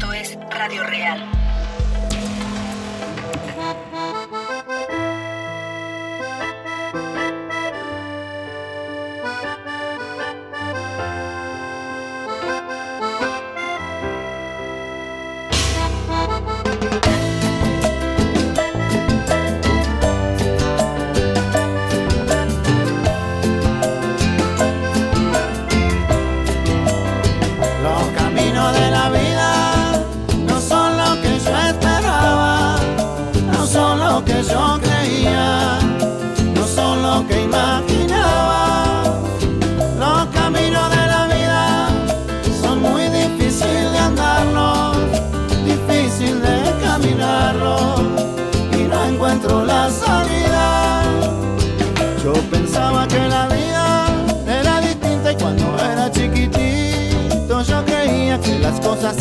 [0.00, 1.49] Esto es Radio Real.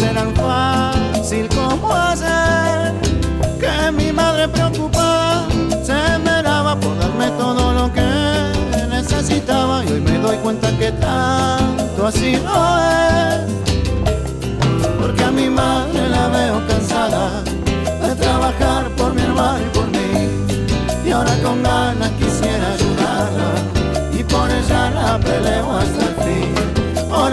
[0.03, 2.93] Eran fácil como hacer.
[3.59, 5.47] Que mi madre preocupada
[5.83, 9.83] se meraba por darme todo lo que necesitaba.
[9.85, 13.51] Y hoy me doy cuenta que tanto así no es.
[14.99, 17.43] Porque a mi madre la veo cansada
[18.01, 20.09] de trabajar por mi hermano y por mí.
[21.05, 23.49] Y ahora con ganas quisiera ayudarla.
[24.19, 26.18] Y por ella la peleo hasta el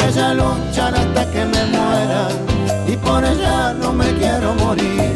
[0.08, 2.28] ella luchar hasta que me muera
[2.86, 5.15] y por ella no me quiero morir.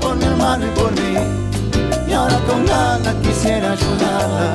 [0.00, 1.16] Por mi hermano y por mí.
[2.06, 4.54] Y ahora con ganas quisiera ayudarla.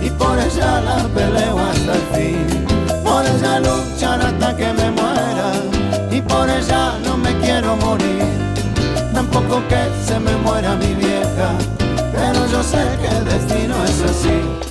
[0.00, 2.64] Y por ella la peleo hasta el fin.
[3.04, 5.52] Por ella luchar hasta que me muera.
[6.10, 8.24] Y por ella no me quiero morir.
[9.12, 11.50] Tampoco que se me muera mi vieja,
[12.12, 14.67] pero yo sé que el destino es así.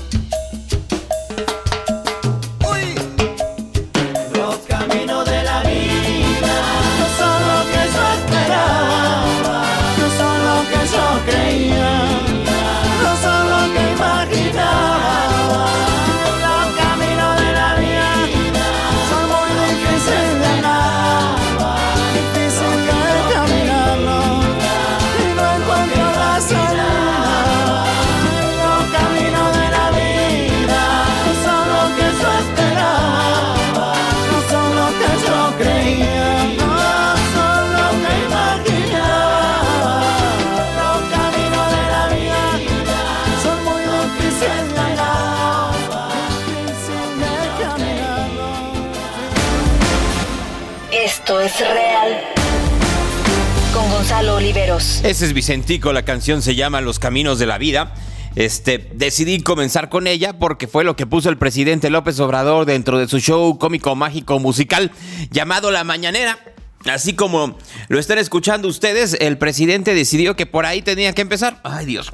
[55.03, 57.94] Ese es Vicentico, la canción se llama Los Caminos de la Vida.
[58.35, 62.97] Este, decidí comenzar con ella porque fue lo que puso el presidente López Obrador dentro
[63.00, 64.91] de su show cómico mágico musical
[65.31, 66.38] llamado La Mañanera.
[66.85, 71.59] Así como lo están escuchando ustedes, el presidente decidió que por ahí tenía que empezar.
[71.64, 72.11] Ay Dios,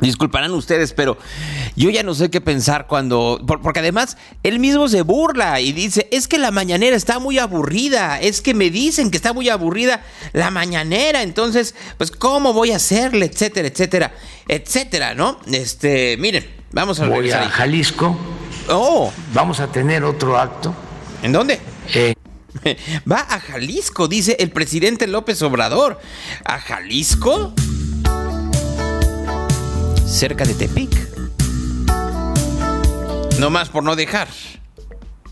[0.00, 1.16] Disculparán ustedes, pero
[1.74, 3.40] yo ya no sé qué pensar cuando...
[3.46, 8.20] Porque además, él mismo se burla y dice, es que la mañanera está muy aburrida,
[8.20, 10.04] es que me dicen que está muy aburrida
[10.34, 13.24] la mañanera, entonces, pues, ¿cómo voy a hacerle?
[13.26, 14.14] Etcétera, etcétera,
[14.48, 15.38] etcétera, ¿no?
[15.50, 18.18] Este, miren, vamos a Voy a Jalisco.
[18.68, 19.10] Oh.
[19.32, 20.74] Vamos a tener otro acto.
[21.22, 21.58] ¿En dónde?
[21.94, 22.14] Eh.
[23.10, 25.98] Va a Jalisco, dice el presidente López Obrador.
[26.44, 27.54] ¿A Jalisco?
[30.06, 30.90] Cerca de Tepic.
[33.38, 34.28] No más por no dejar.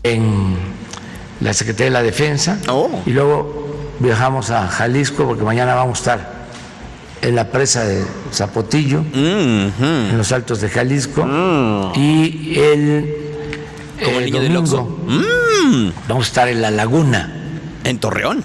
[0.03, 0.55] En
[1.41, 2.59] la Secretaría de la Defensa.
[2.67, 3.01] Oh.
[3.05, 6.35] Y luego viajamos a Jalisco porque mañana vamos a estar
[7.21, 11.93] en la presa de Zapotillo, en los altos de Jalisco, mm.
[11.95, 13.15] y el,
[14.03, 15.89] Como el niño domingo mm.
[16.07, 17.31] vamos a estar en la laguna.
[17.83, 18.43] ¿En Torreón?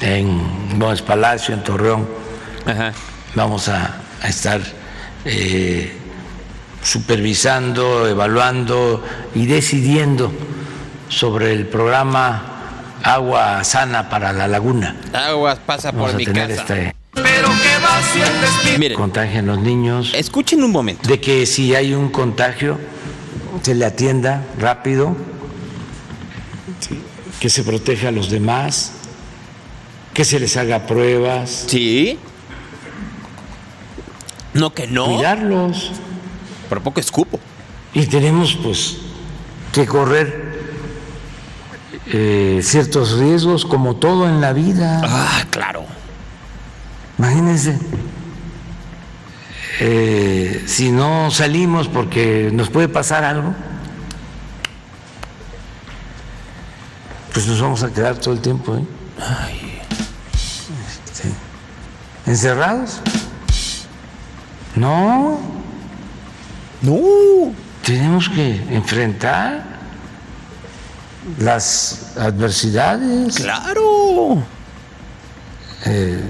[0.00, 2.06] En Gómez Palacio, en Torreón.
[3.34, 4.60] Vamos a, estar
[5.26, 5.92] eh,
[6.82, 9.02] supervisando, evaluando
[9.34, 10.32] y decidiendo
[11.08, 12.56] sobre el programa
[13.02, 14.96] Agua Sana para la Laguna.
[15.12, 16.52] Agua pasa por mi casa.
[16.54, 20.12] Este Pero que va si el Miren, contagian los niños.
[20.14, 21.08] Escuchen un momento.
[21.08, 22.78] De que si hay un contagio,
[23.62, 25.16] se le atienda rápido,
[27.40, 28.92] que se proteja a los demás,
[30.14, 31.64] que se les haga pruebas.
[31.66, 32.18] Sí.
[34.58, 35.06] No que no.
[35.06, 35.92] Cuidarlos.
[36.68, 37.38] Por poco escupo.
[37.94, 38.98] Y tenemos pues
[39.72, 40.46] que correr
[42.06, 45.00] eh, ciertos riesgos como todo en la vida.
[45.04, 45.84] Ah, claro.
[47.18, 47.78] Imagínense,
[49.80, 53.54] eh, si no salimos porque nos puede pasar algo,
[57.32, 58.84] pues nos vamos a quedar todo el tiempo ¿eh?
[61.04, 61.30] este,
[62.26, 63.00] encerrados.
[64.76, 65.40] No.
[66.82, 67.52] No.
[67.82, 69.64] Tenemos que enfrentar
[71.38, 73.36] las adversidades.
[73.36, 74.42] Claro.
[75.86, 76.22] Eh,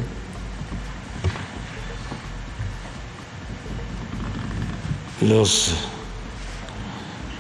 [5.22, 5.74] los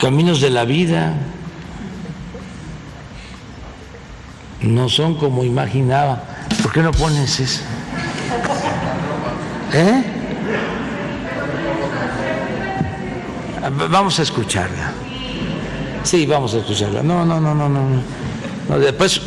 [0.00, 1.14] caminos de la vida
[4.62, 6.22] no son como imaginaba.
[6.62, 7.60] ¿Por qué no pones eso?
[9.72, 10.15] ¿Eh?
[13.70, 14.92] Vamos a escucharla.
[16.04, 17.02] Sí, vamos a escucharla.
[17.02, 17.80] No, no, no, no, no.
[18.68, 19.20] no después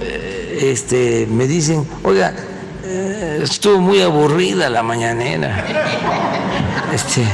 [0.00, 2.34] eh, este, me dicen, oiga,
[2.84, 5.64] eh, estuvo muy aburrida la mañanera.
[6.92, 7.24] Este,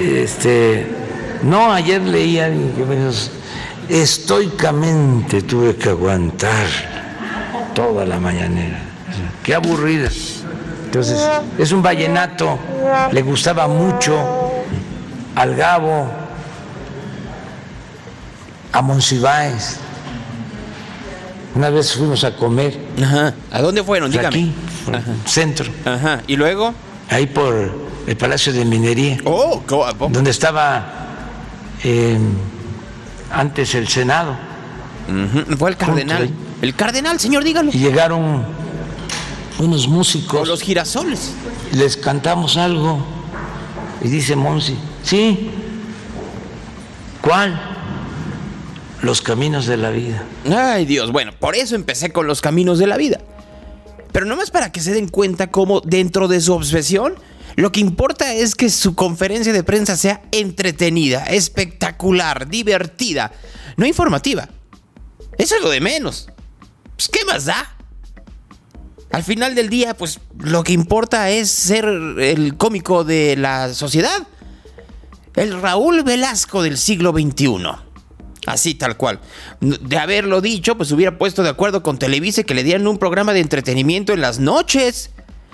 [0.00, 0.86] este,
[1.42, 3.10] no, ayer leía que
[3.88, 6.66] estoicamente tuve que aguantar
[7.74, 8.80] toda la mañanera.
[9.42, 10.08] Qué aburrida.
[10.84, 11.20] Entonces,
[11.58, 12.58] es un vallenato,
[13.12, 14.39] le gustaba mucho
[15.40, 16.06] al Gabo,
[18.72, 19.78] a Monsiváis.
[21.54, 22.78] Una vez fuimos a comer.
[23.02, 23.34] Ajá.
[23.50, 24.10] ¿A dónde fueron?
[24.10, 24.28] Dígame.
[24.28, 24.52] Aquí,
[25.24, 25.72] centro.
[25.86, 26.20] Ajá.
[26.26, 26.74] ¿Y luego?
[27.08, 27.74] Ahí por
[28.06, 29.16] el Palacio de Minería.
[29.24, 29.62] Oh,
[30.10, 30.84] donde estaba
[31.84, 32.18] eh,
[33.32, 34.36] antes el Senado.
[35.58, 36.30] Fue el cardenal.
[36.60, 37.70] El cardenal, señor, dígalo.
[37.72, 38.44] Y llegaron
[39.58, 40.46] unos músicos.
[40.46, 41.32] los girasoles.
[41.72, 43.02] Les cantamos algo.
[44.02, 45.50] Y dice Monsi, sí.
[47.20, 47.70] ¿Cuál?
[49.02, 50.24] los caminos de la vida.
[50.50, 53.20] Ay Dios, bueno, por eso empecé con los caminos de la vida.
[54.12, 57.14] Pero no más para que se den cuenta cómo dentro de su obsesión,
[57.56, 63.32] lo que importa es que su conferencia de prensa sea entretenida, espectacular, divertida,
[63.76, 64.48] no informativa.
[65.38, 66.28] Eso es lo de menos.
[66.96, 67.76] Pues, ¿qué más da?
[69.12, 74.26] Al final del día, pues lo que importa es ser el cómico de la sociedad.
[75.36, 77.90] El Raúl Velasco del siglo XXI.
[78.46, 79.20] Así, tal cual.
[79.60, 83.32] De haberlo dicho, pues hubiera puesto de acuerdo con Televisa que le dieran un programa
[83.32, 85.10] de entretenimiento en las noches.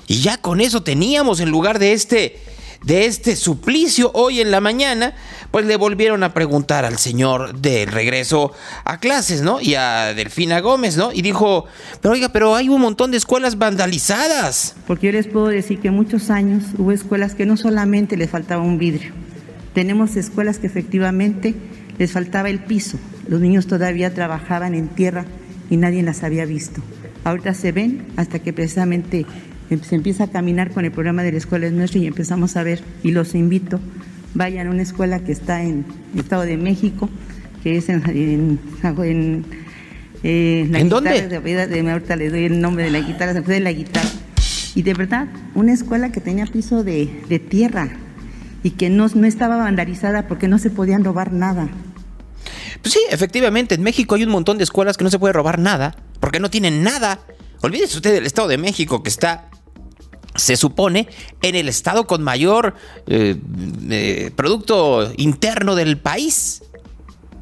[0.07, 2.41] Y ya con eso teníamos, en lugar de este,
[2.85, 5.15] de este suplicio hoy en la mañana,
[5.51, 8.53] pues le volvieron a preguntar al señor del regreso
[8.85, 9.61] a clases, ¿no?
[9.61, 11.13] Y a Delfina Gómez, ¿no?
[11.13, 11.67] Y dijo,
[12.01, 14.77] pero oiga, pero hay un montón de escuelas vandalizadas.
[14.87, 18.63] Porque yo les puedo decir que muchos años hubo escuelas que no solamente les faltaba
[18.63, 19.13] un vidrio,
[19.77, 21.55] tenemos escuelas que efectivamente
[21.99, 22.99] les faltaba el piso.
[23.29, 25.27] Los niños todavía trabajaban en tierra
[25.69, 26.81] y nadie las había visto.
[27.25, 29.27] Ahorita se ven hasta que precisamente
[29.83, 32.63] se empieza a caminar con el programa de la escuela es nuestra y empezamos a
[32.63, 33.79] ver, y los invito,
[34.33, 37.11] vayan a una escuela que está en el Estado de México,
[37.63, 39.45] que es en, en, en,
[40.23, 41.29] eh, ¿En dónde?
[41.29, 44.09] De, ahorita le doy el nombre de la guitarra, se de la guitarra.
[44.75, 47.91] Y de verdad, una escuela que tenía piso de, de tierra
[48.67, 51.69] y que no, no estaba vandalizada porque no se podían robar nada.
[52.83, 55.61] Pues sí, efectivamente, en México hay un montón de escuelas que no se puede robar
[55.61, 57.21] nada, porque no tienen nada.
[57.63, 59.51] Olvídese usted del Estado de México, que está,
[60.35, 61.07] se supone,
[61.43, 62.75] en el estado con mayor
[63.07, 63.37] eh,
[63.89, 66.65] eh, producto interno del país.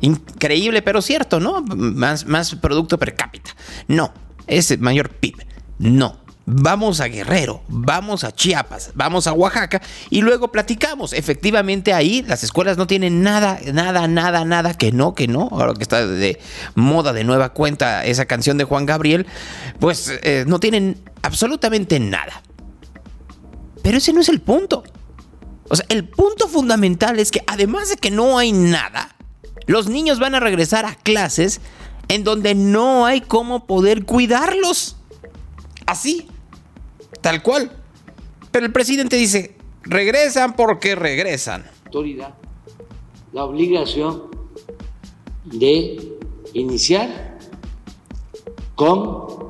[0.03, 1.63] Increíble, pero cierto, ¿no?
[1.63, 3.57] Más, más producto per cápita.
[3.89, 4.13] No,
[4.47, 5.37] es el mayor PIB.
[5.79, 6.24] No.
[6.47, 11.13] Vamos a Guerrero, vamos a Chiapas, vamos a Oaxaca y luego platicamos.
[11.13, 15.49] Efectivamente ahí las escuelas no tienen nada, nada, nada, nada que no, que no.
[15.53, 16.39] Ahora que está de
[16.75, 19.27] moda de nueva cuenta esa canción de Juan Gabriel,
[19.81, 22.43] pues eh, no tienen absolutamente nada.
[23.83, 24.83] Pero ese no es el punto.
[25.69, 29.17] O sea, el punto fundamental es que además de que no hay nada,
[29.67, 31.61] los niños van a regresar a clases
[32.09, 34.97] en donde no hay cómo poder cuidarlos.
[35.87, 36.29] Así,
[37.25, 37.71] tal cual.
[38.51, 41.65] Pero el presidente dice, regresan porque regresan.
[41.87, 42.35] Autoridad,
[43.33, 44.25] la obligación
[45.45, 46.19] de
[46.53, 47.39] iniciar
[48.75, 49.49] con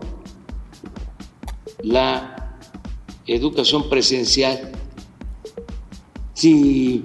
[1.83, 2.57] la
[3.26, 4.71] educación presencial.
[6.35, 7.04] Si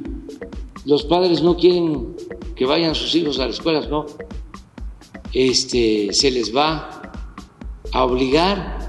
[0.85, 2.15] los padres no quieren
[2.55, 4.05] que vayan sus hijos a las escuelas, no,
[5.33, 7.11] este, se les va
[7.91, 8.88] a obligar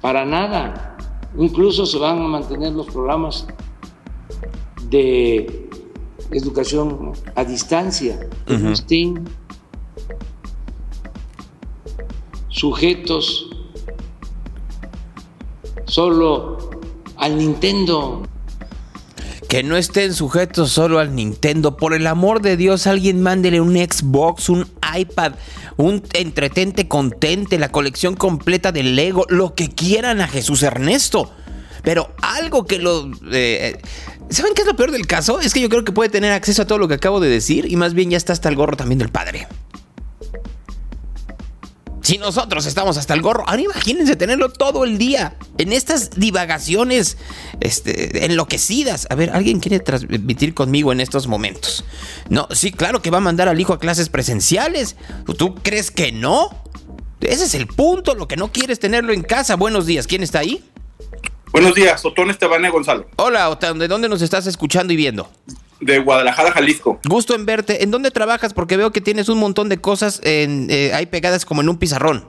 [0.00, 0.96] para nada.
[1.36, 3.46] Incluso se van a mantener los programas
[4.90, 5.68] de
[6.30, 9.24] educación a distancia, que estén
[12.48, 13.50] sujetos
[15.86, 16.70] solo
[17.16, 18.22] al Nintendo.
[19.48, 21.76] Que no estén sujetos solo al Nintendo.
[21.76, 25.32] Por el amor de Dios, alguien mándele un Xbox, un iPad,
[25.78, 31.32] un entretente contente, la colección completa de Lego, lo que quieran a Jesús Ernesto.
[31.82, 33.10] Pero algo que lo...
[33.32, 33.80] Eh,
[34.28, 35.40] ¿Saben qué es lo peor del caso?
[35.40, 37.70] Es que yo creo que puede tener acceso a todo lo que acabo de decir
[37.70, 39.46] y más bien ya está hasta el gorro también del padre.
[42.08, 47.18] Si nosotros estamos hasta el gorro, ahora imagínense tenerlo todo el día en estas divagaciones
[47.60, 49.06] este, enloquecidas.
[49.10, 51.84] A ver, ¿alguien quiere transmitir conmigo en estos momentos?
[52.30, 54.96] No, sí, claro que va a mandar al hijo a clases presenciales.
[55.36, 56.48] ¿Tú crees que no?
[57.20, 59.56] Ese es el punto, lo que no quieres tenerlo en casa.
[59.56, 60.64] Buenos días, ¿quién está ahí?
[61.52, 63.06] Buenos días, Otón Esteban Gonzalo.
[63.16, 65.30] Hola, Otón, ¿de dónde nos estás escuchando y viendo?
[65.80, 67.00] De Guadalajara, Jalisco.
[67.08, 67.82] Gusto en verte.
[67.82, 68.54] ¿En dónde trabajas?
[68.54, 71.78] Porque veo que tienes un montón de cosas en, eh, ahí pegadas como en un
[71.78, 72.26] pizarrón.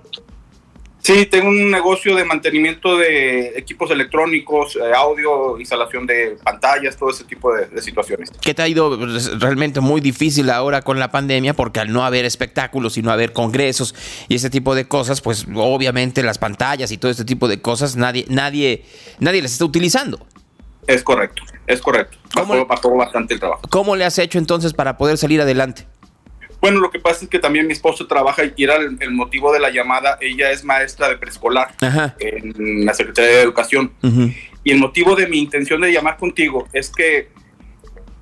[1.02, 7.10] Sí, tengo un negocio de mantenimiento de equipos electrónicos, eh, audio, instalación de pantallas, todo
[7.10, 8.32] ese tipo de, situaciones.
[8.42, 11.54] ¿Qué te ha ido pues, realmente muy difícil ahora con la pandemia?
[11.54, 13.96] Porque al no haber espectáculos y no haber congresos
[14.28, 17.96] y ese tipo de cosas, pues obviamente las pantallas y todo este tipo de cosas
[17.96, 18.84] nadie, nadie,
[19.20, 20.28] nadie las está utilizando.
[20.86, 22.18] Es correcto, es correcto.
[22.34, 23.62] ¿Cómo, bajó bastante el trabajo.
[23.70, 25.86] ¿Cómo le has hecho entonces para poder salir adelante?
[26.60, 29.60] Bueno, lo que pasa es que también mi esposo trabaja y era el, motivo de
[29.60, 30.18] la llamada.
[30.20, 31.76] Ella es maestra de preescolar
[32.20, 33.94] en la Secretaría de Educación.
[34.64, 37.30] Y el motivo de mi intención de llamar contigo es que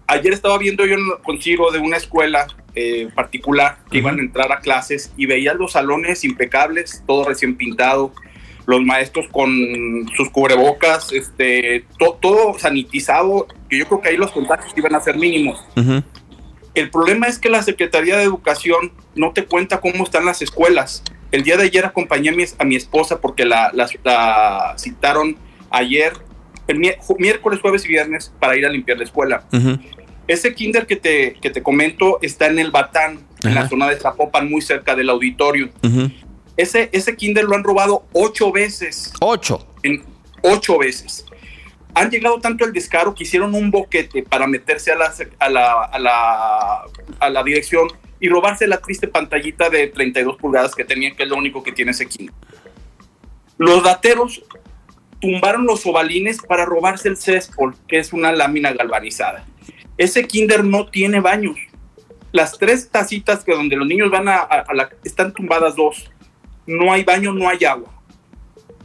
[0.07, 4.59] ayer estaba viendo yo contigo de una escuela eh, particular que iban a entrar a
[4.59, 8.11] clases y veía los salones impecables, todo recién pintado,
[8.67, 9.49] los maestros con
[10.15, 15.15] sus cubrebocas, este, todo sanitizado, que yo creo que ahí los contactos iban a ser
[15.17, 15.65] mínimos.
[16.75, 21.01] El problema es que la Secretaría de Educación no te cuenta cómo están las escuelas.
[21.31, 25.37] El día de ayer acompañé a mi, a mi esposa porque la, la, citaron
[25.69, 26.11] ayer,
[26.67, 29.45] el miércoles, jueves y viernes para ir a limpiar la escuela.
[30.27, 33.95] Ese kinder que te, que te comento está en el Batán, en la zona de
[33.95, 35.69] Zapopan, muy cerca del auditorio.
[36.57, 39.13] Ese, ese kinder lo han robado ocho veces.
[39.21, 39.65] Ocho.
[39.83, 40.03] En,
[40.41, 41.25] ocho veces.
[41.93, 45.83] Han llegado tanto el descaro que hicieron un boquete para meterse a la, a la,
[45.83, 46.83] a la,
[47.19, 47.87] a la dirección
[48.19, 51.71] y robarse la triste pantallita de 32 pulgadas que tenían, que es lo único que
[51.71, 52.33] tiene ese kinder.
[53.57, 54.43] Los dateros
[55.19, 59.45] tumbaron los ovalines para robarse el céspol, que es una lámina galvanizada.
[59.97, 61.57] Ese kinder no tiene baños.
[62.31, 66.11] Las tres tacitas que donde los niños van a, a la, están tumbadas dos
[66.67, 67.91] no hay baño, no hay agua,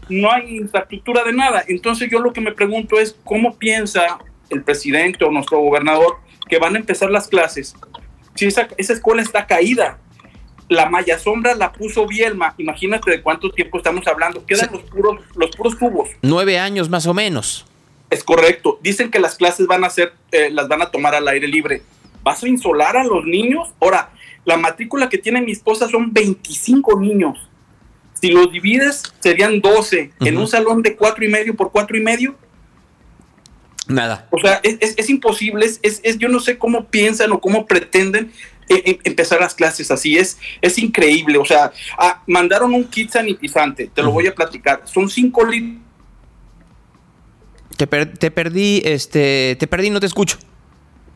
[0.09, 1.63] no hay infraestructura de nada.
[1.69, 6.17] Entonces yo lo que me pregunto es cómo piensa el presidente o nuestro gobernador
[6.49, 7.75] que van a empezar las clases
[8.35, 9.99] si esa, escuela está caída.
[10.69, 12.55] La malla sombra la puso Bielma.
[12.59, 14.45] Imagínate de cuánto tiempo estamos hablando.
[14.47, 16.09] Quedan los puros, los puros tubos.
[16.23, 17.67] Nueve años más o menos.
[18.09, 18.79] Es correcto.
[18.83, 21.83] Dicen que las clases van a ser, eh, las van a tomar al aire libre.
[22.23, 23.69] ¿Vas a insolar a los niños?
[23.81, 24.11] Ahora,
[24.45, 27.51] la matrícula que tiene mi esposa son 25 niños.
[28.23, 32.01] Si los divides, serían 12 en un salón de cuatro y medio por cuatro y
[32.01, 32.37] medio.
[33.89, 34.29] Nada.
[34.31, 35.67] O sea, es, imposible.
[35.67, 38.31] Es, es, yo no sé cómo piensan o cómo pretenden
[38.69, 40.17] eh, eh, empezar las clases así.
[40.17, 41.37] Es, es increíble.
[41.37, 43.91] O sea, ah, mandaron un kit sanitizante.
[43.93, 44.83] Te lo voy a platicar.
[44.85, 45.83] Son cinco litros.
[47.77, 50.39] Te, te, perdí, este, te perdí, no te escucho.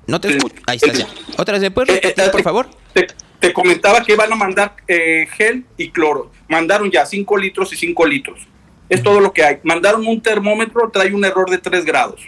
[0.09, 0.57] No te escucho.
[0.67, 1.07] Ahí está ya.
[1.39, 2.69] Otra vez, ¿me puedes eh, repetir, por favor?
[2.93, 3.07] Te,
[3.47, 6.33] te comentaba que van a mandar eh, gel y cloro.
[6.49, 8.41] Mandaron ya 5 litros y 5 litros.
[8.89, 9.59] Es todo lo que hay.
[9.63, 12.21] Mandaron un termómetro, trae un error de 3 grados.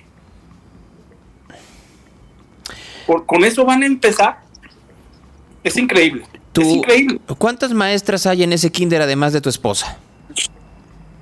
[3.27, 4.41] con eso van a empezar.
[5.65, 6.25] Es increíble.
[6.55, 7.19] es increíble.
[7.39, 9.99] ¿Cuántas maestras hay en ese kinder además de tu esposa?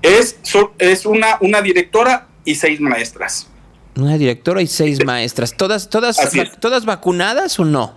[0.03, 0.37] Es,
[0.79, 3.47] es una, una directora y seis maestras.
[3.95, 5.57] Una directora y seis maestras.
[5.57, 6.19] ¿Todas, todas,
[6.61, 7.96] todas vacunadas o no?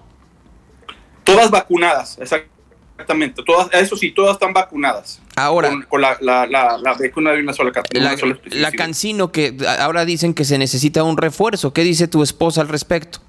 [1.34, 3.44] Todas vacunadas, exactamente.
[3.46, 5.22] Todas, eso sí, todas están vacunadas.
[5.36, 5.70] Ahora.
[5.88, 6.18] Con, la,
[7.00, 8.16] vacuna de una sola La,
[8.52, 11.74] la Cancino, que ahora dicen que se necesita un refuerzo.
[11.74, 13.20] ¿Qué dice tu esposa al respecto?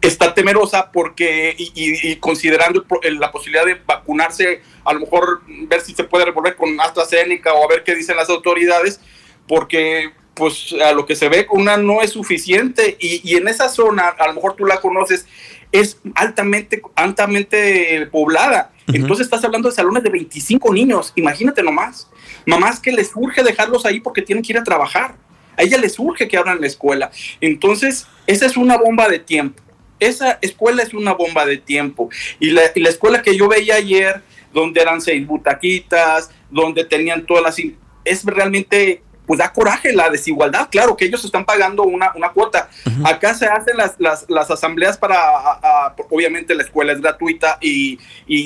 [0.00, 2.84] está temerosa porque, y, considerando
[3.18, 7.64] la posibilidad de vacunarse, a lo mejor ver si se puede revolver con AstraZeneca o
[7.64, 9.00] a ver qué dicen las autoridades,
[9.46, 14.08] porque pues a lo que se ve una no es suficiente y, en esa zona,
[14.08, 15.26] a lo mejor tú la conoces,
[15.72, 18.72] es altamente, altamente poblada.
[18.86, 22.08] Entonces estás hablando de salones de 25 niños, imagínate nomás.
[22.46, 25.16] Mamás que les urge dejarlos ahí porque tienen que ir a trabajar.
[25.56, 27.10] A ella les urge que abran la escuela.
[27.40, 29.62] Entonces, esa es una bomba de tiempo
[30.00, 32.10] esa escuela es una bomba de tiempo.
[32.38, 34.22] Y la, escuela que yo veía ayer,
[34.52, 37.56] donde eran seis butaquitas, donde tenían todas las...
[38.04, 40.68] Es realmente, pues da coraje la desigualdad.
[40.70, 42.68] Claro que ellos están pagando una, cuota.
[43.04, 47.98] Acá se hacen las, asambleas para, obviamente la escuela es gratuita y,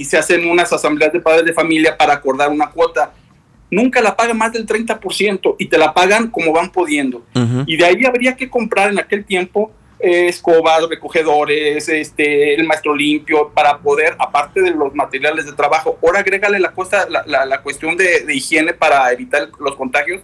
[0.04, 3.12] se hacen unas asambleas de padres de familia para acordar una cuota
[3.70, 7.24] nunca la pagan más del 30% y te la pagan como van pudiendo.
[7.66, 9.72] Y de ahí habría que comprar en aquel tiempo
[10.02, 16.20] escobas, recogedores, este, el maestro limpio, para poder, aparte de los materiales de trabajo, ahora
[16.20, 20.22] agrégale la, cosa, la, cuestión de, higiene para evitar los contagios,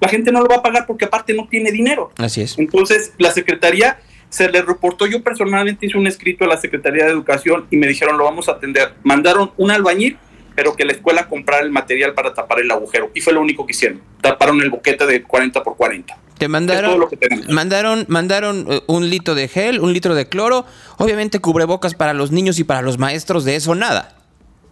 [0.00, 2.10] la gente no lo va a pagar porque aparte no tiene dinero.
[2.16, 2.58] Así es.
[2.58, 7.10] Entonces, la Secretaría se le reportó, yo personalmente hice un escrito a la Secretaría de
[7.10, 8.94] Educación y me dijeron, lo vamos a atender.
[9.02, 10.18] Mandaron un albañil
[10.54, 13.10] pero que la escuela comprara el material para tapar el agujero.
[13.14, 14.02] Y fue lo único que hicieron.
[14.20, 16.18] Taparon el boquete de 40 por 40.
[16.36, 17.06] Te mandaron,
[17.48, 20.66] mandaron, mandaron eh, un litro de gel, un litro de cloro,
[20.98, 24.16] obviamente cubrebocas para los niños y para los maestros, de eso nada.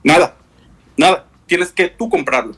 [0.03, 0.37] Nada,
[0.99, 1.27] nada.
[1.47, 2.55] Tienes que tú comprarlo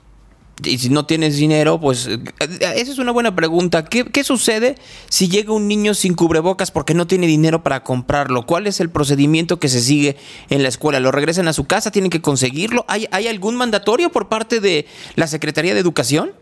[0.65, 3.85] y si no tienes dinero, pues eh, esa es una buena pregunta.
[3.85, 4.77] ¿Qué, sucede
[5.09, 8.47] si llega un niño sin cubrebocas porque no tiene dinero para comprarlo?
[8.47, 10.17] ¿Cuál es el procedimiento que se sigue
[10.49, 11.01] en la escuela?
[11.01, 11.91] ¿Lo regresan a su casa?
[11.91, 12.85] ¿Tienen que conseguirlo?
[12.89, 16.33] ¿Hay, hay algún mandatorio por parte de la Secretaría de Educación?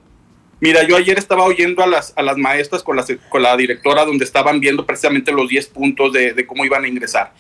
[0.60, 4.04] Mira, yo ayer estaba oyendo a las, a las maestras con la, con la directora
[4.04, 7.32] donde estaban viendo precisamente los 10 puntos de, de cómo iban a ingresar.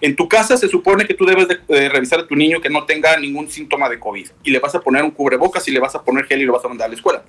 [0.00, 2.84] En tu casa se supone que tú debes de, revisar a tu niño que no
[2.84, 5.94] tenga ningún síntoma de COVID y le vas a poner un cubrebocas y le vas
[5.94, 7.24] a poner gel y lo vas a mandar a la escuela.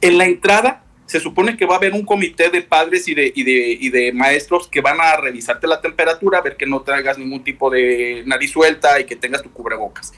[0.00, 3.32] En la entrada se supone que va a haber un comité de padres y de,
[3.34, 7.44] y de, maestros que van a revisarte la temperatura, a ver que no traigas ningún
[7.44, 10.12] tipo de nariz suelta y que tengas tu cubrebocas.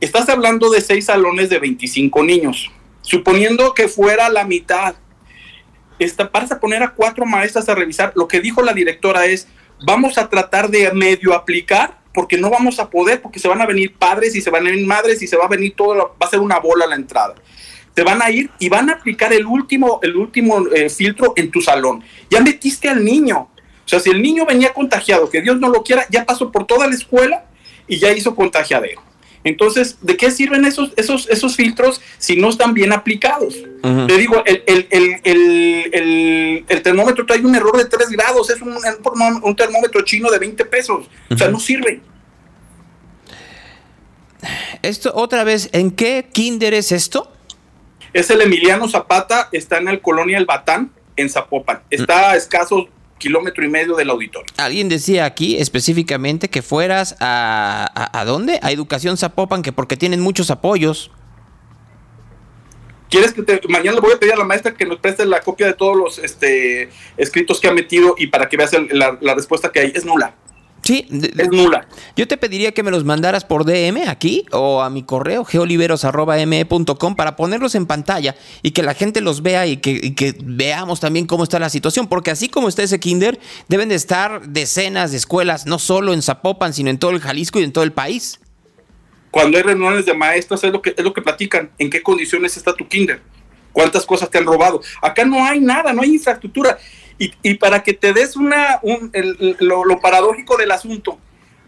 [0.00, 2.70] Estás hablando de seis salones de 25 niños.
[3.02, 4.94] Suponiendo que fuera la mitad,
[5.98, 8.12] esta, vas a poner a cuatro maestras a revisar.
[8.16, 9.48] Lo que dijo la directora es,
[9.84, 13.66] vamos a tratar de medio aplicar porque no vamos a poder, porque se van a
[13.66, 16.26] venir padres y se van a venir madres y se va a venir todo, va
[16.26, 17.34] a ser una bola a la entrada.
[17.94, 21.50] Te van a ir y van a aplicar el último, el último eh, filtro en
[21.50, 22.02] tu salón.
[22.30, 23.48] Ya metiste al niño.
[23.84, 26.66] O sea, si el niño venía contagiado, que Dios no lo quiera, ya pasó por
[26.66, 27.44] toda la escuela
[27.86, 29.02] y ya hizo contagiadero.
[29.44, 33.56] Entonces, ¿de qué sirven esos, esos, esos filtros si no están bien aplicados?
[33.82, 34.82] Te digo, el,
[36.82, 38.76] termómetro trae un error de 3 grados, es un,
[39.42, 42.00] un termómetro chino de 20 pesos, o sea, no sirve.
[44.82, 47.30] Esto, otra vez, ¿en qué kinder es esto?
[48.12, 51.82] Es el Emiliano Zapata, está en el Colonia El Batán, en Zapopan.
[51.90, 52.86] Está a escasos
[53.22, 54.52] kilómetro y medio del auditorio.
[54.56, 58.58] Alguien decía aquí específicamente que fueras a, a, dónde?
[58.62, 61.12] A Educación Zapopan, que porque tienen muchos apoyos.
[63.08, 65.40] ¿Quieres que te, mañana le voy a pedir a la maestra que nos preste la
[65.40, 69.34] copia de todos los este, escritos que ha metido y para que veas la, la
[69.34, 69.92] respuesta que hay?
[69.94, 70.34] Es nula.
[70.82, 71.86] Sí, es nula.
[72.16, 77.14] Yo te pediría que me los mandaras por DM aquí o a mi correo geoliveros.me.com
[77.14, 81.44] para ponerlos en pantalla y que la gente los vea y que, veamos también cómo
[81.44, 85.66] está la situación, porque así como está ese kinder, deben de estar decenas de escuelas,
[85.66, 88.40] no solo en Zapopan, sino en todo el Jalisco y en todo el país.
[89.30, 92.56] Cuando hay reuniones de maestros es lo que, es lo que platican, en qué condiciones
[92.56, 93.22] está tu kinder,
[93.72, 94.80] cuántas cosas te han robado.
[95.00, 96.76] Acá no hay nada, no hay infraestructura.
[97.18, 98.80] Y, para que te des una,
[99.60, 101.18] lo, paradójico del asunto,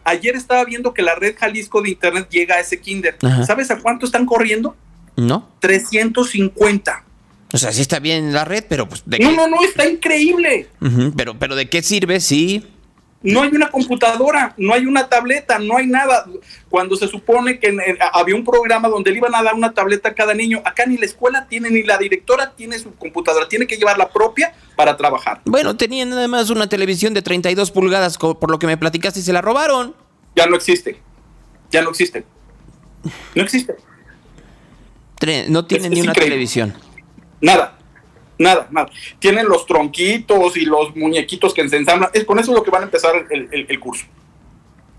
[0.04, 3.16] ayer estaba viendo que la red Jalisco de Internet llega a ese kinder.
[3.46, 4.76] ¿Sabes a cuánto están corriendo?
[5.16, 5.48] No.
[5.60, 7.04] 350.
[7.52, 9.04] O sea, sí está bien la red, pero pues...
[9.06, 10.68] no, no, no, está increíble.
[11.16, 12.66] pero, pero ¿de qué sirve si
[13.24, 16.26] No hay una computadora, no hay una tableta, no hay nada.
[16.68, 17.74] Cuando se supone que
[18.12, 20.98] había un programa donde le iban a dar una tableta a cada niño, acá ni
[20.98, 24.96] la escuela tiene, ni la directora tiene su computadora, tiene que llevar la propia para
[24.98, 25.40] trabajar.
[25.46, 29.32] Bueno, tenían además una televisión de 32 pulgadas, por lo que me platicaste, y se
[29.32, 29.96] la robaron.
[30.36, 31.00] Ya no existe,
[31.70, 32.26] ya no existe.
[33.34, 33.74] No existe.
[35.48, 36.74] No tienen ni una televisión.
[37.40, 37.78] Nada.
[38.38, 38.90] Nada, nada.
[39.18, 42.10] Tienen los tronquitos y los muñequitos que se ensamblan.
[42.12, 44.06] Es con eso lo que van a empezar el, curso.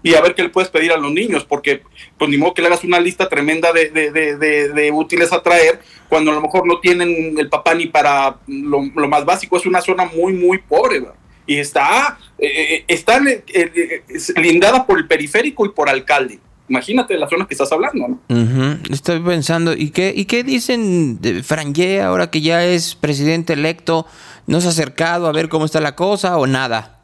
[0.03, 1.81] Y a ver qué le puedes pedir a los niños, porque
[2.17, 6.35] pues ni modo que le hagas una lista tremenda de, útiles a traer, cuando a
[6.35, 9.57] lo mejor no tienen el papá ni para lo, más básico.
[9.57, 11.03] Es una zona muy, muy pobre,
[11.47, 14.03] Y está, eh, eh, está eh,
[14.37, 18.79] lindada por el periférico y por alcalde imagínate la zona que estás hablando, ¿no?
[18.89, 24.05] Estoy pensando, ¿y qué, ¿y qué dicen de Franje ahora que ya es presidente electo?
[24.47, 26.99] ¿No se ha acercado a ver cómo está la cosa o nada?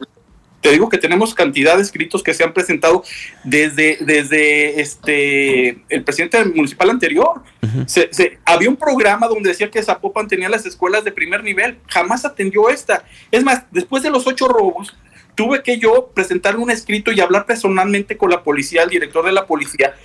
[0.62, 3.04] Te digo que tenemos cantidad de escritos que se han presentado
[3.44, 7.42] desde, desde este el presidente municipal anterior.
[7.88, 12.26] se, había un programa donde decía que Zapopan tenía las escuelas de primer nivel, jamás
[12.26, 13.04] atendió esta.
[13.32, 14.96] Es más, después de los ocho robos,
[15.36, 19.32] tuve que yo presentar un escrito y hablar personalmente con la policía, el director de
[19.32, 19.96] la policía,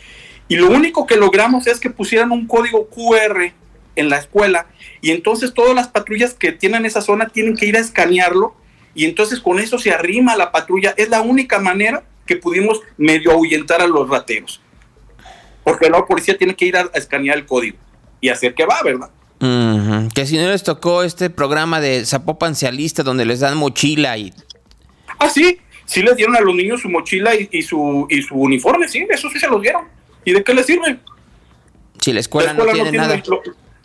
[0.48, 3.52] y lo único que logramos es que pusieran un código QR
[3.96, 4.66] en la escuela,
[5.00, 8.54] y entonces todas las patrullas que tienen esa zona tienen que ir a escanearlo,
[8.94, 10.94] y entonces con eso se arrima la patrulla.
[10.96, 14.60] Es la única manera que pudimos medio ahuyentar a los rateros.
[15.62, 17.76] Porque la policía tiene que ir a, escanear el código
[18.20, 19.10] y hacer que va, ¿verdad?
[20.14, 22.54] Que si no les tocó este programa de Zapopan
[23.04, 24.32] donde les dan mochila y
[25.18, 28.88] Ah, sí, sí les dieron a los niños su mochila y, su, y su uniforme,
[28.88, 29.84] sí, eso sí se los dieron.
[30.24, 30.98] ¿Y de qué les sirve?
[32.00, 33.22] Si la escuela, no, tiene nada.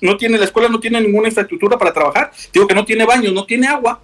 [0.01, 2.31] no tiene, la escuela no tiene ninguna infraestructura para trabajar.
[2.51, 4.01] Digo que no tiene baño, no tiene agua.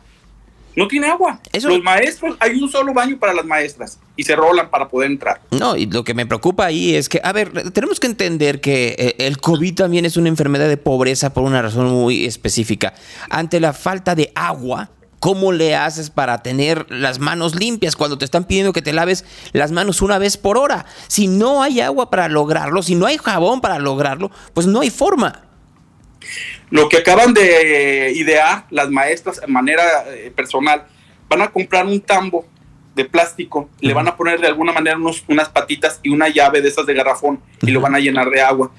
[0.78, 1.42] No tiene agua.
[1.64, 5.42] Los maestros, hay un solo baño para las maestras y se rolan para poder entrar.
[5.50, 8.96] No, y lo que me preocupa ahí es que, a ver, tenemos que entender que
[9.00, 12.94] eh, el COVID también es una enfermedad de pobreza por una razón muy específica.
[13.32, 18.26] Ante la falta de agua, ¿Cómo le haces para tener las manos limpias cuando te
[18.26, 20.86] están pidiendo que te laves las manos una vez por hora?
[21.08, 24.92] Si no hay agua para lograrlo, si no hay jabón para lograrlo, pues no hay
[24.92, 25.44] forma.
[26.70, 30.86] Lo que acaban de idear las maestras de manera eh, personal,
[31.30, 32.46] van a comprar un tambo
[32.94, 36.62] de plástico, le van a poner de alguna manera unos, unas patitas y una llave
[36.62, 38.72] de esas de garrafón y lo van a llenar de agua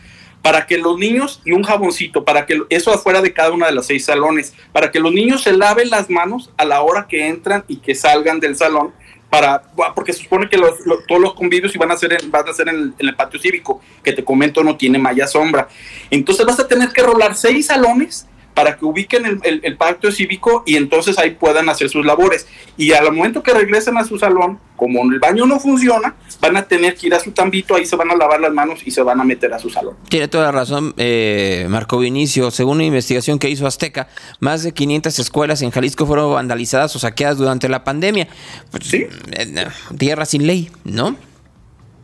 [0.42, 3.72] para que los niños y un jaboncito, para que eso afuera de cada uno de
[3.72, 7.26] los seis salones, para que los niños se laven las manos a la hora que
[7.26, 8.92] entran y que salgan del salón,
[9.30, 9.62] para
[9.94, 12.94] porque se supone que todos los convivios iban a ser en, van a ser en
[12.98, 15.68] el, patio cívico, que te comento no tiene malla sombra.
[16.10, 18.26] Entonces vas a tener que rolar seis salones
[18.58, 22.48] para que ubiquen el, el, pacto cívico y entonces ahí puedan hacer sus labores.
[22.76, 26.66] Y al momento que regresen a su salón, como el baño no funciona, van a
[26.66, 29.00] tener que ir a su tambito, ahí se van a lavar las manos y se
[29.00, 29.94] van a meter a su salón.
[30.08, 32.50] Tiene toda la razón, eh, Marco Vinicio.
[32.50, 34.08] Según una investigación que hizo Azteca,
[34.40, 38.26] más de 500 escuelas en Jalisco fueron vandalizadas o saqueadas durante la pandemia.
[38.72, 39.06] Pues, ¿Sí?
[39.30, 39.66] Eh,
[39.96, 41.14] tierra sin ley, ¿no?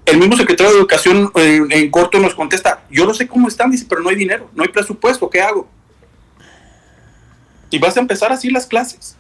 [0.07, 3.71] el mismo secretario de Educación en, en, corto nos contesta, yo no sé cómo están,
[3.71, 5.67] dice, pero no hay dinero, no hay presupuesto, ¿qué hago?
[7.71, 9.17] Y vas a empezar así las clases.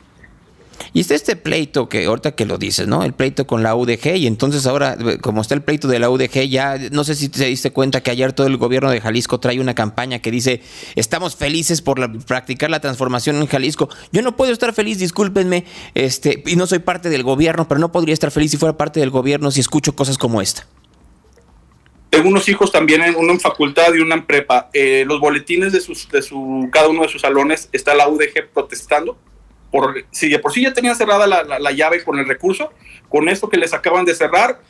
[0.92, 3.02] Y está este pleito que ahorita que lo dices, ¿no?
[3.02, 6.48] El pleito con la UDG y entonces ahora, como está el pleito de la UDG,
[6.48, 9.60] ya no sé si te diste cuenta que ayer todo el gobierno de Jalisco trae
[9.60, 10.62] una campaña que dice,
[10.94, 13.88] estamos felices por practicar la transformación en Jalisco.
[14.12, 17.90] Yo no puedo estar feliz, discúlpenme, este, y no soy parte del gobierno, pero no
[17.90, 20.66] podría estar feliz si fuera parte del gobierno si escucho cosas como esta.
[22.14, 24.70] Tengo unos hijos también, uno en facultad y uno en prepa.
[24.72, 28.50] Eh, los boletines de, sus, de su, cada uno de sus salones está la UDG
[28.54, 29.18] protestando.
[29.72, 32.72] Por, si de por sí ya tenía cerrada la, llave con el recurso,
[33.08, 34.60] con esto que les acaban de cerrar,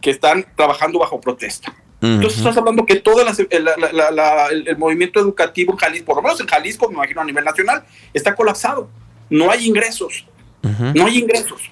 [0.00, 1.72] que están trabajando bajo protesta.
[2.02, 6.88] Entonces estás hablando que todo el, movimiento educativo en Jalisco, por lo menos en Jalisco,
[6.88, 8.90] me imagino a nivel nacional, está colapsado.
[9.28, 10.26] No hay ingresos.
[10.62, 11.70] No hay ingresos.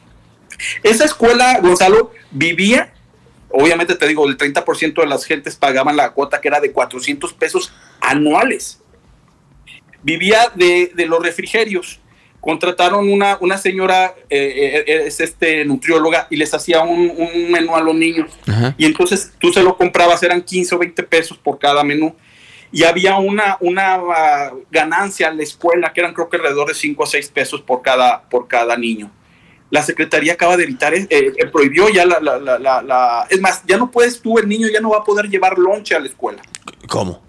[0.84, 2.92] Esa escuela, Gonzalo, vivía
[3.50, 7.32] Obviamente te digo, el 30% de las gentes pagaban la cuota que era de 400
[7.34, 8.80] pesos anuales.
[10.02, 12.00] Vivía de, los refrigerios.
[12.40, 17.80] Contrataron una, una señora, eh, eh, es este nutrióloga, y les hacía un, menú a
[17.80, 18.30] los niños.
[18.76, 22.14] Y entonces tú se lo comprabas, eran 15 o 20 pesos por cada menú.
[22.70, 26.74] Y había una, una ah, ganancia en la escuela que eran creo que alrededor de
[26.74, 29.10] 5 o 6 pesos por cada, por cada niño
[29.70, 33.76] la Secretaría acaba de evitar, eh, eh, prohibió ya la, la, la, Es más, ya
[33.76, 36.42] no puedes tú, el niño ya no va a poder llevar lonche a la escuela.
[36.88, 37.20] ¿Cómo?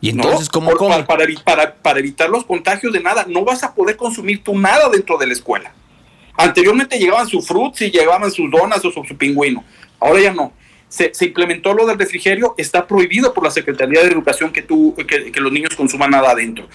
[0.00, 0.72] ¿Y entonces cómo,
[1.06, 5.18] Para, para, evitar los contagios de nada, no vas a poder consumir tú nada dentro
[5.18, 5.74] de la escuela.
[6.36, 9.62] Anteriormente llegaban sus fruits y llevaban sus donas o su, pingüino.
[9.98, 10.52] Ahora ya no.
[10.88, 15.40] Se, implementó lo del refrigerio, está prohibido por la Secretaría de Educación que, tú, que,
[15.40, 16.66] los niños consuman nada adentro.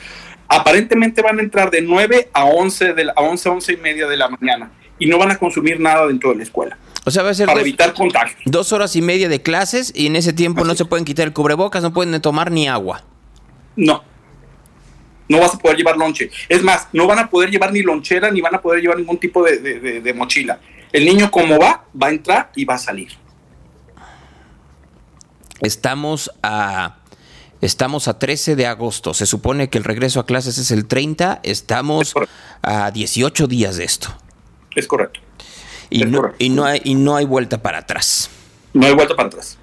[0.48, 4.18] Aparentemente van a entrar de 9 a 11, de a 11, 11 y media de
[4.18, 6.78] la mañana y no van a consumir nada dentro de la escuela.
[7.06, 8.42] O sea, va a ser para evitar contagios.
[8.46, 11.34] Dos horas y media de clases y en ese tiempo no se pueden quitar el
[11.34, 13.04] cubrebocas, no pueden tomar ni agua.
[13.76, 14.04] No,
[15.28, 16.30] no vas a poder llevar lonche.
[16.50, 19.18] Es más, no van a poder llevar ni lonchera ni van a poder llevar ningún
[19.18, 20.60] tipo de, mochila.
[20.92, 23.10] El niño como va, va a entrar y va a salir.
[25.62, 26.98] Estamos a...
[27.62, 29.14] Estamos a 13 de agosto.
[29.14, 31.40] Se supone que el regreso a clases es el 30.
[31.44, 32.14] Estamos
[32.62, 34.10] a 18 días de esto.
[34.76, 35.22] Es correcto.
[35.90, 38.30] Y, no, y, no hay, y no hay vuelta para atrás.
[38.74, 39.58] No hay vuelta para atrás.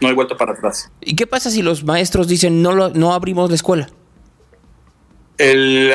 [0.00, 0.90] No hay vuelta para atrás.
[1.00, 3.88] ¿Y qué pasa si los maestros dicen no, no abrimos la escuela?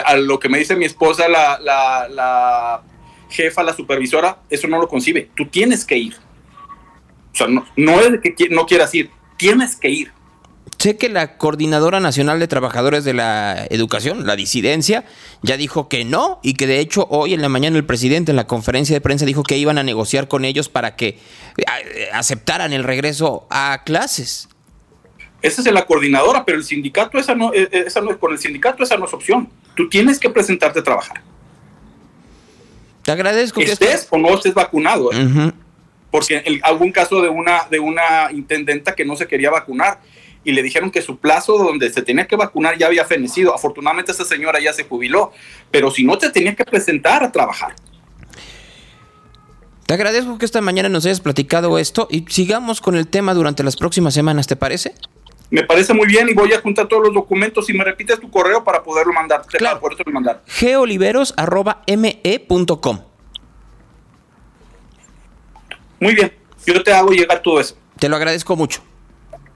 [0.05, 2.81] a lo que me dice mi esposa, la,
[3.29, 5.29] jefa, la supervisora, eso no lo concibe.
[5.35, 6.15] Tú tienes que ir.
[7.31, 10.14] O sea, no, no es que no quieras ir, tienes que ir.
[10.77, 15.05] Sé que la Coordinadora Nacional de Trabajadores de la Educación, la disidencia,
[15.41, 18.35] ya dijo que no y que de hecho hoy en la mañana el presidente en
[18.35, 21.19] la conferencia de prensa dijo que iban a negociar con ellos para que
[21.57, 24.49] eh, aceptaran el regreso a clases.
[25.41, 28.83] Esa es la coordinadora, pero el sindicato, esa no, eh, esa no, con el sindicato
[28.83, 29.49] esa no es opción.
[29.75, 31.21] Tú tienes que presentarte a trabajar.
[33.03, 33.59] Te agradezco.
[33.59, 35.11] que estés o no estés vacunado.
[35.13, 35.51] ¿eh?
[36.09, 39.99] Porque en algún caso de una, de una intendenta que no se quería vacunar
[40.45, 43.53] y le dijeron que su plazo donde se tenía que vacunar ya había fenecido.
[43.53, 45.33] Afortunadamente esa señora ya se jubiló,
[45.71, 47.75] pero si no te tenía que presentar a trabajar.
[49.85, 53.63] Te agradezco que esta mañana nos hayas platicado esto y sigamos con el tema durante
[53.63, 54.95] las próximas semanas, ¿te parece?
[55.49, 58.31] Me parece muy bien y voy a juntar todos los documentos y me repites tu
[58.31, 59.45] correo para poderlo mandar.
[59.45, 59.79] Claro.
[59.79, 60.41] Para poderlo mandar.
[60.47, 62.99] geoliveros.me.com.
[65.99, 66.33] Muy bien,
[66.65, 67.77] yo te hago llegar todo eso.
[67.99, 68.81] Te lo agradezco mucho.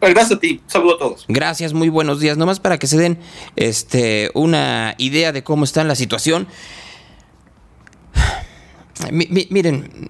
[0.01, 1.25] Gracias a ti, saludo a todos.
[1.27, 2.38] Gracias, muy buenos días.
[2.38, 3.19] Nomás para que se den
[3.55, 6.47] este, una idea de cómo está la situación.
[9.12, 10.09] miren,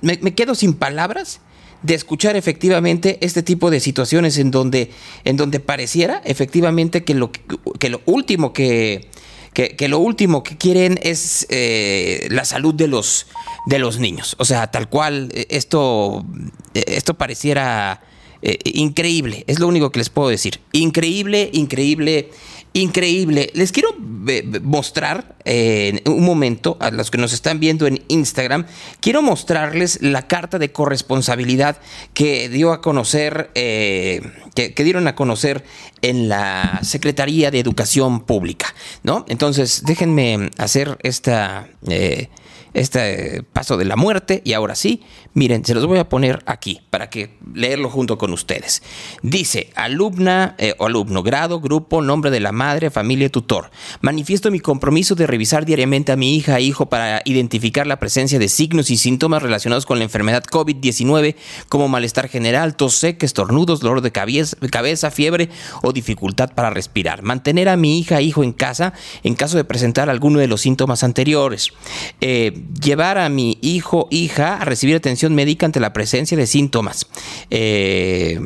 [0.00, 1.40] me quedo sin palabras
[1.82, 4.90] de escuchar efectivamente este tipo de situaciones en donde,
[5.24, 9.08] en donde pareciera efectivamente que lo, que lo último que,
[9.52, 13.26] que, lo último que quieren es eh, la salud de los,
[13.66, 14.36] de los niños.
[14.38, 16.24] O sea, tal cual, eh, esto,
[16.74, 18.00] eh, esto pareciera
[18.64, 20.60] increíble, es lo único que les puedo decir.
[20.72, 22.30] Increíble, increíble,
[22.72, 23.50] increíble.
[23.54, 23.94] Les quiero
[24.28, 28.66] eh, mostrar en un momento a los que nos están viendo en Instagram,
[29.00, 31.78] quiero mostrarles la carta de corresponsabilidad
[32.14, 34.22] que dio a conocer, eh,
[34.54, 35.64] que, dieron a conocer
[36.00, 39.24] en la Secretaría de Educación Pública, ¿no?
[39.28, 41.68] Entonces, déjenme hacer esta...
[41.88, 42.28] Eh,
[42.74, 44.40] este paso de la muerte.
[44.44, 45.02] Y ahora sí,
[45.34, 48.82] miren, se los voy a poner aquí para que leerlo junto con ustedes.
[49.22, 53.70] Dice, alumna eh, o alumno, grado, grupo, nombre de la madre, familia, tutor.
[54.00, 58.38] Manifiesto mi compromiso de revisar diariamente a mi hija e hijo para identificar la presencia
[58.38, 61.36] de signos y síntomas relacionados con la enfermedad COVID-19
[61.68, 65.48] como malestar general, tos seca, estornudos, dolor de cabeza, fiebre
[65.82, 67.22] o dificultad para respirar.
[67.22, 68.92] Mantener a mi hija e hijo en casa
[69.22, 71.70] en caso de presentar alguno de los síntomas anteriores.
[72.20, 77.06] Eh, llevar a mi hijo, hija a recibir atención médica ante la presencia de síntomas.
[77.50, 78.40] Eh,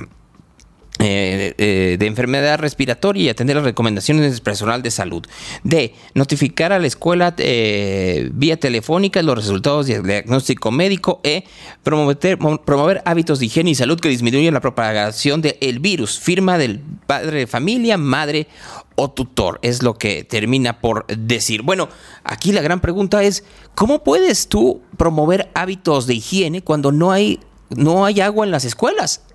[0.99, 5.27] eh, eh, de enfermedad respiratoria y atender las recomendaciones del personal de salud.
[5.63, 5.95] D.
[6.15, 11.21] Notificar a la escuela vía telefónica los resultados del diagnóstico médico.
[11.23, 11.45] E.
[11.83, 16.19] Promover, promover, hábitos de higiene y salud que disminuyan la propagación del virus.
[16.19, 18.49] Firma del padre de familia, madre
[18.97, 21.63] o tutor, es lo que termina por decir.
[21.63, 21.89] Bueno,
[22.25, 27.41] aquí la gran pregunta es, ¿cómo puedes tú promover hábitos de higiene cuando no hay,
[27.69, 29.26] no hay agua en las escuelas?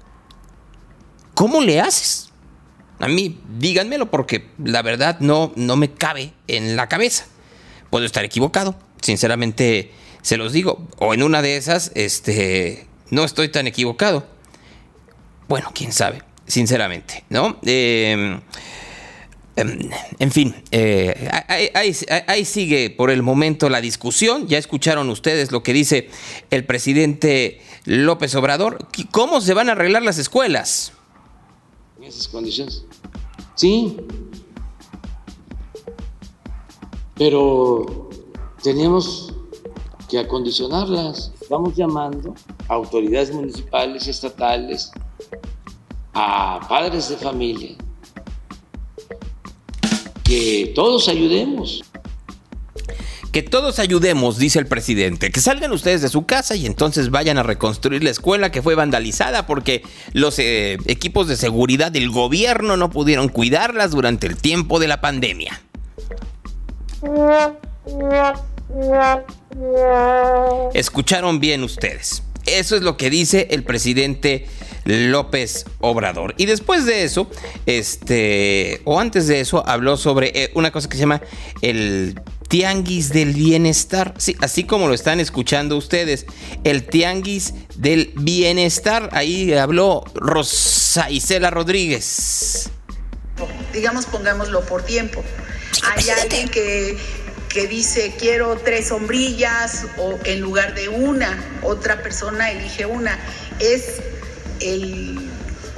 [1.42, 2.30] ¿Cómo le haces?
[3.00, 7.26] A mí, díganmelo porque la verdad no, no me cabe en la cabeza.
[7.90, 9.90] Puedo estar equivocado, sinceramente
[10.22, 10.88] se los digo.
[11.00, 14.28] O en una de esas, este, no estoy tan equivocado.
[15.48, 17.58] Bueno, quién sabe, sinceramente, ¿no?
[17.66, 18.40] Eh,
[19.56, 21.30] Em, en fin, eh,
[22.28, 24.48] ahí, sigue por el momento la discusión.
[24.48, 26.10] Ya escucharon ustedes lo que dice
[26.52, 28.88] el presidente López Obrador.
[29.12, 30.94] ¿Cómo se van a arreglar las escuelas?
[32.02, 32.84] En esas condiciones.
[33.54, 33.96] Sí.
[37.14, 38.10] Pero
[38.64, 39.32] teníamos
[40.10, 41.32] que acondicionarlas.
[41.40, 42.34] Estamos llamando
[42.68, 44.92] a autoridades municipales, estatales,
[46.14, 47.78] a padres de familia
[50.24, 51.84] que todos ayudemos.
[53.32, 57.38] Que todos ayudemos, dice el presidente, que salgan ustedes de su casa y entonces vayan
[57.38, 62.76] a reconstruir la escuela que fue vandalizada porque los eh, equipos de seguridad del gobierno
[62.76, 65.62] no pudieron cuidarlas durante el tiempo de la pandemia.
[70.74, 72.24] Escucharon bien ustedes.
[72.46, 74.48] Eso es lo que dice el presidente
[74.84, 76.34] López Obrador.
[76.38, 77.30] Y después de eso,
[77.66, 81.22] este, o antes de eso, habló sobre eh, una cosa que se llama
[81.62, 82.20] el
[82.52, 84.14] tianguis del bienestar.
[84.18, 86.26] Sí, así como lo están escuchando ustedes,
[86.66, 89.10] el tianguis del bienestar.
[89.14, 92.70] Ahí habló Rosa Isela Rodríguez.
[93.72, 95.24] Digamos, pongámoslo por tiempo.
[95.96, 96.98] Hay alguien que
[97.48, 103.20] que dice quiero tres sombrillas o en lugar de una, otra persona elige una.
[103.60, 104.02] Es
[104.62, 105.30] el,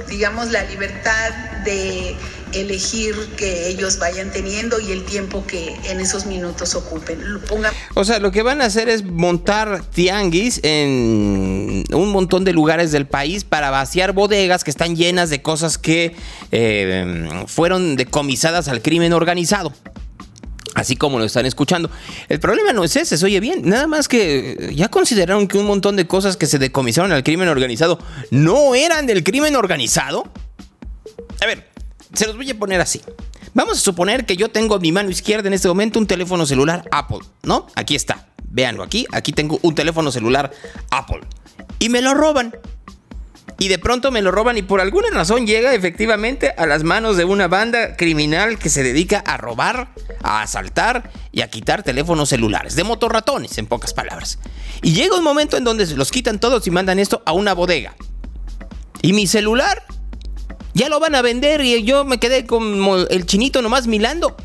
[0.08, 1.30] digamos, la libertad
[1.64, 2.16] de
[2.54, 7.18] elegir que ellos vayan teniendo y el tiempo que en esos minutos ocupen.
[7.94, 12.92] O sea, lo que van a hacer es montar tianguis en un montón de lugares
[12.92, 16.14] del país para vaciar bodegas que están llenas de cosas que
[16.52, 19.72] eh, fueron decomisadas al crimen organizado.
[20.74, 21.88] Así como lo están escuchando.
[22.28, 23.62] El problema no es ese, se oye bien.
[23.64, 27.48] Nada más que ya consideraron que un montón de cosas que se decomisaron al crimen
[27.48, 27.98] organizado
[28.30, 30.24] no eran del crimen organizado.
[31.40, 31.68] A ver,
[32.14, 33.00] se los voy a poner así.
[33.54, 36.46] Vamos a suponer que yo tengo en mi mano izquierda en este momento un teléfono
[36.46, 37.66] celular Apple, ¿no?
[37.74, 38.28] Aquí está.
[38.50, 39.06] Véanlo aquí.
[39.12, 40.50] Aquí tengo un teléfono celular
[40.90, 41.20] Apple.
[41.78, 42.54] Y me lo roban
[43.58, 47.16] y de pronto me lo roban y por alguna razón llega efectivamente a las manos
[47.16, 49.90] de una banda criminal que se dedica a robar,
[50.22, 54.38] a asaltar y a quitar teléfonos celulares, de motorratones en pocas palabras.
[54.82, 57.54] Y llega un momento en donde se los quitan todos y mandan esto a una
[57.54, 57.94] bodega.
[59.02, 59.84] Y mi celular
[60.74, 64.36] ya lo van a vender y yo me quedé como el chinito nomás milando.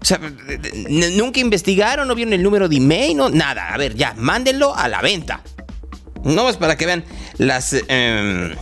[0.00, 0.20] O sea,
[0.88, 3.74] nunca investigaron, no vieron el número de email, no, nada.
[3.74, 5.42] A ver, ya, mándenlo a la venta.
[6.24, 7.04] No es para que vean
[7.36, 8.54] las, em,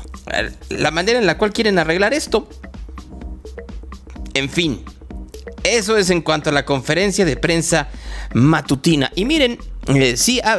[0.70, 2.48] la manera en la cual quieren arreglar esto.
[4.34, 4.82] En fin,
[5.62, 7.88] eso es en cuanto a la conferencia de prensa
[8.34, 9.12] matutina.
[9.14, 10.58] Y miren, eh, sí, ah,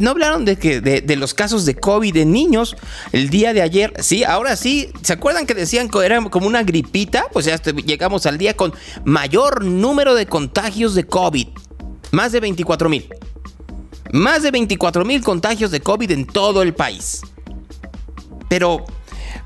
[0.00, 2.76] no hablaron de, que, de, los casos de COVID en niños
[3.12, 3.92] el día de ayer.
[4.00, 4.90] Sí, ahora sí.
[5.02, 7.26] ¿Se acuerdan que decían que era como una gripita?
[7.32, 11.48] Pues ya llegamos al día con mayor número de contagios de COVID.
[12.10, 13.08] Más de 24 mil.
[14.12, 17.22] Más de 24 mil contagios de COVID en todo el país.
[18.48, 18.84] Pero,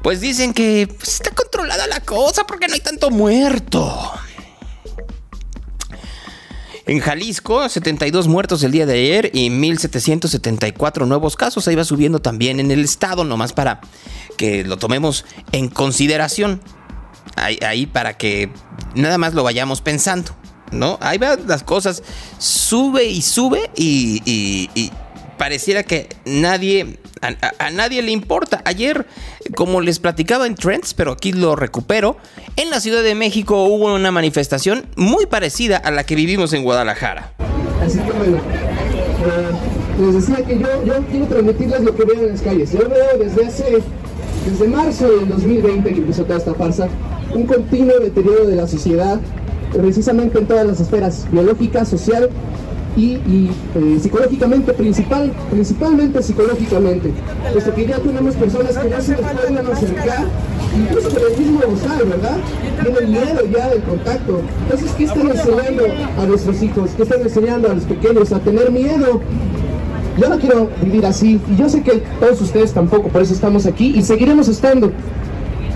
[0.03, 4.13] pues dicen que pues, está controlada la cosa porque no hay tanto muerto.
[6.87, 11.67] En Jalisco, 72 muertos el día de ayer y 1.774 nuevos casos.
[11.67, 13.81] Ahí va subiendo también en el estado, nomás para
[14.37, 16.61] que lo tomemos en consideración.
[17.37, 18.51] ahí para que
[18.95, 20.37] nada más lo vayamos pensando.
[20.75, 20.99] ¿no?
[21.01, 22.03] Ahí van las cosas,
[22.39, 24.91] sube y sube y,
[25.37, 28.63] pareciera que nadie, a, nadie le importa.
[28.65, 29.07] Ayer,
[29.57, 32.17] como les platicaba en Trends, pero aquí lo recupero,
[32.57, 36.65] en la Ciudad de México hubo una manifestación muy parecida a la que vivimos en
[36.65, 37.33] Guadalajara.
[37.83, 42.29] Así que bueno, eh, les decía que yo, yo quiero transmitirles lo que veo en
[42.29, 42.73] las calles.
[42.73, 43.83] Yo veo desde hace,
[44.49, 46.89] desde marzo del 2020 que empezó toda esta farsa,
[47.35, 49.21] un continuo deterioro de la sociedad,
[49.73, 52.31] precisamente en todas las esferas, biológica, social
[52.97, 53.15] y,
[53.75, 57.11] eh, psicológicamente, principal, principalmente psicológicamente.
[57.53, 60.27] Puesto que ya tenemos personas que no se les pueden acercar,
[60.77, 62.37] incluso con el mismo usar, ¿verdad?
[62.83, 64.41] Tienen miedo ya del contacto.
[64.63, 65.85] Entonces, ¿qué están enseñando
[66.19, 66.91] a nuestros hijos?
[66.97, 68.33] ¿Qué están enseñando a los pequeños?
[68.33, 69.21] A tener miedo.
[70.17, 73.67] Yo no quiero vivir así, y yo sé que todos ustedes tampoco, por eso estamos
[73.67, 74.93] aquí y seguiremos estando.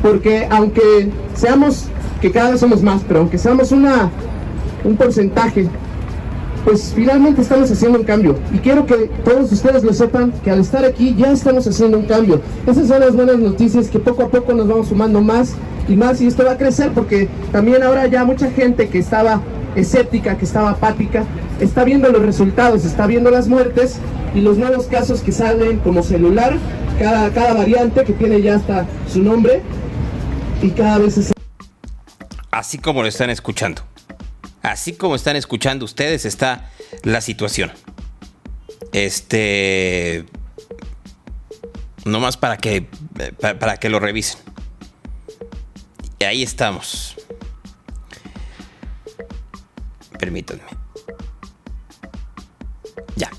[0.00, 1.86] Porque aunque seamos
[2.20, 4.10] que cada vez somos más, pero aunque seamos una,
[4.84, 5.68] un porcentaje,
[6.64, 8.36] pues finalmente estamos haciendo un cambio.
[8.52, 12.06] Y quiero que todos ustedes lo sepan, que al estar aquí ya estamos haciendo un
[12.06, 12.40] cambio.
[12.66, 15.54] Esas son las buenas noticias que poco a poco nos vamos sumando más
[15.88, 19.40] y más y esto va a crecer porque también ahora ya mucha gente que estaba
[19.74, 21.24] escéptica, que estaba apática,
[21.60, 23.98] está viendo los resultados, está viendo las muertes
[24.34, 26.56] y los nuevos casos que salen como celular,
[26.98, 29.62] cada, cada variante que tiene ya hasta su nombre
[30.62, 31.32] y cada vez es
[32.50, 33.82] así como lo están escuchando.
[34.68, 36.70] Así como están escuchando ustedes está
[37.02, 37.72] la situación.
[38.92, 40.26] Este...
[42.04, 42.86] No más para que,
[43.40, 44.40] para, que lo revisen.
[46.20, 47.16] Ahí estamos.
[50.18, 50.62] Permítanme.
[53.16, 53.30] Ya.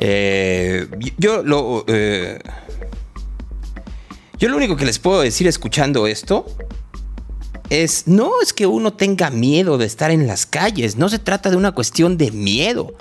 [0.00, 1.84] Eh, yo lo...
[1.86, 2.40] Eh,
[4.38, 6.46] yo lo único que les puedo decir escuchando esto
[7.70, 11.50] es, no es que uno tenga miedo de estar en las calles, no se trata
[11.50, 12.94] de una cuestión de miedo,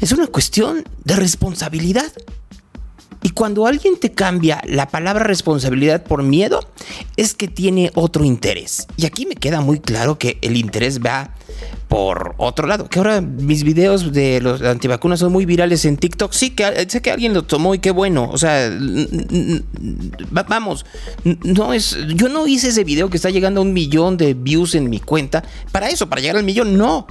[0.00, 2.12] es una cuestión de responsabilidad.
[3.24, 6.60] Y cuando alguien te cambia la palabra responsabilidad por miedo,
[7.16, 8.86] es que tiene otro interés.
[8.98, 11.30] Y aquí me queda muy claro que el interés va
[11.88, 12.86] por otro lado.
[12.86, 16.32] Que ahora mis videos de los antivacunas son muy virales en TikTok.
[16.32, 18.28] Sí, que sé que alguien lo tomó y qué bueno.
[18.30, 18.70] O sea,
[20.46, 20.84] vamos,
[21.24, 21.96] no es.
[22.16, 25.00] Yo no hice ese video que está llegando a un millón de views en mi
[25.00, 25.42] cuenta.
[25.72, 27.06] Para eso, para llegar al millón, no.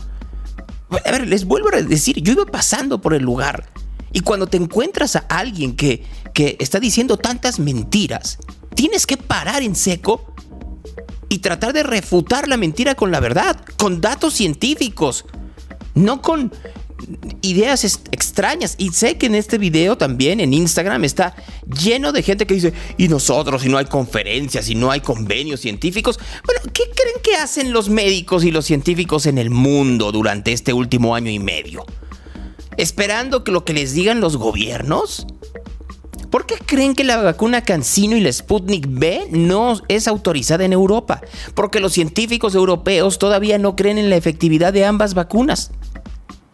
[0.92, 3.66] A ver, les vuelvo a decir, yo iba pasando por el lugar
[4.14, 6.04] y cuando te encuentras a alguien que,
[6.34, 8.38] que está diciendo tantas mentiras,
[8.76, 10.34] tienes que parar en seco
[11.30, 15.26] y tratar de refutar la mentira con la verdad, con datos científicos,
[15.96, 16.52] no con
[17.42, 18.76] ideas extrañas.
[18.78, 21.36] Y sé que en este video también, en Instagram, está
[21.82, 25.60] lleno de gente que dice, y nosotros, si no hay conferencias, si no hay convenios
[25.60, 26.20] científicos.
[26.46, 30.74] Bueno, ¿qué creen que hacen los médicos y los científicos en el mundo durante este
[30.74, 31.86] último año y medio?
[32.78, 35.26] Esperando que lo que les digan los gobiernos?
[36.30, 40.74] ¿Por qué creen que la vacuna Cancino y la Sputnik B no es autorizada en
[40.74, 41.22] Europa?
[41.54, 45.70] Porque los científicos europeos todavía no creen en la efectividad de ambas vacunas.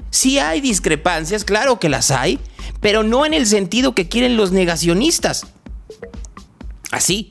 [0.10, 2.40] Sí hay discrepancias, claro que las hay,
[2.82, 5.46] pero no en el sentido que quieren los negacionistas.
[6.92, 7.30] Así.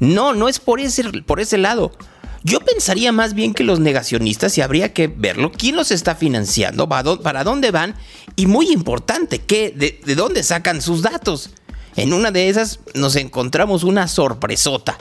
[0.00, 1.92] No, no es por ese, por ese lado.
[2.46, 6.86] Yo pensaría más bien que los negacionistas, y habría que verlo, quién los está financiando,
[6.88, 7.94] para dónde van,
[8.36, 11.50] y muy importante, ¿qué, de, de dónde sacan sus datos.
[11.96, 14.98] En una de esas nos encontramos una sorpresota.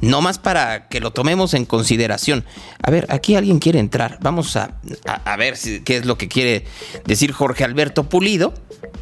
[0.00, 2.44] No más para que lo tomemos en consideración.
[2.82, 4.18] A ver, aquí alguien quiere entrar.
[4.20, 6.64] Vamos a, a, ver qué es lo que quiere
[7.06, 8.52] decir Jorge Alberto Pulido.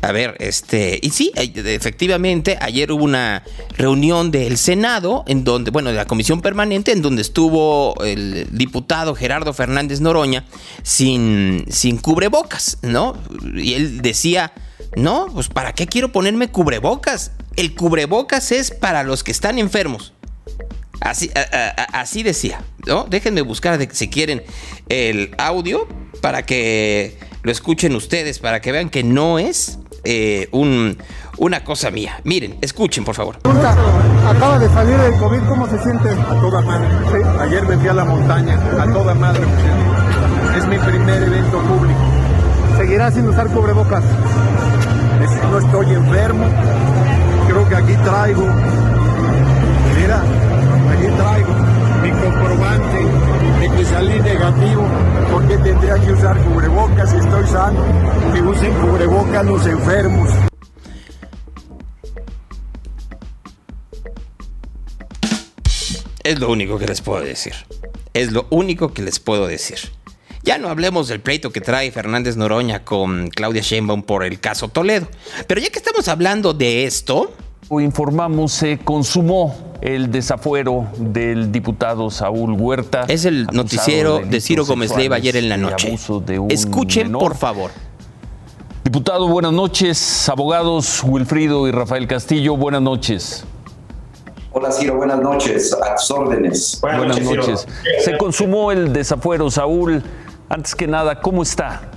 [0.02, 0.98] A ver, este.
[1.02, 3.42] Y sí, eh, efectivamente, ayer hubo una
[3.76, 9.14] reunión del Senado, en donde, bueno, de la comisión permanente, en donde estuvo el diputado
[9.14, 10.44] Gerardo Fernández Noroña
[10.82, 13.16] sin, sin cubrebocas, ¿no?
[13.54, 14.52] Y él decía.
[14.94, 17.32] No, pues ¿para qué quiero ponerme cubrebocas?
[17.56, 20.12] El cubrebocas es para los que están enfermos.
[21.04, 21.30] Así,
[21.92, 23.04] así decía, ¿no?
[23.08, 24.42] Déjenme buscar si quieren
[24.88, 25.88] el audio
[26.20, 30.96] para que lo escuchen ustedes, para que vean que no es eh, un,
[31.38, 32.20] una cosa mía.
[32.24, 33.38] Miren, escuchen, por favor.
[34.26, 36.08] Acaba de salir del COVID, ¿cómo se siente?
[36.10, 36.88] A toda madre.
[37.40, 39.42] Ayer me fui a la montaña, a toda madre.
[40.56, 42.00] Es mi primer evento público.
[42.76, 44.04] ¿Seguirá sin usar cubrebocas?
[45.50, 46.46] no estoy enfermo.
[47.46, 48.46] Creo que aquí traigo,
[49.96, 50.22] mira,
[51.16, 51.54] traigo
[52.02, 52.98] mi comprobante
[53.60, 54.88] de que salí negativo.
[55.30, 57.84] porque tendría que usar cubrebocas si estoy sano?
[58.34, 60.30] Que usen cubrebocas los enfermos.
[66.24, 67.54] Es lo único que les puedo decir.
[68.14, 69.78] Es lo único que les puedo decir.
[70.44, 74.68] Ya no hablemos del pleito que trae Fernández Noroña con Claudia Sheinbaum por el caso
[74.68, 75.08] Toledo.
[75.46, 77.32] Pero ya que estamos hablando de esto...
[77.80, 83.04] Informamos, se consumó el desafuero del diputado Saúl Huerta.
[83.08, 85.96] Es el noticiero de, Ciro Gómez Leiva ayer en la noche.
[86.50, 87.70] Escuchen, por favor.
[88.84, 90.28] Diputado, buenas noches.
[90.28, 93.44] Abogados Wilfrido y Rafael Castillo, buenas noches.
[94.52, 95.72] Hola Ciro, buenas noches.
[95.72, 96.78] A tus órdenes.
[96.82, 97.66] Buenas, noches.
[98.04, 100.02] Se consumó el desafuero, Saúl.
[100.48, 101.88] Antes que nada, ¿cómo está?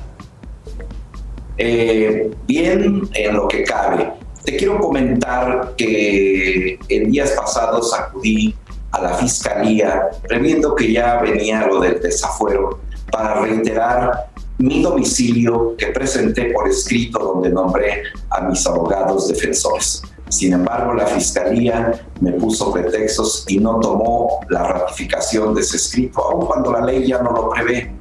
[1.58, 4.25] Eh, bien en lo que cabe.
[4.46, 8.56] Te quiero comentar que en días pasados acudí
[8.92, 12.80] a la fiscalía previendo que ya venía lo del desafuero
[13.12, 14.28] para reiterar
[14.58, 20.04] mi domicilio que presenté por escrito donde nombré a mis abogados defensores.
[20.30, 26.22] Sin embargo, la fiscalía me puso pretextos y no tomó la ratificación de ese escrito,
[26.24, 27.94] aun cuando la ley ya no lo prevé.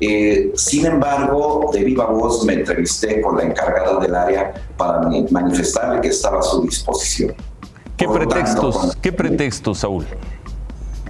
[0.00, 6.00] Eh, sin embargo, de viva voz me entrevisté con la encargada del área para manifestarle
[6.00, 7.34] que estaba a su disposición.
[7.96, 10.06] ¿Qué pretextos, ¿qué pretextos, Saúl?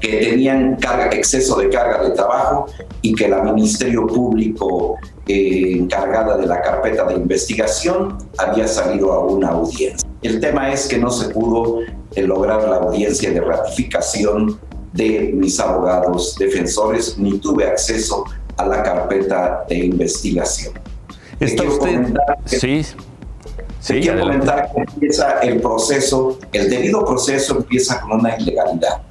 [0.01, 2.67] Que tenían carga, exceso de carga de trabajo
[3.03, 9.19] y que la Ministerio Público eh, encargada de la carpeta de investigación había salido a
[9.25, 10.09] una audiencia.
[10.23, 11.81] El tema es que no se pudo
[12.15, 14.59] eh, lograr la audiencia de ratificación
[14.95, 18.25] de mis abogados defensores, ni tuve acceso
[18.59, 20.75] a la carpeta de investigación.
[21.41, 22.15] ¿Está usted?
[22.45, 22.85] sí.
[23.81, 29.03] Sí, quiero comentar que empieza el proceso, el debido proceso empieza con una ilegalidad,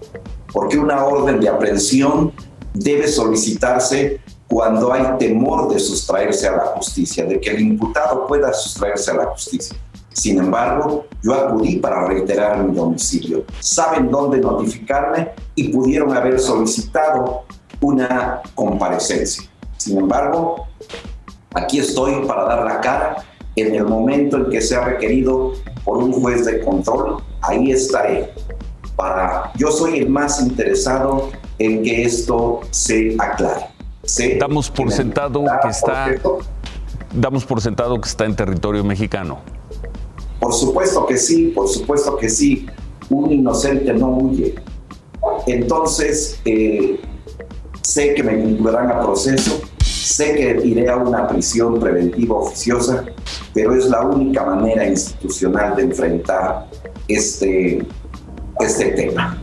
[0.52, 2.34] porque una orden de aprehensión
[2.74, 8.54] debe solicitarse cuando hay temor de sustraerse a la justicia, de que el imputado pueda
[8.54, 9.78] sustraerse a la justicia.
[10.12, 13.46] Sin embargo, yo acudí para reiterar mi domicilio.
[13.60, 17.44] Saben dónde notificarme y pudieron haber solicitado
[17.82, 19.44] una comparecencia.
[19.78, 20.68] Sin embargo,
[21.54, 23.24] aquí estoy para dar la cara
[23.56, 25.54] en el momento en que sea requerido
[25.84, 27.18] por un juez de control.
[27.42, 28.34] Ahí estaré.
[28.96, 33.68] Para, yo soy el más interesado en que esto se aclare.
[34.40, 36.16] Damos por sentado que está
[37.14, 39.40] damos por sentado que está en territorio mexicano.
[40.40, 42.68] Por supuesto que sí, por supuesto que sí.
[43.10, 44.56] Un inocente no huye.
[45.46, 47.00] Entonces, eh,
[47.88, 53.06] sé que me vincularán a proceso, sé que iré a una prisión preventiva oficiosa,
[53.54, 56.68] pero es la única manera institucional de enfrentar
[57.08, 57.82] este,
[58.60, 59.42] este tema.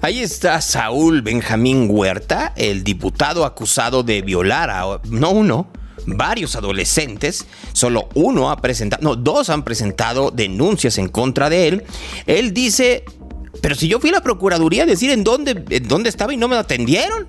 [0.00, 5.66] Ahí está Saúl Benjamín Huerta, el diputado acusado de violar a no uno,
[6.06, 7.44] varios adolescentes,
[7.74, 11.84] solo uno ha presentado, no, dos han presentado denuncias en contra de él.
[12.26, 13.04] Él dice,
[13.60, 16.36] pero si yo fui a la Procuraduría a decir en dónde, en dónde estaba y
[16.36, 17.28] no me atendieron.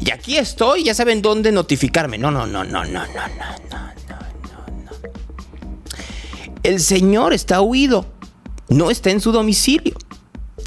[0.00, 2.16] Y aquí estoy, ya saben dónde notificarme.
[2.16, 3.86] No, no, no, no, no, no, no, no, no,
[4.84, 4.90] no.
[6.62, 8.06] El señor está huido,
[8.68, 9.94] no está en su domicilio.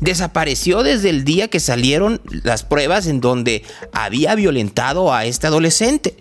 [0.02, 3.64] Desapareció desde el día que salieron las pruebas en donde
[3.94, 6.18] había violentado a este adolescente.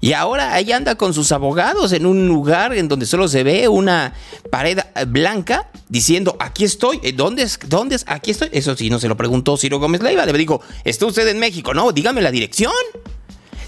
[0.00, 3.68] Y ahora ahí anda con sus abogados en un lugar en donde solo se ve
[3.68, 4.14] una
[4.50, 4.78] pared
[5.08, 7.58] blanca diciendo, aquí estoy, eh, ¿dónde es?
[7.68, 7.98] ¿Dónde?
[8.06, 8.48] Aquí estoy.
[8.52, 10.24] Eso sí, no se lo preguntó Ciro Gómez Leiva.
[10.24, 11.74] Le digo, ¿está usted en México?
[11.74, 12.72] No, dígame la dirección.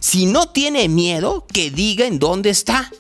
[0.01, 2.91] Si no tiene miedo, que diga en dónde está.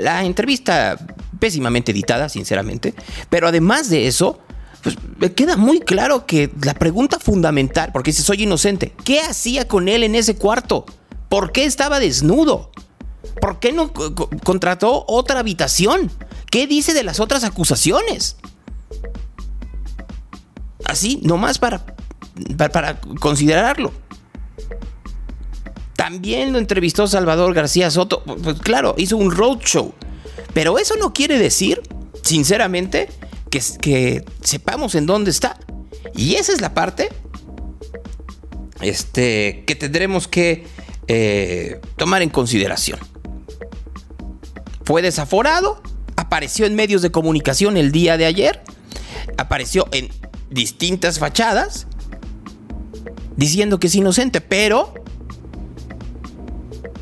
[0.00, 0.96] La entrevista
[1.38, 2.94] pésimamente editada, sinceramente.
[3.28, 4.40] Pero además de eso,
[4.82, 4.96] pues
[5.32, 10.02] queda muy claro que la pregunta fundamental, porque dice, soy inocente, ¿qué hacía con él
[10.02, 10.86] en ese cuarto?
[11.32, 12.70] ¿Por qué estaba desnudo?
[13.40, 13.90] ¿Por qué no
[14.44, 16.10] contrató otra habitación?
[16.50, 18.36] ¿Qué dice de las otras acusaciones?
[20.84, 21.86] Así, nomás para,
[22.70, 23.92] para, considerarlo.
[25.96, 28.22] También lo entrevistó Salvador García Soto.
[28.24, 29.94] Pues claro, hizo un roadshow.
[30.52, 31.80] Pero eso no quiere decir,
[32.22, 33.08] sinceramente,
[33.48, 35.58] que, que, sepamos en dónde está.
[36.14, 37.08] Y esa es la parte
[38.82, 40.66] este, que tendremos que
[41.14, 42.98] eh, tomar en consideración.
[44.82, 45.82] Fue desaforado,
[46.16, 48.62] apareció en medios de comunicación el día de ayer,
[49.36, 50.08] apareció en
[50.48, 51.86] distintas fachadas
[53.36, 54.94] diciendo que es inocente, pero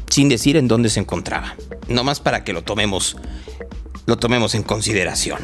[0.08, 1.54] sin decir en dónde se encontraba.
[1.86, 3.16] No más para que lo tomemos,
[4.06, 5.38] lo tomemos en consideración.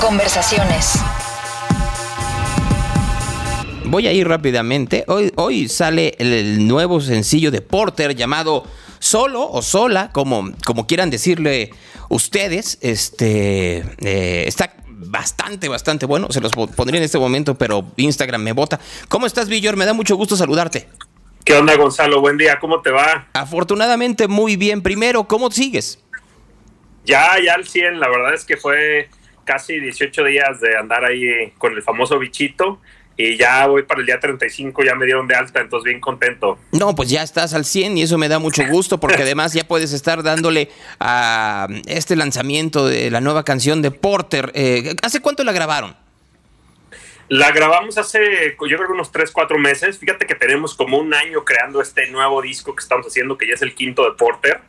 [0.00, 1.00] Conversaciones.
[3.90, 5.04] Voy a ir rápidamente.
[5.06, 8.64] Hoy, hoy sale el, nuevo sencillo de Porter llamado
[8.98, 11.70] Solo o Sola, como, como quieran decirle
[12.10, 12.76] ustedes.
[12.82, 16.30] Este eh, está bastante, bastante bueno.
[16.30, 18.78] Se los pondría en este momento, pero Instagram me vota.
[19.08, 19.78] ¿Cómo estás, Villor?
[19.78, 20.86] Me da mucho gusto saludarte.
[21.42, 22.20] ¿Qué onda, Gonzalo?
[22.20, 23.28] Buen día, ¿cómo te va?
[23.32, 24.82] Afortunadamente, muy bien.
[24.82, 26.04] Primero, ¿cómo sigues?
[27.06, 28.00] Ya, ya al 100.
[28.00, 29.08] La verdad es que fue
[29.44, 32.80] casi 18 días de andar ahí con el famoso bichito
[33.20, 36.56] y ya voy para el día 35, ya me dieron de alta, entonces bien contento.
[36.70, 39.66] No, pues ya estás al 100 y eso me da mucho gusto porque además ya
[39.66, 44.52] puedes estar dándole a este lanzamiento de la nueva canción de Porter.
[44.54, 45.96] Eh, ¿Hace cuánto la grabaron?
[47.28, 49.98] La grabamos hace, yo creo unos 3, 4 meses.
[49.98, 53.54] Fíjate que tenemos como un año creando este nuevo disco que estamos haciendo, que ya
[53.54, 54.60] es el quinto de Porter.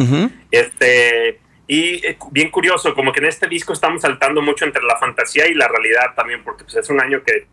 [0.50, 1.40] Este.
[1.68, 5.48] Y eh, bien curioso, como que en este disco estamos saltando mucho entre la fantasía
[5.48, 7.48] y la realidad también, porque pues, es un año que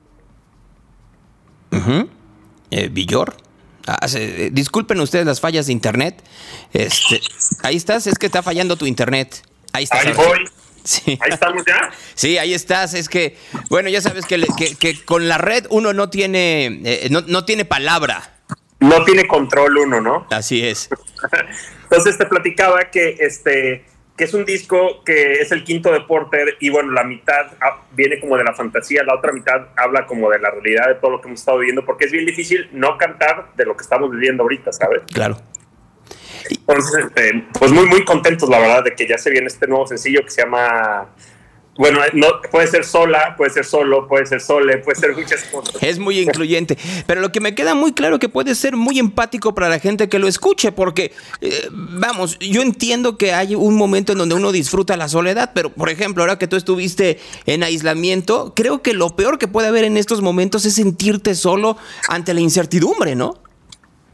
[2.71, 3.37] eh, Villor.
[3.87, 6.23] Ah, eh, disculpen ustedes las fallas de internet.
[6.73, 7.21] Este,
[7.63, 9.43] ahí estás, es que está fallando tu internet.
[9.73, 10.07] Ahí estás.
[10.07, 10.45] Ahí voy.
[10.83, 11.19] Sí.
[11.21, 11.91] Ahí estamos ya.
[12.15, 12.95] Sí, ahí estás.
[12.95, 13.37] Es que,
[13.69, 18.39] bueno, ya sabes que, con la red uno no tiene, eh, no, no, tiene palabra.
[18.81, 20.27] No tiene control uno, ¿no?
[20.31, 20.89] Así es.
[21.85, 23.85] Entonces te platicaba que este
[24.17, 27.47] que es un disco que es el quinto de Porter y bueno, la mitad
[27.93, 31.13] viene como de la fantasía, la otra mitad habla como de la realidad de todo
[31.13, 34.11] lo que hemos estado viviendo, porque es bien difícil no cantar de lo que estamos
[34.11, 35.03] viviendo ahorita, ¿sabes?
[35.13, 35.37] Claro.
[36.49, 39.87] Entonces, este, pues muy, muy contentos, la verdad, de que ya se viene este nuevo
[39.87, 41.09] sencillo que se llama
[41.79, 45.77] bueno, no, puede ser sola, puede ser solo, puede ser sole, puede ser muchas cosas.
[45.83, 46.79] Es muy incluyente.
[47.07, 50.09] Pero lo que me queda muy claro que puede ser muy empático para la gente
[50.09, 54.53] que lo escuche, porque, eh, vamos, yo entiendo que hay un momento en donde uno
[54.53, 59.15] disfruta la soledad, pero, por ejemplo, ahora que tú estuviste en aislamiento, creo que lo
[59.15, 61.77] peor que puede haber en estos momentos es sentirte solo
[62.09, 63.35] ante la incertidumbre, ¿no?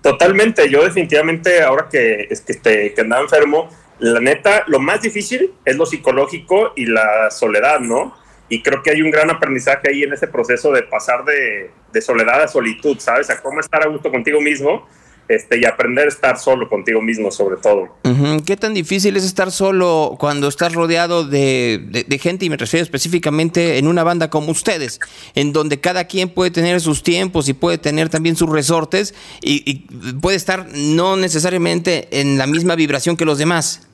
[0.02, 0.68] Totalmente.
[0.68, 3.68] Yo definitivamente, ahora que, es que, este, que andaba enfermo,
[4.02, 8.16] la neta, lo más difícil es lo psicológico y la soledad, ¿no?
[8.48, 12.42] Y creo que hay un gran aprendizaje ahí en ese proceso de pasar de, soledad
[12.42, 13.30] a solitud, ¿sabes?
[13.30, 14.88] A cómo estar a gusto contigo mismo
[15.28, 17.96] este, y aprender a estar solo contigo mismo sobre todo.
[18.44, 23.78] ¿Qué tan difícil es estar solo cuando estás rodeado de, gente, y me refiero específicamente
[23.78, 24.98] en una banda como ustedes,
[25.36, 29.86] en donde cada quien puede tener sus tiempos y puede tener también sus resortes y
[30.20, 33.86] puede estar no necesariamente en la misma vibración que los demás?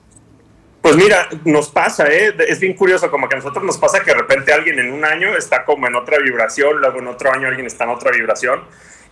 [0.89, 2.34] Pues mira, nos pasa, ¿eh?
[2.49, 5.05] es bien curioso, como que a nosotros nos pasa que de repente alguien en un
[5.05, 8.62] año está como en otra vibración, luego en otro año alguien está en otra vibración.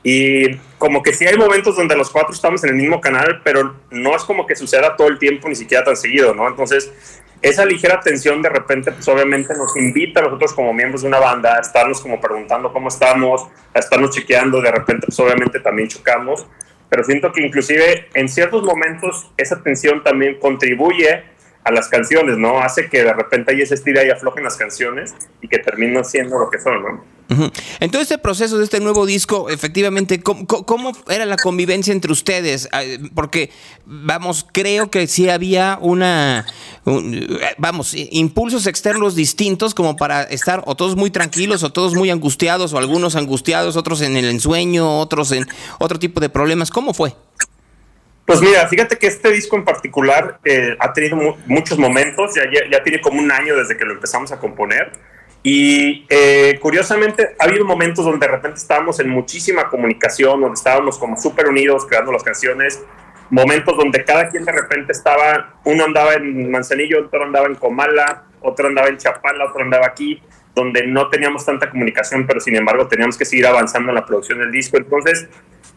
[0.03, 3.77] Y como que sí hay momentos donde los cuatro estamos en el mismo canal, pero
[3.91, 6.49] no es como que suceda todo el tiempo, ni siquiera tan seguido, ¿no?
[6.49, 11.09] Entonces, esa ligera tensión de repente, pues obviamente nos invita a nosotros como miembros de
[11.09, 15.61] una banda a estarnos como preguntando cómo estamos, a estarnos chequeando, de repente, pues obviamente
[15.61, 16.47] también chocamos,
[16.89, 21.36] pero siento que inclusive en ciertos momentos esa tensión también contribuye
[21.67, 22.61] a las canciones, ¿no?
[22.61, 25.12] Hace que de repente ahí se estira y aflojen las canciones
[25.43, 27.17] y que terminan siendo lo que son, ¿no?
[27.81, 32.69] En todo este proceso de este nuevo disco, efectivamente, ¿cómo, era la convivencia entre ustedes?
[32.71, 32.83] Ah,
[33.17, 33.51] porque,
[33.85, 36.47] vamos, creo que sí había una,
[37.59, 42.73] vamos, impulsos externos distintos como para estar o todos muy tranquilos o todos muy angustiados
[42.73, 45.49] o algunos angustiados, otros en el ensueño, otros en
[45.81, 46.71] otro tipo de problemas.
[46.71, 47.12] ¿Cómo fue?
[48.27, 52.83] Pues mira, fíjate que este disco en particular eh, ha tenido muchos momentos, ya, ya,
[52.83, 54.91] tiene como un año desde que lo empezamos a componer.
[55.45, 60.99] Y eh, curiosamente ha habido momentos donde de repente estábamos en muchísima comunicación, donde estábamos
[60.99, 62.83] como súper unidos creando las canciones,
[63.31, 68.24] momentos donde cada quien de repente estaba, uno andaba en Manzanillo, otro andaba en Comala,
[68.41, 70.20] otro andaba en Chapala, otro andaba aquí,
[70.53, 74.41] donde no teníamos tanta comunicación, pero sin embargo teníamos que seguir avanzando en la producción
[74.41, 74.79] del disco.
[74.79, 75.29] Entonces,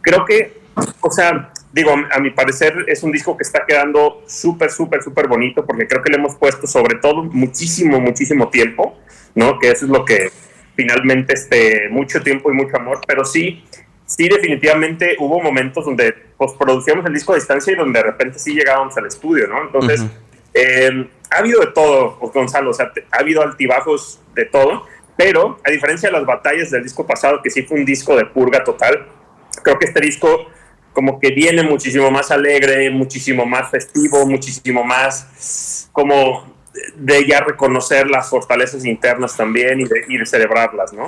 [0.02, 0.60] creo que,
[1.02, 5.28] o sea, digo, a mi parecer es un disco que está quedando súper, súper, súper
[5.28, 8.98] bonito porque creo que le hemos puesto sobre todo muchísimo, muchísimo tiempo,
[9.36, 9.60] ¿no?
[9.60, 10.32] Que eso es lo que
[10.76, 13.64] finalmente, este, mucho tiempo y mucho amor, pero sí,
[14.06, 18.40] sí definitivamente hubo momentos donde pues producíamos el disco a distancia y donde de repente
[18.40, 19.62] sí llegábamos al estudio, ¿no?
[19.64, 20.06] Entonces,
[20.54, 24.88] em, ha habido de todo, Gonzalo, o sea, ha habido altibajos de todo,
[25.18, 28.26] pero a diferencia de las batallas del disco pasado, que sí fue un disco de
[28.26, 29.06] purga total,
[29.64, 30.48] creo que este disco
[30.94, 36.59] como que viene muchísimo más alegre, muchísimo más festivo, muchísimo más como
[36.96, 41.08] de ya reconocer las fortalezas internas también y de, celebrarlas, ¿no?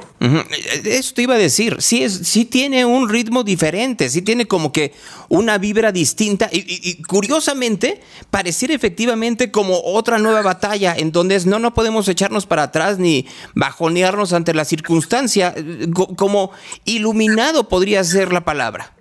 [0.84, 4.72] Eso te iba a decir, sí, es, sí tiene un ritmo diferente, sí tiene como
[4.72, 4.94] que
[5.30, 11.74] una vibra distinta y, curiosamente pareciera efectivamente como otra nueva batalla en donde no, no
[11.74, 15.54] podemos echarnos para atrás ni bajonearnos ante la circunstancia,
[15.94, 16.52] como
[16.86, 18.94] iluminado podría ser la palabra.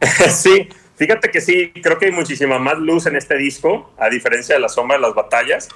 [0.30, 4.54] sí, fíjate que sí, creo que hay muchísima más luz en este disco, a diferencia
[4.54, 5.68] de la sombra de las batallas.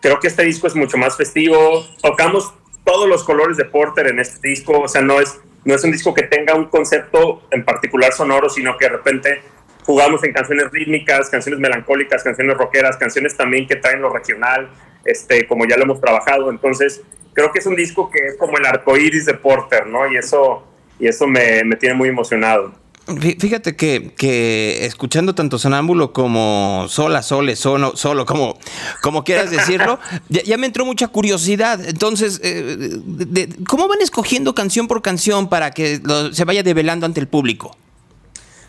[0.00, 1.86] Creo que este disco es mucho más festivo.
[2.02, 2.54] Tocamos
[2.84, 5.92] todos los colores de Porter en este disco, o sea, no es, no es un
[5.92, 9.42] disco que tenga un concepto en particular sonoro, sino que de repente
[9.84, 14.70] jugamos en canciones rítmicas, canciones melancólicas, canciones rockeras, canciones también que traen lo regional,
[15.04, 16.50] este, como ya lo hemos trabajado.
[16.50, 17.02] Entonces,
[17.32, 20.10] creo que es un disco que es como el arco iris de Porter, ¿no?
[20.10, 20.66] Y eso,
[20.98, 22.72] y eso me, me tiene muy emocionado.
[23.04, 28.56] Fíjate que, que, escuchando tanto Sonámbulo como Sola, Sole, Solo, Solo, como,
[29.02, 29.98] como quieras decirlo,
[30.28, 31.84] ya, me entró mucha curiosidad.
[31.84, 36.00] Entonces, eh, ¿cómo van escogiendo canción por canción para que
[36.32, 37.76] se vaya develando ante el público?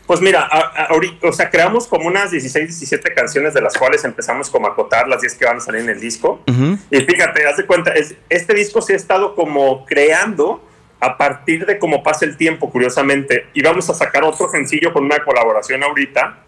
[0.06, 4.50] Pues mira, ahorita, o sea, creamos como unas 16, 17 canciones de las cuales empezamos
[4.50, 6.42] como a acotar las 10 que van a salir en el disco.
[6.90, 10.62] Y fíjate, haz de cuenta, es, este disco se ha estado como creando
[11.04, 15.04] a partir de cómo pasa el tiempo, curiosamente, y vamos a sacar otro sencillo con
[15.04, 16.38] una colaboración ahorita,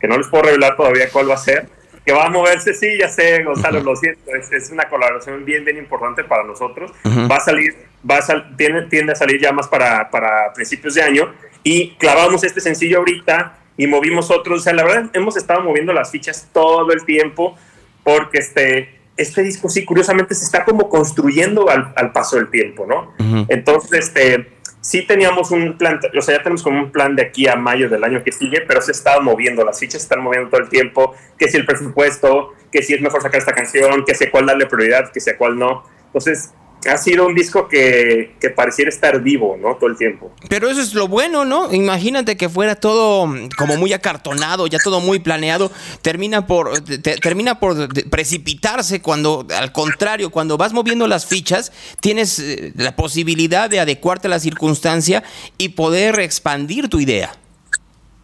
[0.00, 1.68] que no les puedo revelar todavía cuál va a ser,
[2.04, 5.76] que va a moverse, sí, ya sé, Gonzalo, lo siento, es, una colaboración bien, bien
[5.76, 6.92] importante para nosotros.
[7.04, 7.74] Va a salir,
[8.08, 12.44] va a tiene, tiende a salir ya más para, para principios de año, y clavamos
[12.44, 14.60] este sencillo ahorita y movimos otros.
[14.60, 17.58] O sea, la verdad, hemos estado moviendo las fichas todo el tiempo,
[18.04, 23.14] porque este, este disco sí, curiosamente, se está como construyendo al, paso del tiempo, ¿no?
[23.48, 27.48] Entonces, este, sí teníamos un plan, o sea, ya tenemos como un plan de aquí
[27.48, 30.50] a mayo del año que sigue, pero se está moviendo, las fichas se están moviendo
[30.50, 34.14] todo el tiempo, que si el presupuesto, que si es mejor sacar esta canción, que
[34.14, 35.82] si a cuál darle prioridad, que si a cuál no.
[36.06, 36.52] Entonces,
[36.88, 39.76] ha sido un disco que, pareciera estar vivo, ¿no?
[39.76, 40.32] Todo el tiempo.
[40.48, 41.72] Pero eso es lo bueno, ¿no?
[41.72, 45.70] Imagínate que fuera todo como muy acartonado, ya todo muy planeado,
[46.02, 46.80] termina por,
[47.20, 53.68] termina por precipitarse cuando, al contrario, cuando vas moviendo las fichas, tienes eh, la posibilidad
[53.68, 55.22] de adecuarte a la circunstancia
[55.58, 57.34] y poder expandir tu idea.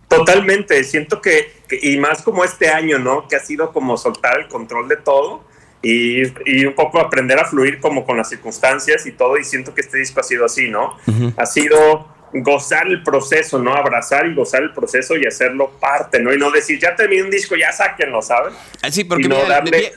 [0.08, 1.52] Totalmente, siento que,
[1.82, 3.26] y más como este año, ¿no?
[3.28, 5.51] Que ha sido como soltar el control de todo
[5.82, 9.74] y, y, un poco aprender a fluir como con las circunstancias y todo, y siento
[9.74, 10.96] que este disco ha sido así, ¿no?
[11.36, 13.74] Ha sido gozar el proceso, ¿no?
[13.74, 16.32] Abrazar y gozar el proceso y hacerlo parte, ¿no?
[16.32, 18.54] Y no decir, ya terminé un disco, ya sáquenlo, ¿sabes?
[18.82, 19.28] Ah, sí, porque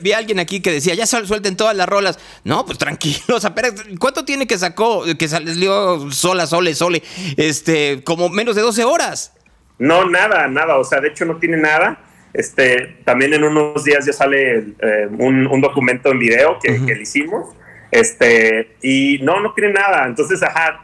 [0.01, 2.19] vi, a alguien aquí que decía, ya suelten todas las rolas.
[2.43, 3.47] No, pues tranquilos,
[3.99, 7.03] ¿cuánto tiene que sacó, que salió sola, sole, sole?
[7.37, 9.33] Este, como menos de 12 horas.
[9.77, 10.77] No, nada, nada.
[10.77, 11.99] O sea, de hecho no tiene nada.
[12.35, 17.55] Este, también en unos días ya sale eh, un, documento en video que, le hicimos.
[17.91, 20.05] Este, y no, no tiene nada.
[20.05, 20.83] Entonces, ajá,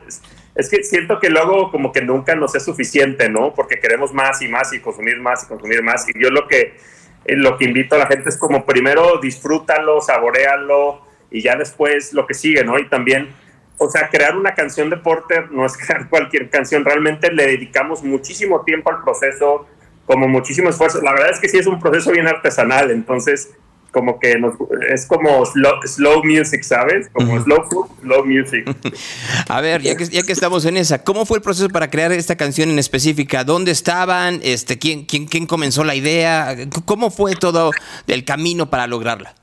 [0.56, 3.54] es, que siento que luego como que nunca nos es suficiente, ¿no?
[3.54, 6.08] Porque queremos más y más y consumir más y consumir más.
[6.08, 6.78] Y yo lo que,
[7.26, 12.14] eh, lo que invito a la gente es como primero disfrútalo, saborealo y ya después
[12.14, 12.80] lo que sigue, ¿no?
[12.80, 13.28] Y también
[13.78, 18.04] o sea, crear una canción de Porter no es crear cualquier canción, realmente le dedicamos
[18.04, 19.68] muchísimo tiempo al proceso,
[20.12, 21.02] como muchísimo esfuerzo.
[21.02, 23.52] La verdad es que sí es un proceso bien artesanal, entonces
[23.92, 24.36] como que
[24.90, 27.10] es como slow, music, ¿sabes?
[27.14, 28.70] Como slow food, slow music.
[29.48, 32.12] A ver, ya que, ya que estamos en esa, ¿cómo fue el proceso para crear
[32.12, 33.46] esta canción en específica?
[33.46, 34.42] ¿Dónde estaban?
[34.44, 36.58] Este, ¿quién, quién, quién comenzó la idea?
[36.84, 37.72] ¿Cómo fue todo
[38.08, 39.34] el camino para lograrla?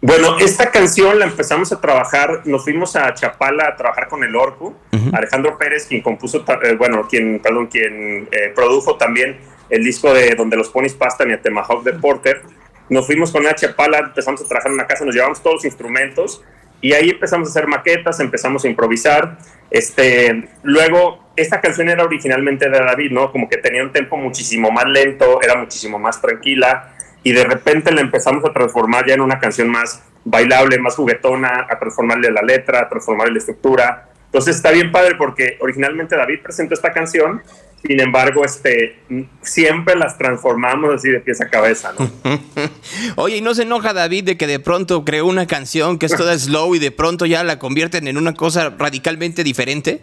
[0.00, 4.34] Bueno, esta canción la empezamos a trabajar, nos fuimos a Chapala a trabajar con el
[4.34, 4.74] Orco,
[5.12, 9.38] Alejandro Pérez, quien compuso, eh, bueno, quien, perdón, quien eh, produjo también
[9.72, 12.42] el disco de Donde los ponis pastan y a Temahawk de Porter.
[12.90, 15.64] Nos fuimos con a Chapala, empezamos a trabajar en una casa, nos llevamos todos los
[15.64, 16.44] instrumentos
[16.82, 19.38] y ahí empezamos a hacer maquetas, empezamos a improvisar.
[19.70, 23.32] Este, luego, esta canción era originalmente de David, ¿no?
[23.32, 26.92] Como que tenía un tempo muchísimo más lento, era muchísimo más tranquila
[27.22, 31.66] y de repente la empezamos a transformar ya en una canción más bailable, más juguetona,
[31.70, 34.08] a transformarle la letra, a transformarle la estructura.
[34.26, 37.42] Entonces está bien padre porque originalmente David presentó esta canción,
[37.84, 38.96] sin embargo, este,
[39.42, 42.10] siempre las transformamos así de pieza a cabeza, ¿no?
[43.16, 46.16] Oye, ¿y no se enoja David de que de pronto creó una canción que es
[46.16, 50.00] toda slow y de pronto ya la convierten en una cosa radicalmente diferente?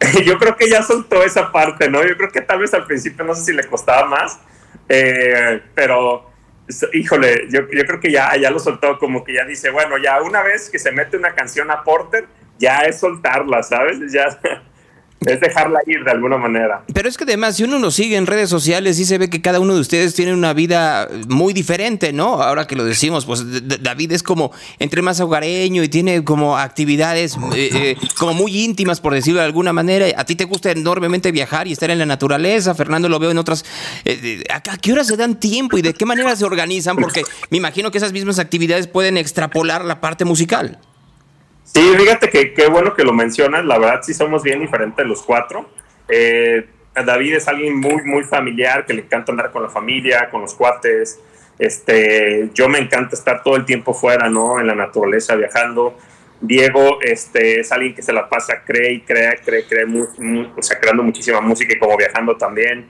[0.24, 2.02] Yo creo que ya soltó esa parte, ¿no?
[2.06, 4.38] Yo creo que tal vez al principio no sé si le costaba más,
[4.88, 6.30] eh, pero
[6.92, 10.22] híjole, yo, yo creo que ya, ya lo soltó, como que ya dice, bueno, ya
[10.22, 12.26] una vez que se mete una canción a Porter,
[12.58, 13.98] ya es soltarla, ¿sabes?
[14.12, 14.40] Ya
[15.26, 16.82] es dejarla ir de alguna manera.
[16.92, 19.42] Pero es que además, si uno nos sigue en redes sociales, sí se ve que
[19.42, 22.42] cada uno de ustedes tiene una vida muy diferente, ¿no?
[22.42, 23.44] Ahora que lo decimos, pues
[23.82, 29.00] David es como entre más hogareño y tiene como actividades eh, eh, como muy íntimas,
[29.00, 30.06] por decirlo de alguna manera.
[30.16, 32.74] A ti te gusta enormemente viajar y estar en la naturaleza.
[32.74, 33.64] Fernando lo veo en otras.
[34.04, 36.96] Eh, ¿A qué hora se dan tiempo y de qué manera se organizan?
[36.96, 40.78] Porque me imagino que esas mismas actividades pueden extrapolar la parte musical.
[41.72, 43.64] Sí, fíjate que qué bueno que lo mencionas.
[43.64, 45.70] La verdad, sí somos bien diferentes los cuatro.
[46.08, 50.40] Eh, David es alguien muy, muy familiar, que le encanta andar con la familia, con
[50.42, 51.20] los cuates.
[51.58, 54.58] Este, yo me encanta estar todo el tiempo fuera, ¿no?
[54.58, 55.96] En la naturaleza, viajando.
[56.40, 60.80] Diego este, es alguien que se la pasa, cree y crea, cree, cree, o sea,
[60.80, 62.86] creando muchísima música y como viajando también.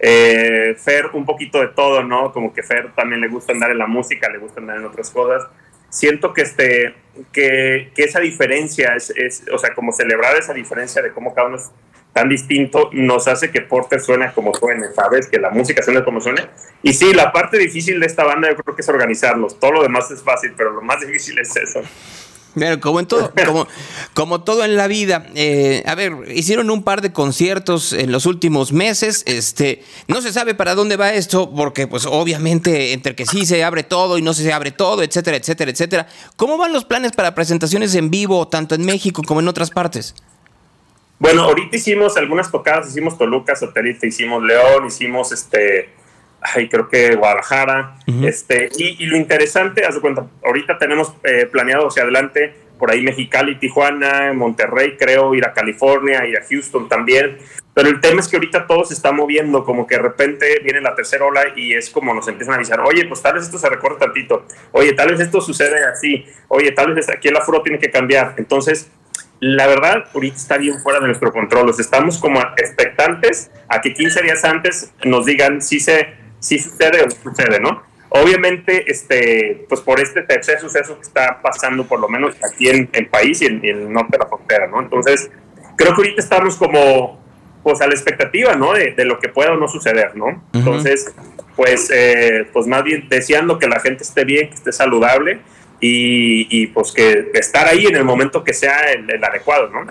[0.00, 2.32] Eh, Fer, un poquito de todo, ¿no?
[2.32, 5.10] Como que Fer también le gusta andar en la música, le gusta andar en otras
[5.10, 5.48] cosas
[5.88, 6.94] siento que, este,
[7.32, 11.48] que, que esa diferencia, es, es, o sea, como celebrar esa diferencia de cómo cada
[11.48, 11.70] uno es
[12.12, 15.28] tan distinto, nos hace que Porter suene como suene, ¿sabes?
[15.28, 16.42] Que la música suene como suene.
[16.82, 19.58] Y sí, la parte difícil de esta banda yo creo que es organizarlos.
[19.60, 21.82] Todo lo demás es fácil, pero lo más difícil es eso.
[22.58, 23.66] Pero como en todo, como,
[24.14, 28.26] como todo en la vida, eh, a ver, hicieron un par de conciertos en los
[28.26, 29.22] últimos meses.
[29.26, 33.64] Este, no se sabe para dónde va esto, porque, pues, obviamente, entre que sí se
[33.64, 36.08] abre todo y no se abre todo, etcétera, etcétera, etcétera.
[36.36, 40.14] ¿Cómo van los planes para presentaciones en vivo, tanto en México como en otras partes?
[41.18, 45.90] Bueno, ahorita hicimos algunas tocadas, hicimos Toluca, Satélite, hicimos León, hicimos este
[46.40, 47.96] ay, creo que Guadalajara.
[48.22, 53.02] este, y, lo interesante, haz de cuenta, ahorita tenemos eh, planeado hacia adelante por ahí
[53.02, 57.38] Mexicali, Tijuana, Monterrey, creo, ir a California, ir a Houston también.
[57.74, 60.80] Pero el tema es que ahorita todo se está moviendo, como que de repente viene
[60.80, 63.58] la tercera ola y es como nos empiezan a avisar, oye, pues tal vez esto
[63.58, 67.62] se recorta tantito, oye, tal vez esto sucede así, oye, tal vez aquí el aforo
[67.62, 68.34] tiene que cambiar.
[68.36, 68.90] Entonces,
[69.40, 71.72] la verdad, ahorita está bien fuera de nuestro control.
[71.78, 76.08] estamos como expectantes a que 15 días antes nos digan si se
[76.40, 77.82] si sucede o no sucede, ¿no?
[78.10, 82.88] Obviamente, este, pues por este tercer suceso que está pasando, por lo menos aquí en
[82.92, 84.80] el país y en, el norte de la frontera, ¿no?
[84.80, 85.30] Entonces,
[85.76, 87.20] creo que ahorita estamos como,
[87.62, 88.72] pues a la expectativa, ¿no?
[88.72, 90.42] De, lo que pueda o no suceder, ¿no?
[90.54, 91.14] Entonces,
[91.54, 95.40] pues, eh, pues más bien deseando que la gente esté bien, que esté saludable
[95.80, 99.86] y, pues que estar ahí en el momento que sea el, adecuado, ¿no?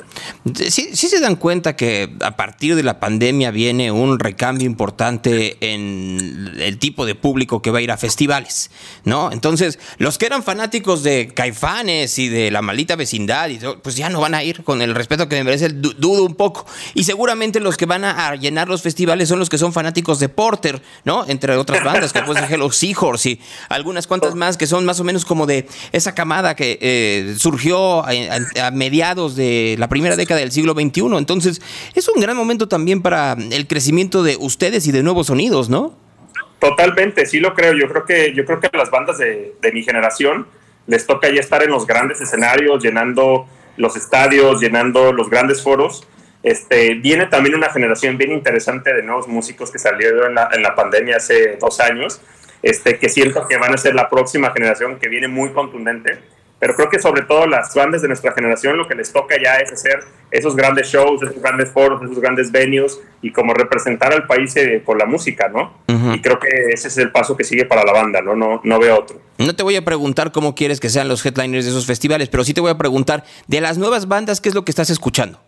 [0.54, 5.58] Sí, sí, se dan cuenta que a partir de la pandemia viene un recambio importante
[5.62, 8.72] en el tipo de público que va a ir a festivales,
[9.04, 9.32] ¿no?
[9.32, 14.10] Entonces, los que eran fanáticos de Caifanes y de la maldita vecindad, y pues ya
[14.10, 16.66] no van a ir con el respeto que me merece, dudo un poco.
[16.94, 20.30] Y seguramente los que van a, llenar los festivales son los que son fanáticos de
[20.30, 21.26] Porter, ¿no?
[21.28, 25.04] Entre otras bandas, que pues Hello Seahorse y algunas cuantas más que son más o
[25.04, 30.52] menos como de esa camada que eh, surgió a, mediados de la primera década del
[30.52, 31.18] siglo XXI.
[31.18, 31.62] Entonces,
[31.96, 35.96] es un gran momento también para el crecimiento de ustedes y de nuevos sonidos, ¿no?
[36.60, 37.74] Totalmente, sí lo creo.
[37.74, 40.48] Yo creo que, yo creo que a las bandas de, mi generación
[40.88, 46.08] les toca ya estar en los grandes escenarios, llenando los estadios, llenando los grandes foros.
[46.44, 50.64] Este, viene también una generación bien interesante de nuevos músicos que salieron en la, en
[50.64, 52.22] la pandemia hace dos años
[52.64, 56.20] este, que siento que van a ser la próxima generación que viene muy contundente.
[56.60, 59.58] Pero creo que sobre todo las bandas de nuestra generación lo que les toca ya
[59.58, 64.26] es hacer esos grandes shows, esos grandes foros, esos grandes venues y como representar al
[64.26, 65.78] país eh, por la música, ¿no?
[66.14, 68.36] Y creo que ese es el paso que sigue para la banda, ¿no?
[68.36, 68.60] ¿no?
[68.64, 69.22] No veo otro.
[69.38, 72.44] No te voy a preguntar cómo quieres que sean los headliners de esos festivales, pero
[72.44, 75.40] sí te voy a preguntar de las nuevas bandas, ¿qué es lo que estás escuchando?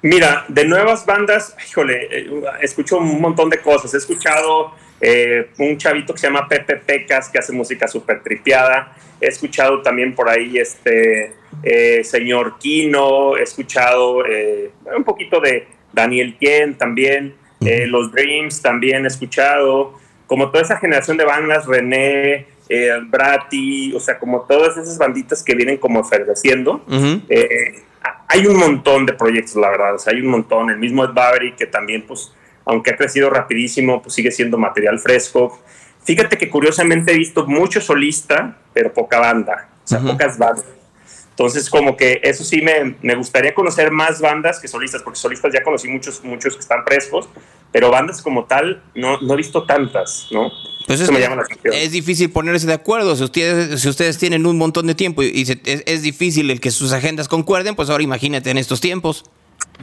[0.00, 2.30] Mira, de nuevas bandas, híjole, eh,
[2.62, 3.92] escucho un montón de cosas.
[3.94, 8.96] He escuchado eh, un chavito que se llama Pepe Pecas, que hace música súper tripiada.
[9.20, 11.32] He escuchado también por ahí este
[11.62, 19.04] eh, Señor Kino, he escuchado eh, un poquito de Daniel Kien también, Los Dreams también
[19.04, 19.94] he escuchado,
[20.26, 22.46] como toda esa generación de bandas, René,
[23.08, 26.84] Brati, o sea, como todas esas banditas que vienen como efervesciendo.
[28.28, 30.70] hay un montón de proyectos, la verdad, o sea, hay un montón.
[30.70, 32.32] El mismo Ed Bavery, que también, pues,
[32.68, 35.58] aunque ha crecido rapidísimo, pues sigue siendo material fresco.
[36.04, 40.66] Fíjate que curiosamente he visto mucho solista, pero poca banda, o sea, pocas bandas.
[41.30, 45.52] Entonces, como que eso sí me, me, gustaría conocer más bandas que solistas, porque solistas
[45.52, 47.28] ya conocí muchos, muchos que están frescos,
[47.72, 50.50] pero bandas como tal no, no he visto tantas, ¿no?
[50.86, 51.72] Pues eso me llama la atención.
[51.74, 53.16] Es difícil ponerse de acuerdo.
[53.16, 56.70] Si ustedes, si ustedes tienen un montón de tiempo y, es, es, difícil el que
[56.70, 59.24] sus agendas concuerden, pues ahora imagínate en estos tiempos.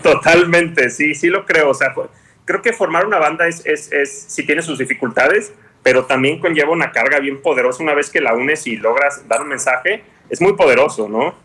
[0.04, 1.70] Totalmente, sí, sí lo creo.
[1.70, 1.94] O sea,
[2.46, 6.72] creo que formar una banda es, es, es sí tiene sus dificultades, pero también conlleva
[6.72, 10.42] una carga bien poderosa una vez que la unes y logras dar un mensaje, es
[10.42, 11.36] muy poderoso, ¿no?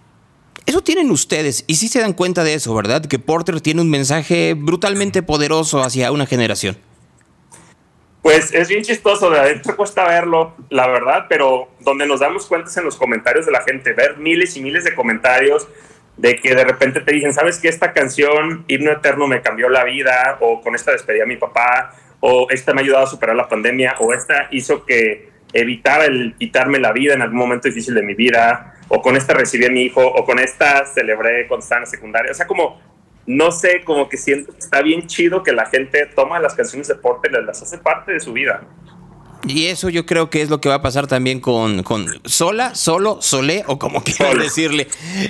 [0.67, 3.05] Eso tienen ustedes, y sí se dan cuenta de eso, ¿verdad?
[3.05, 6.77] Que Porter tiene un mensaje brutalmente poderoso hacia una generación.
[8.23, 12.69] Pues es bien chistoso, de adentro cuesta verlo, la verdad, pero donde nos damos cuenta
[12.69, 15.67] es en los comentarios de la gente, ver miles y miles de comentarios
[16.21, 19.85] de que de repente te dicen, ¿sabes que esta canción, Himno Eterno, me cambió la
[19.85, 20.37] vida?
[20.41, 23.49] O con esta despedí a mi papá, o esta me ha ayudado a superar la
[23.49, 28.03] pandemia, o esta hizo que evitara el quitarme la vida en algún momento difícil de
[28.03, 31.87] mi vida, o con esta recibí a mi hijo, o con esta celebré con estaba
[31.87, 32.33] secundaria.
[32.33, 32.79] O sea, como,
[33.25, 36.97] no sé, como que siento está bien chido que la gente toma las canciones de
[36.97, 38.61] Porter y las hace parte de su vida.
[39.47, 42.75] Y eso yo creo que es lo que va a pasar también con, con Sola,
[42.75, 44.89] Solo, Solé, o como quieran decirle.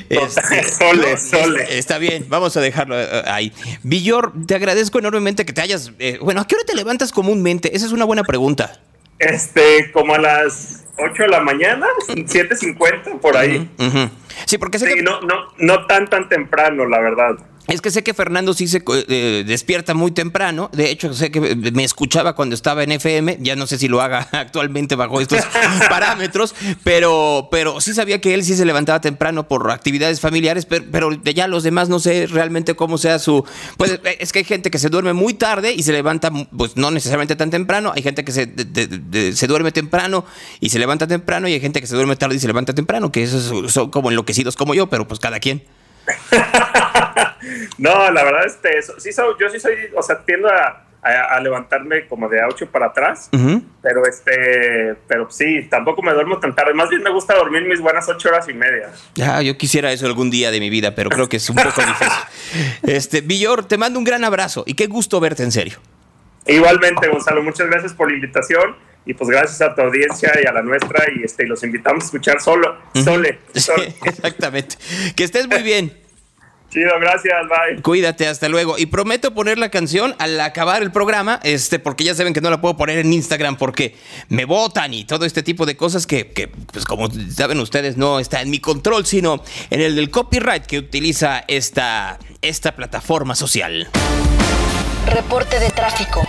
[0.09, 1.79] Este, sole, Sole.
[1.79, 3.53] Está bien, vamos a dejarlo eh, ahí.
[3.83, 5.93] Villor, te agradezco enormemente que te hayas...
[5.99, 7.75] Eh, bueno, ¿a qué hora te levantas comúnmente?
[7.77, 8.81] Esa es una buena pregunta.
[9.19, 13.69] Este, como a las 8 de la mañana, 7.50, por ahí.
[14.47, 15.03] Sí, porque sé que...
[15.03, 17.37] no, no, no tan tan temprano, la verdad.
[17.71, 20.71] Es que sé que Fernando sí se eh, despierta muy temprano.
[20.73, 23.39] De hecho, sé que me escuchaba cuando estaba en FM.
[23.41, 25.41] Ya no sé si lo haga actualmente bajo estos
[25.89, 26.53] parámetros,
[26.83, 31.13] pero, pero sí sabía que él sí se levantaba temprano por actividades familiares, pero, pero
[31.13, 33.45] ya los demás no sé realmente cómo sea su...
[33.77, 36.91] Pues es que hay gente que se duerme muy tarde y se levanta, pues no
[36.91, 37.93] necesariamente tan temprano.
[37.95, 38.53] Hay gente que se,
[39.33, 40.25] se duerme temprano
[40.59, 43.13] y se levanta temprano y hay gente que se duerme tarde y se levanta temprano,
[43.13, 45.63] que esos son como enloquecidos como yo, pero pues cada quien.
[47.79, 50.87] no, la verdad, este, sí soy, yo sí soy, o sea, tiendo a,
[51.43, 53.31] levantarme como de a 8 para atrás,
[53.81, 57.81] pero este, pero sí, tampoco me duermo tan tarde, más bien me gusta dormir mis
[57.81, 58.91] buenas 8 horas y media.
[59.15, 61.81] Ya, yo quisiera eso algún día de mi vida, pero creo que es un poco
[61.81, 62.13] difícil.
[62.83, 65.79] Este, Villor, te mando un gran abrazo y qué gusto verte en serio.
[66.47, 68.77] Igualmente, Gonzalo, muchas gracias por la invitación
[69.07, 72.07] y pues gracias a tu audiencia y a la nuestra y este los invitamos a
[72.07, 73.39] escuchar solo, sole,
[74.05, 74.77] exactamente.
[75.17, 75.93] Que estés muy bien.
[76.71, 77.83] Chido, gracias, bye.
[77.83, 78.79] Cuídate, hasta luego.
[78.79, 82.49] Y prometo poner la canción al acabar el programa, este, porque ya saben que no
[82.49, 83.97] la puedo poner en Instagram porque
[84.29, 88.21] me votan y todo este tipo de cosas que, que, pues como saben ustedes, no
[88.21, 93.89] está en mi control, sino en el del copyright que utiliza esta, esta plataforma social.
[95.07, 96.23] Reporte de tráfico.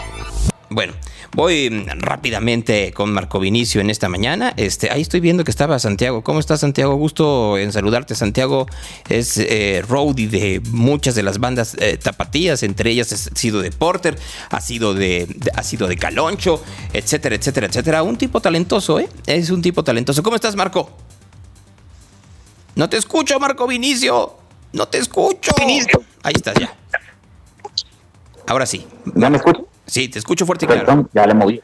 [0.70, 0.94] Bueno,
[1.34, 4.54] voy rápidamente con Marco Vinicio en esta mañana.
[4.58, 6.24] Este, ahí estoy viendo que estaba Santiago.
[6.24, 6.96] ¿Cómo estás, Santiago?
[6.96, 8.16] Gusto en saludarte.
[8.16, 8.68] Santiago
[9.10, 13.72] es eh, roadie de muchas de las bandas eh, tapatías, entre ellas ha sido de
[13.72, 14.18] Porter,
[14.50, 16.62] ha sido de, ha sido de Caloncho,
[16.94, 18.04] etcétera, etcétera, etcétera.
[18.04, 19.10] Un tipo talentoso, ¿eh?
[19.26, 20.24] Es un tipo talentoso.
[20.24, 20.90] ¿Cómo estás, Marco?
[22.76, 24.36] No te escucho, Marco Vinicio.
[24.74, 25.52] No te escucho.
[25.60, 26.02] Vinicio.
[26.24, 26.74] Ahí estás ya.
[28.48, 28.86] Ahora sí.
[29.16, 29.71] ¿Ya me escucho?
[29.92, 31.10] Sí, te escucho fuerte y claro.
[31.14, 31.62] Ya le moví.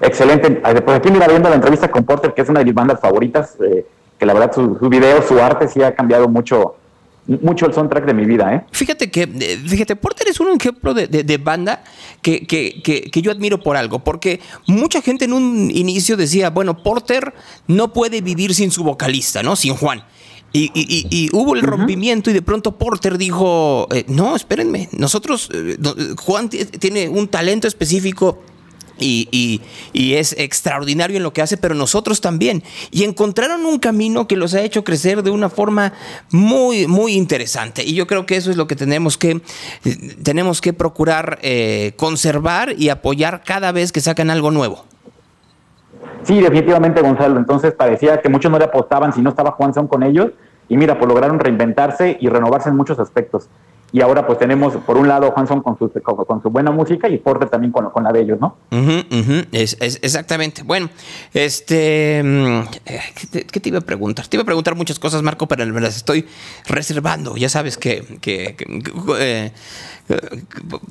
[0.00, 0.50] Excelente.
[0.50, 3.54] Pues aquí mira viendo la entrevista con Porter, que es una de mis bandas favoritas,
[3.62, 3.84] eh,
[4.18, 6.76] que la verdad su, su, video, su arte sí ha cambiado mucho
[7.26, 8.64] mucho el soundtrack de mi vida, ¿eh?
[8.72, 11.84] Fíjate que, eh, fíjate, Porter es un ejemplo de, de, banda
[12.22, 16.82] que, que, que, yo admiro por algo, porque mucha gente en un inicio decía, bueno,
[16.82, 17.34] Porter
[17.66, 19.56] no puede vivir sin su vocalista, ¿no?
[19.56, 20.02] Sin Juan.
[20.52, 25.50] Y, y, y, hubo el rompimiento y de pronto Porter dijo, eh, no, espérenme, nosotros,
[25.52, 25.76] eh,
[26.16, 28.38] Juan tiene un talento específico
[29.00, 29.60] y,
[29.94, 32.62] es extraordinario en lo que hace, pero nosotros también.
[32.90, 35.92] Y encontraron un camino que los ha hecho crecer de una forma
[36.30, 37.84] muy, muy interesante.
[37.84, 39.40] Y yo creo que eso es lo que tenemos que,
[40.22, 44.84] tenemos que procurar eh, conservar y apoyar cada vez que sacan algo nuevo.
[46.28, 47.38] Sí, definitivamente, Gonzalo.
[47.38, 50.32] Entonces parecía que muchos no le apostaban si no estaba Juan Son con ellos.
[50.68, 53.48] Y mira, pues lograron reinventarse y renovarse en muchos aspectos.
[53.90, 57.08] Y ahora pues tenemos por un lado Juan Son con su, con, su buena música
[57.08, 58.56] y Porter también con, con la de ellos, ¿no?
[59.52, 60.62] Es, exactamente.
[60.62, 60.90] Bueno,
[61.32, 62.60] este, mm,
[63.50, 64.26] ¿qué te, iba a preguntar?
[64.26, 66.26] Te iba a preguntar muchas cosas, Marco, pero me las estoy
[66.66, 67.36] reservando.
[67.36, 68.56] Ya sabes que, que,
[69.18, 69.52] eh,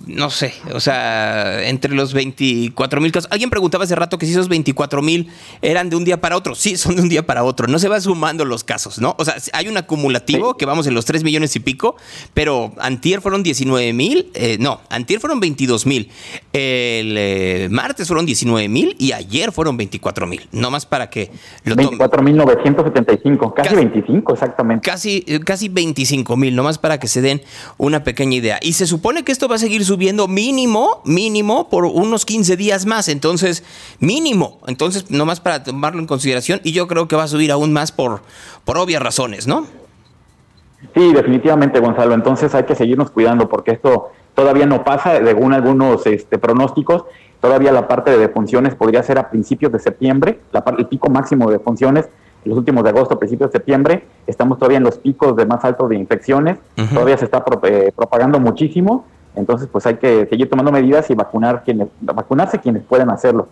[0.05, 3.29] no sé, o sea, entre los 24 mil casos.
[3.31, 5.31] Alguien preguntaba hace rato que si esos 24 mil
[5.61, 6.55] eran de un día para otro.
[6.55, 7.67] Sí, son de un día para otro.
[7.67, 9.15] No se va sumando los casos, ¿no?
[9.17, 11.95] O sea, hay un acumulativo que vamos en los 3 millones y pico,
[12.33, 16.09] pero antier fueron 19 mil, eh, no, antier fueron 22 mil,
[16.53, 20.47] el eh, martes fueron 19 mil y ayer fueron 24 mil.
[20.51, 21.31] No más para que
[21.63, 24.89] lo 24 mil 975, casi, 25 exactamente.
[24.89, 27.41] Casi, eh, casi 25 mil, nomás para que se den
[27.77, 28.59] una pequeña idea.
[28.61, 32.57] Y se supone supone que esto va a seguir subiendo mínimo, mínimo, por unos 15
[32.57, 33.07] días más.
[33.07, 33.63] Entonces,
[33.99, 34.59] mínimo.
[34.67, 36.59] Entonces, nomás para tomarlo en consideración.
[36.63, 38.23] Y yo creo que va a subir aún más por,
[38.65, 39.67] por obvias razones, ¿no?
[40.93, 42.13] Sí, definitivamente, Gonzalo.
[42.13, 47.05] Entonces hay que seguirnos cuidando porque esto todavía no pasa, según algunos este, pronósticos.
[47.39, 51.47] Todavía la parte de defunciones podría ser a principios de septiembre, la, el pico máximo
[51.47, 52.09] de defunciones
[52.47, 55.89] los últimos de agosto, principios de septiembre, estamos todavía en los picos de más altos
[55.89, 56.57] de infecciones,
[56.93, 59.05] todavía se está eh, propagando muchísimo,
[59.37, 63.49] entonces pues hay que seguir tomando medidas y vacunar quienes, vacunarse quienes pueden hacerlo.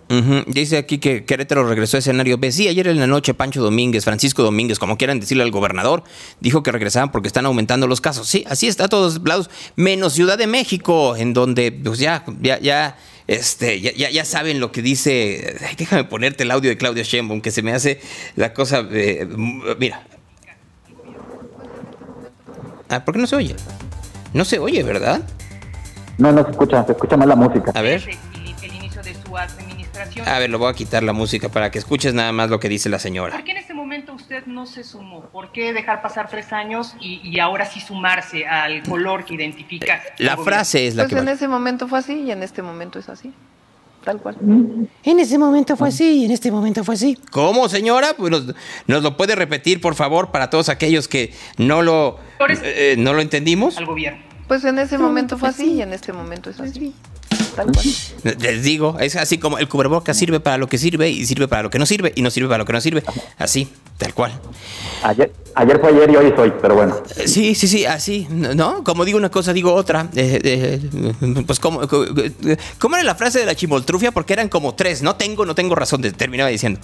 [0.47, 2.51] Dice aquí que Querétaro regresó a escenario B.
[2.51, 6.03] Sí, ayer en la noche Pancho Domínguez, Francisco Domínguez, como quieran decirle al gobernador,
[6.39, 8.27] dijo que regresaban porque están aumentando los casos.
[8.27, 12.59] Sí, así está a todos lados, menos Ciudad de México, en donde pues ya, ya,
[12.59, 12.95] ya
[13.27, 15.55] este, ya, ya, saben lo que dice.
[15.77, 17.99] déjame ponerte el audio de Claudia Sheinbaum, que se me hace
[18.35, 18.83] la cosa.
[19.79, 20.03] mira.
[22.89, 23.55] Ah, ¿por qué no se oye?
[24.33, 25.21] No se oye, ¿verdad?
[26.17, 27.71] No, no se escucha, se escucha más la música.
[27.73, 28.03] A ver.
[30.25, 32.69] A ver, lo voy a quitar la música para que escuches nada más lo que
[32.69, 33.33] dice la señora.
[33.33, 35.21] ¿Por qué en este momento usted no se sumó?
[35.21, 40.01] ¿Por qué dejar pasar tres años y, ahora sí sumarse al color que identifica?
[40.17, 41.19] La frase es la pues que.
[41.19, 43.33] en ese momento fue así y en este momento es así.
[44.03, 44.37] Tal cual.
[45.03, 47.17] En ese momento fue así y en este momento fue así.
[47.31, 48.13] ¿Cómo, señora?
[48.15, 52.19] Pues nos, lo puede repetir, por favor, para todos aquellos que no lo,
[52.63, 53.77] eh, no lo entendimos.
[53.77, 54.34] Al gobierno.
[54.47, 56.93] Pues en ese momento fue así y en este momento es así.
[58.39, 61.63] Les digo, es así como el cubrebocas sirve para lo que sirve y sirve para
[61.63, 63.03] lo que no sirve y no sirve para lo que no sirve.
[63.37, 64.33] Así, tal cual.
[65.03, 66.97] Ayer, ayer fue ayer y hoy soy, pero bueno.
[67.15, 68.83] Eh, sí, sí, sí, así, ¿no?
[68.83, 70.09] Como digo una cosa, digo otra.
[70.15, 71.81] Eh, eh, pues, como,
[72.79, 74.11] ¿cómo era la frase de la chimoltrufia?
[74.11, 76.79] Porque eran como tres, no tengo, no tengo razón, terminaba diciendo.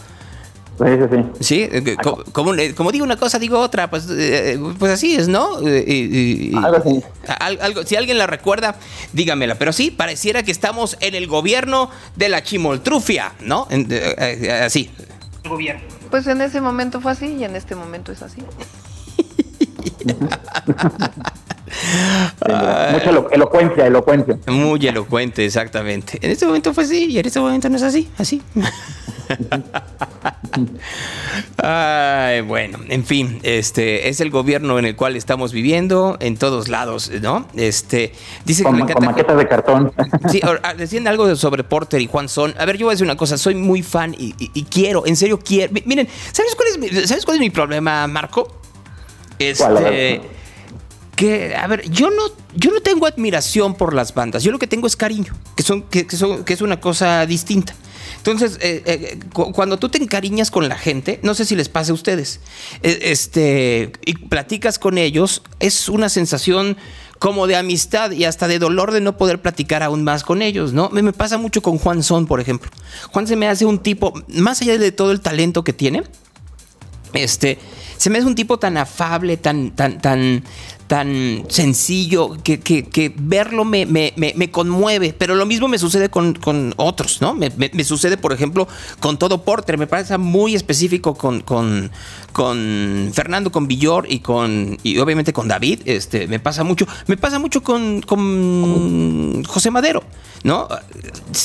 [0.82, 1.70] Sí, sí, sí.
[1.72, 1.96] Eh,
[2.34, 5.60] como, como, digo una cosa, digo otra, pues, eh, pues así es, ¿no?
[5.68, 7.04] Eh, algo así.
[7.60, 8.76] Algo, si alguien la recuerda,
[9.14, 9.56] dígamela.
[9.56, 13.68] Pero sí, pareciera que estamos en el gobierno de la chimoltrufia, ¿no?
[14.64, 14.90] así.
[15.48, 15.82] gobierno.
[16.10, 18.42] Pues en ese momento fue así y en este momento es así.
[22.92, 24.38] Mucha elocuencia, elocuencia.
[24.48, 26.20] Muy elocuente, exactamente.
[26.22, 28.42] En este momento fue así y en este momento no es así, así.
[31.58, 36.68] Ay, bueno, en fin, este es el gobierno en el cual estamos viviendo en todos
[36.68, 37.48] lados, ¿no?
[37.56, 38.14] Este
[38.46, 39.94] dice con, que maquetas de cartón.
[40.30, 42.54] Sí, ah, decían algo sobre Porter y Juan Son.
[42.58, 44.34] A ver, yo voy a decir una cosa, soy muy fan y,
[44.66, 45.74] quiero, en serio quiero.
[45.86, 48.60] Miren, ¿sabes cuál es mi, ¿sabes cuál es mi problema, Marco?
[49.40, 50.22] Este
[51.56, 52.24] a ver, yo no,
[52.56, 55.84] yo no tengo admiración por las bandas, yo lo que tengo es cariño, que, son,
[55.84, 57.74] que, son, que es una cosa distinta.
[58.18, 61.92] Entonces, eh, eh, cuando tú te encariñas con la gente, no sé si les pasa
[61.92, 62.40] a ustedes,
[62.84, 66.78] eh, este, y platicas con ellos, es una sensación
[67.18, 70.74] como de amistad y hasta de dolor de no poder platicar aún más con ellos,
[70.74, 70.90] ¿no?
[70.90, 72.70] Me, me pasa mucho con Juan Son, por ejemplo.
[73.12, 76.04] Juan se me hace un tipo, más allá de todo el talento que tiene,
[77.14, 77.60] este,
[77.98, 80.44] se me hace un tipo tan afable, tan, tan, tan,
[80.92, 85.16] tan sencillo que, que, verlo me, me, me, conmueve.
[85.18, 87.34] Pero lo mismo me sucede con, con otros, ¿no?
[87.34, 87.50] Me,
[87.86, 88.68] sucede, por ejemplo,
[89.00, 89.78] con todo Porter.
[89.78, 91.92] Me parece muy específico con, con,
[92.34, 94.80] con Fernando, con Villor y con.
[94.84, 95.80] y obviamente con David.
[95.86, 96.86] Este, me pasa mucho.
[97.08, 100.04] Me pasa mucho con, con José Madero,
[100.44, 100.68] ¿no?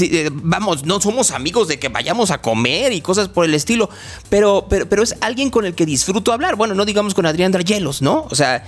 [0.01, 3.89] Eh, vamos, no somos amigos de que vayamos a comer y cosas por el estilo.
[4.29, 6.57] Pero, pero, pero es alguien con el que disfruto hablar.
[6.57, 8.27] Bueno, no digamos con Adrián Drayelos, ¿no?
[8.31, 8.65] O sea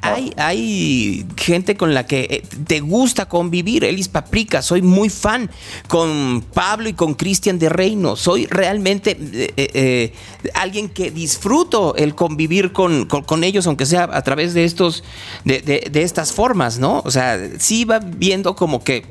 [0.00, 3.84] hay, hay gente con la que eh, te gusta convivir.
[3.84, 5.50] Elis Paprika, soy muy fan
[5.88, 8.16] con Pablo y con Cristian de Reino.
[8.16, 10.12] Soy realmente eh, eh,
[10.54, 13.08] alguien que disfruto el convivir con,
[13.42, 15.02] ellos, aunque sea a través de estos,
[15.44, 17.02] de, de estas formas, ¿no?
[17.04, 19.04] O sea, sí va viendo como que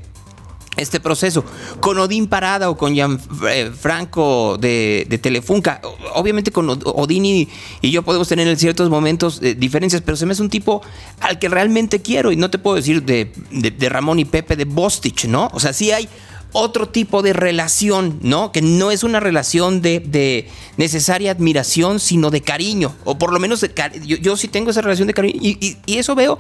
[0.77, 1.43] este proceso.
[1.79, 5.81] Con Odín Parada o con Gianfranco eh, de, de Telefunca.
[6.13, 7.49] Obviamente con Odín y,
[7.81, 10.81] yo podemos tener en ciertos momentos eh, diferencias, pero se me hace un tipo
[11.19, 12.31] al que realmente quiero.
[12.31, 15.49] Y no te puedo decir de, de Ramón y Pepe de Bostich, ¿no?
[15.53, 16.07] O sea, sí hay
[16.53, 18.51] otro tipo de relación, ¿no?
[18.51, 23.65] Que no es una relación de, necesaria admiración, sino de cariño, o por lo menos
[24.05, 26.37] yo, sí tengo esa relación de cariño, y, eso veo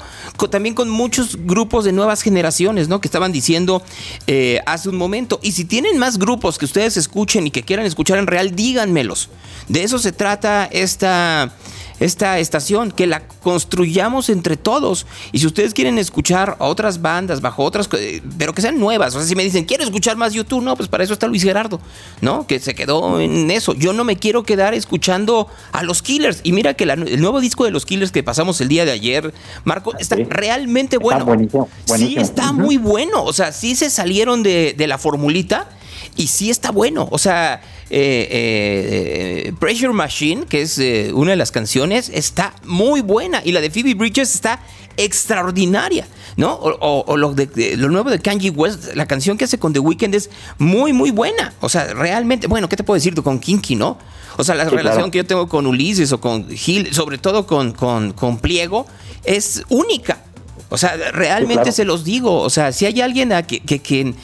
[0.49, 2.99] también con muchos grupos de nuevas generaciones, ¿no?
[2.99, 3.83] Que estaban diciendo
[4.27, 7.85] eh, hace un momento, y si tienen más grupos que ustedes escuchen y que quieran
[7.85, 9.29] escuchar en real, díganmelos.
[9.67, 11.53] De eso se trata esta
[12.01, 15.05] esta estación, que la construyamos entre todos.
[15.31, 17.87] Y si ustedes quieren escuchar a otras bandas bajo otras,
[18.37, 20.89] pero que sean nuevas, o sea, si me dicen, quiero escuchar más YouTube, no, pues
[20.89, 21.79] para eso está Luis Gerardo,
[22.19, 22.47] ¿no?
[22.47, 23.73] Que se quedó en eso.
[23.73, 26.41] Yo no me quiero quedar escuchando a los Killers.
[26.43, 29.33] Y mira que el nuevo disco de los Killers que pasamos el día de ayer,
[29.63, 31.25] Marco, está realmente bueno.
[31.85, 33.23] Sí, está muy bueno.
[33.23, 35.69] O sea, sí se salieron de, de la formulita
[36.15, 37.07] y sí está bueno.
[37.11, 37.61] O sea,
[37.93, 43.41] eh, eh, Pressure Machine, que es eh, una de las canciones, está muy buena.
[43.43, 44.61] Y la de Phoebe Bridges está
[44.95, 46.53] extraordinaria, ¿no?
[46.53, 50.15] O, lo, de, lo nuevo de Kanye West, la canción que hace con The Weeknd
[50.15, 51.53] es muy, muy buena.
[51.59, 53.97] O sea, realmente, bueno, ¿qué te puedo decir tú con Kinky, no?
[54.37, 57.73] O sea, la relación que yo tengo con Ulises o con Gil, sobre todo con,
[57.73, 58.87] con, con Pliego,
[59.25, 60.23] es única.
[60.73, 62.39] O sea, realmente se los digo.
[62.39, 64.15] O sea, si hay alguien a que, que, quien,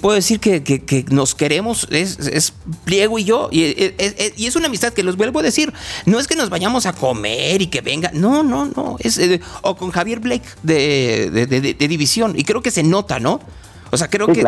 [0.00, 3.48] puede decir que, nos queremos es, Pliego y yo.
[3.52, 3.94] Y
[4.36, 5.72] es, una amistad que los vuelvo a decir.
[6.04, 8.10] No es que nos vayamos a comer y que venga.
[8.12, 8.96] No, no, no.
[8.98, 12.34] Es, eh, o con Javier Blake de, de, División.
[12.36, 13.40] Y creo que se nota, ¿no?
[13.92, 14.42] O sea, creo que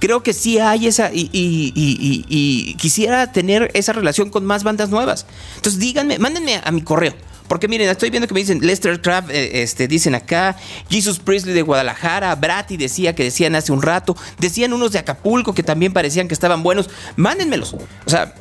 [0.00, 5.24] creo que sí hay esa y, y, quisiera tener esa relación con más bandas nuevas.
[5.56, 7.14] Entonces díganme, mándenme a mi correo
[7.48, 10.56] porque miren, estoy viendo que me dicen Lester Craft, eh, este, dicen acá,
[10.88, 15.54] Jesus Priestley de Guadalajara, Brati decía que decían hace un rato, decían unos de Acapulco
[15.54, 16.90] que también parecían que estaban buenos.
[17.16, 17.74] Mándenmelos.
[18.06, 18.34] O sea,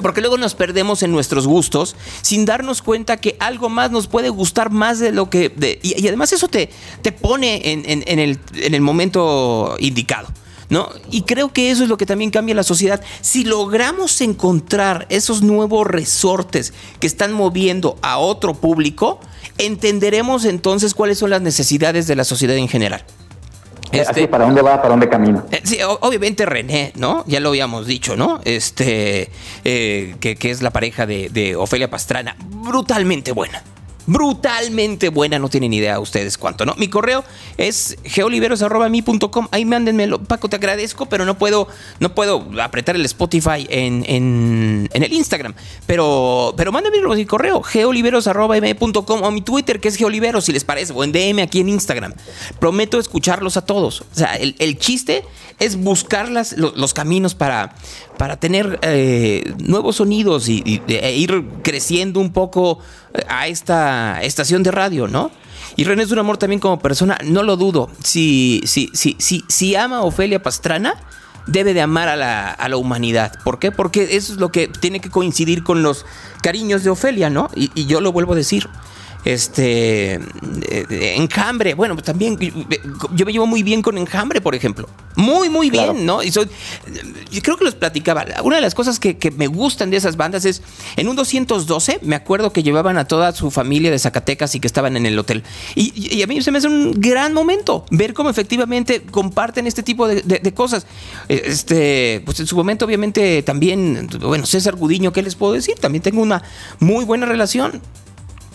[0.00, 4.30] porque luego nos perdemos en nuestros gustos sin darnos cuenta que algo más nos puede
[4.30, 5.52] gustar más de lo que...
[5.82, 6.70] y, además eso te,
[7.02, 10.28] te pone en, el, en el momento indicado.
[10.72, 10.88] ¿No?
[11.10, 13.02] Y creo que eso es lo que también cambia la sociedad.
[13.20, 19.20] Si logramos encontrar esos nuevos resortes que están moviendo a otro público,
[19.58, 23.04] entenderemos entonces cuáles son las necesidades de la sociedad en general.
[23.92, 24.78] Este, ¿Para dónde va?
[24.78, 25.44] ¿Para dónde camina?
[25.50, 27.22] Eh, sí, obviamente René, ¿no?
[27.26, 28.40] Ya lo habíamos dicho, ¿no?
[28.46, 29.30] Este,
[29.64, 32.34] eh, que, es la pareja de, de Ofelia Pastrana.
[32.48, 33.62] Brutalmente buena
[34.06, 36.74] brutalmente buena, no tienen idea ustedes cuánto, ¿no?
[36.76, 37.24] Mi correo
[37.56, 40.22] es geoliveros.com, ahí mándenmelo.
[40.22, 41.68] Paco, te agradezco, pero no puedo,
[42.00, 45.54] no puedo apretar el Spotify en, en, el Instagram.
[45.86, 50.92] Pero, pero mándenmelo mi correo, geoliveros.com o mi Twitter, que es geoliveros, si les parece,
[50.92, 52.14] o en DM aquí en Instagram.
[52.58, 54.00] Prometo escucharlos a todos.
[54.00, 55.24] O sea, el, chiste
[55.62, 57.74] es buscar los, caminos para,
[58.18, 62.80] para tener eh, nuevos sonidos y, e ir creciendo un poco
[63.28, 65.30] a esta estación de radio, ¿no?
[65.76, 67.90] Y René es un amor también como persona, no lo dudo.
[68.02, 70.94] Si, si, si, si, si ama a Ofelia Pastrana,
[71.46, 73.32] debe de amar a la, a la, humanidad.
[73.44, 73.72] ¿Por qué?
[73.72, 76.04] Porque eso es lo que tiene que coincidir con los
[76.42, 77.50] cariños de Ofelia, ¿no?
[77.54, 78.68] Y, yo lo vuelvo a decir.
[79.24, 80.18] Este,
[81.16, 82.36] Enjambre, bueno, pues también
[83.14, 84.88] yo me llevo muy bien con Enjambre, por ejemplo.
[85.14, 86.22] Muy, muy bien, ¿no?
[86.22, 86.48] Y soy,
[87.30, 88.24] yo creo que los platicaba.
[88.42, 90.62] Una de las cosas que, me gustan de esas bandas es,
[90.96, 94.66] en un 212, me acuerdo que llevaban a toda su familia de Zacatecas y que
[94.66, 95.44] estaban en el hotel.
[95.74, 100.08] Y, a mí se me hace un gran momento ver cómo efectivamente comparten este tipo
[100.08, 100.86] de, cosas.
[101.28, 105.76] Este, pues en su momento, obviamente, también, bueno, César Gudiño, ¿qué les puedo decir?
[105.78, 106.42] También tengo una
[106.80, 107.80] muy buena relación.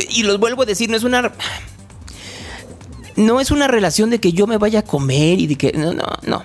[0.10, 1.32] Y los vuelvo a decir, no es una
[3.18, 5.74] no es una relación de que yo me vaya a comer y de que.
[5.74, 6.44] No, no, no.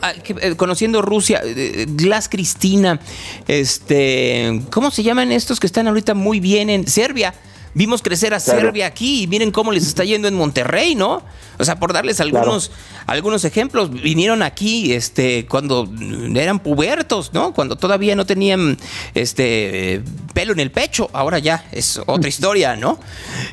[0.00, 3.00] Ah, eh, conociendo Rusia, eh, eh, Glass Cristina,
[3.46, 7.34] este, ¿cómo se llaman estos que están ahorita muy bien en Serbia?
[7.74, 11.22] Vimos crecer a Serbia aquí y miren cómo les está yendo en Monterrey, ¿no?
[11.58, 12.70] O sea, por darles algunos,
[13.06, 15.88] algunos ejemplos, vinieron aquí este, cuando
[16.34, 17.52] eran pubertos, ¿no?
[17.52, 18.76] Cuando todavía no tenían
[19.14, 20.02] este,
[20.32, 21.10] pelo en el pecho.
[21.12, 22.98] Ahora ya es otra historia, ¿no?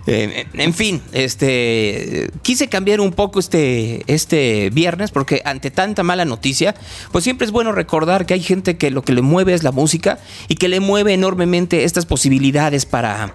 [0.07, 6.25] Eh, en fin, este, quise cambiar un poco este, este viernes porque ante tanta mala
[6.25, 6.75] noticia,
[7.11, 9.71] pues siempre es bueno recordar que hay gente que lo que le mueve es la
[9.71, 13.33] música y que le mueve enormemente estas posibilidades para,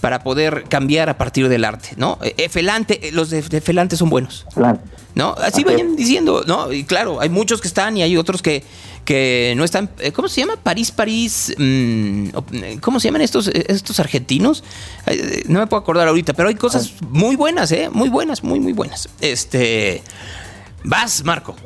[0.00, 2.18] para poder cambiar a partir del arte, ¿no?
[2.36, 4.44] Efelante, los de, Felante son buenos.
[5.14, 5.34] ¿No?
[5.42, 6.70] Así vayan diciendo, ¿no?
[6.70, 8.62] Y claro, hay muchos que están y hay otros que,
[9.06, 9.88] que no están.
[10.00, 10.56] Eh, ¿Cómo se llama?
[10.62, 11.54] París, París.
[11.56, 12.28] Mm,
[12.82, 14.62] ¿Cómo se llaman estos, estos argentinos?
[15.48, 17.88] No me puedo acordar ahorita, pero hay cosas muy buenas, ¿eh?
[17.90, 19.08] Muy buenas, muy, muy buenas.
[19.22, 20.02] Este.
[20.84, 21.56] Vas, Marco.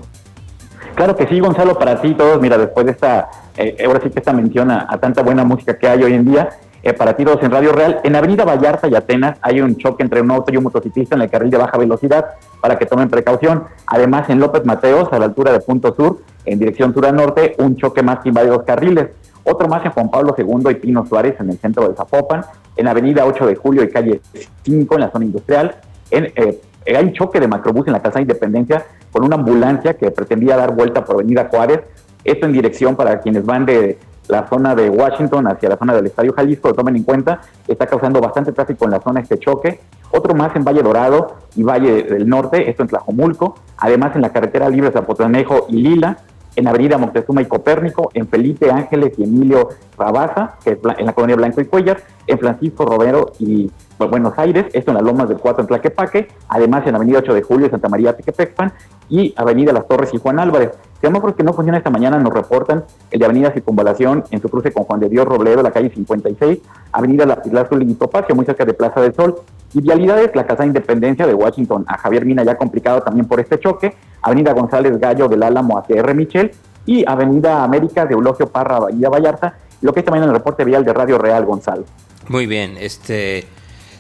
[0.95, 4.21] Claro que sí, Gonzalo, para ti todos, mira, después de esta, eh, ahora sí que
[4.21, 6.51] esta mención a, tanta buena música que hay hoy en día,
[6.83, 8.01] eh, para tiros en Radio Real.
[8.03, 11.23] En Avenida Vallarta y Atenas hay un choque entre un auto y un motociclista en
[11.23, 12.27] el carril de baja velocidad
[12.61, 13.65] para que tomen precaución.
[13.87, 17.55] Además, en López Mateos, a la altura de Punto Sur, en dirección sur a norte,
[17.59, 19.11] un choque más que invade dos carriles.
[19.45, 22.45] Otro más en Juan Pablo II y Pino Suárez, en el centro de Zapopan.
[22.77, 24.21] En Avenida 8 de Julio y calle
[24.65, 25.77] 5, en la zona industrial.
[26.11, 30.11] Eh, hay un choque de macrobús en la Casa de Independencia con una ambulancia que
[30.11, 31.81] pretendía dar vuelta por Avenida Juárez.
[32.25, 33.99] Esto en dirección para quienes van de
[34.33, 38.21] la zona de Washington hacia la zona del Estadio Jalisco, tomen en cuenta, está causando
[38.21, 39.81] bastante tráfico en la zona este choque.
[40.11, 44.31] Otro más en Valle Dorado y Valle del Norte, esto en Tlajomulco, además en la
[44.31, 46.17] carretera libre Zapotanejo y Lila,
[46.57, 49.69] en Avenida Moctezuma y Copérnico, en Felipe Ángeles y Emilio
[49.99, 54.67] Rabaza, que es en la colonia Blanco y Cuellar, en Francisco Romero y Buenos Aires,
[54.73, 57.89] esto en las Lomas del 4 en Tlaquepaque, además en Avenida 8 de Julio, Santa
[57.89, 58.73] María Tequepecpan
[59.09, 60.71] y Avenida Las Torres y Juan Álvarez.
[61.03, 64.71] Semáforos que no funciona esta mañana nos reportan el de Avenida Circunvalación en su cruce
[64.71, 66.61] con Juan de Dios Robledo, la calle 56,
[66.93, 69.35] Avenida La Azul y Topacio, muy cerca de Plaza del Sol,
[69.75, 73.41] y vialidades, la Casa de Independencia de Washington a Javier Mina, ya complicado también por
[73.41, 76.15] este choque, Avenida González Gallo del Álamo hacia R.
[76.15, 76.53] Michel,
[76.87, 80.65] y Avenida América de Eulogio Parra, Bahía Vallarta, lo que esta mañana en el reporte
[80.65, 81.85] vial de Radio Real Gonzalo.
[82.29, 83.45] Muy bien, este...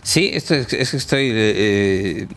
[0.04, 2.28] Sí, esto es, que estoy eh,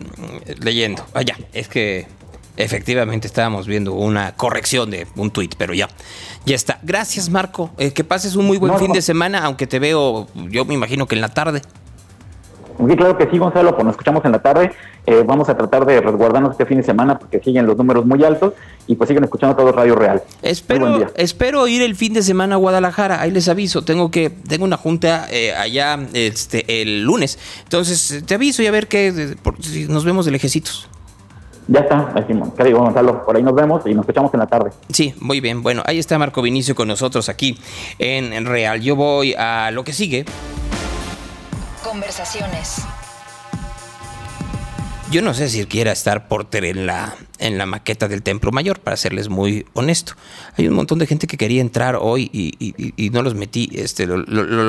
[0.64, 1.04] leyendo.
[1.14, 2.08] Vaya, es que
[2.58, 5.90] Efectivamente, estábamos viendo una corrección de un tuit, pero ya,
[6.46, 6.80] ya está.
[6.84, 7.72] Gracias, Marco.
[7.78, 11.06] Eh, que pases un muy buen fin de semana, aunque te veo, yo me imagino
[11.06, 11.62] que en la tarde.
[12.78, 14.72] Sí, claro que sí, Gonzalo, pues nos escuchamos en la tarde.
[15.08, 18.24] Eh, vamos a tratar de resguardarnos este fin de semana porque siguen los números muy
[18.24, 18.54] altos
[18.88, 20.22] y pues siguen escuchando todo Radio Real.
[20.42, 24.66] Espero, espero ir el fin de semana a Guadalajara, ahí les aviso, tengo que tengo
[24.66, 27.38] una junta eh, allá este el lunes.
[27.64, 30.90] Entonces, te aviso y a ver qué si nos vemos de lejecitos.
[31.68, 32.50] Ya está, decimos.
[32.56, 33.26] ¿Qué digo, Gonzalo?
[33.26, 34.72] Por ahí nos vemos y nos escuchamos en la tarde.
[34.90, 35.64] Sí, muy bien.
[35.64, 37.60] Bueno, ahí está Marco Vinicio con nosotros aquí
[37.98, 38.82] en Real.
[38.82, 40.26] Yo voy a lo que sigue.
[41.84, 42.86] Conversaciones.
[45.12, 48.80] Yo no sé si quiera estar Porter en la, en la maqueta del Templo Mayor,
[48.80, 50.14] para serles muy honesto.
[50.58, 53.70] Hay un montón de gente que quería entrar hoy y, no los metí.
[53.74, 54.18] Este, lo,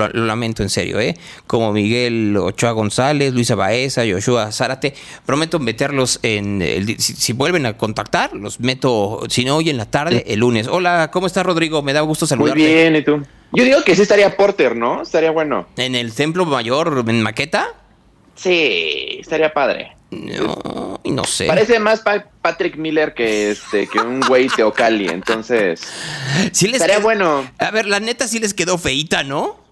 [0.08, 1.16] lamento en serio, ¿eh?
[1.46, 4.92] Como Miguel Ochoa González, Luisa Baeza, Joshua Zárate.
[5.24, 6.60] Prometo meterlos en.
[6.60, 10.68] El, si, vuelven a contactar, los meto, si no, hoy en la tarde, el lunes.
[10.68, 11.80] Hola, ¿cómo estás, Rodrigo?
[11.80, 12.60] Me da gusto saludarte.
[12.60, 13.22] Muy bien, ¿y tú?
[13.52, 15.02] Yo digo que sí estaría Porter, ¿no?
[15.02, 15.66] Estaría bueno.
[15.78, 17.68] ¿En el Templo Mayor, en maqueta?
[18.34, 19.95] Sí, estaría padre.
[20.10, 21.46] No, no sé.
[21.46, 22.02] Parece más
[22.40, 25.80] Patrick Miller que este que un güey Teocali, entonces.
[26.52, 27.50] Sí les estaría bueno.
[27.58, 29.66] A ver, la neta sí les quedó feita, ¿no?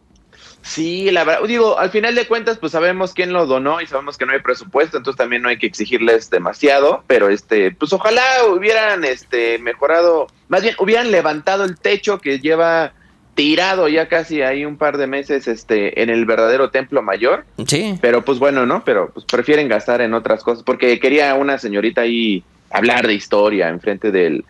[0.65, 4.17] Sí, la verdad, digo, al final de cuentas, pues sabemos quién lo donó y sabemos
[4.17, 8.23] que no hay presupuesto, entonces también no hay que exigirles demasiado, pero este, pues ojalá
[8.47, 12.95] hubieran este mejorado, más bien hubieran levantado el techo que lleva
[13.35, 17.45] tirado ya casi ahí un par de meses este en el verdadero templo mayor.
[17.67, 17.99] Sí.
[18.01, 18.85] Pero pues bueno, ¿no?
[18.85, 23.69] Pero pues prefieren gastar en otras cosas porque quería una señorita ahí hablar de historia
[23.69, 24.45] enfrente del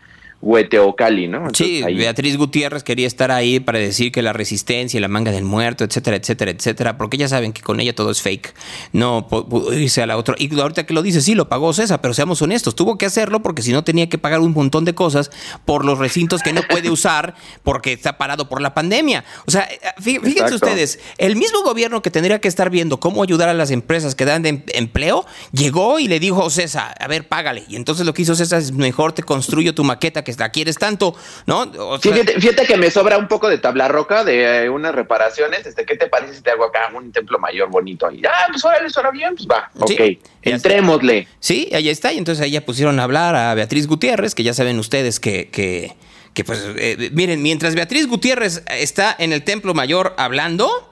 [0.45, 1.49] Hueteocali, ¿no?
[1.55, 5.45] sí, Beatriz Gutiérrez quería estar ahí para decir que la resistencia y la manga del
[5.45, 8.55] muerto, etcétera, etcétera, etcétera, porque ya saben que con ella todo es fake.
[8.93, 9.27] No
[9.73, 10.35] irse a la otra.
[10.39, 13.41] Y ahorita que lo dice, sí, lo pagó César, pero seamos honestos, tuvo que hacerlo
[13.41, 15.31] porque si no tenía que pagar un montón de cosas
[15.65, 19.25] por los recintos que no puede usar porque está parado por la pandemia.
[19.47, 23.49] O sea, eh, fíjense ustedes, el mismo gobierno que tendría que estar viendo cómo ayudar
[23.49, 27.29] a las empresas que dan de em-, empleo, llegó y le dijo, César, a ver,
[27.29, 27.65] págale.
[27.67, 30.77] Y entonces lo que hizo César es mejor te construyo tu maqueta que la quieres
[30.77, 31.15] tanto,
[31.47, 31.71] ¿no?
[32.01, 35.67] fíjate, que me sobra un poco de tabla roca de eh, unas reparaciones.
[35.67, 38.11] Este, ¿Qué te parece si te hago acá un templo mayor bonito?
[38.11, 41.29] Y, ah, pues suena bien, pues va, ok, entrémosle.
[41.41, 42.13] Sí, ahí está.
[42.13, 45.49] Y entonces ahí ya pusieron a hablar a Beatriz Gutiérrez, que ya saben ustedes que,
[45.51, 45.95] que,
[46.33, 50.91] que pues, eh, miren, mientras Beatriz Gutiérrez está en el templo mayor hablando...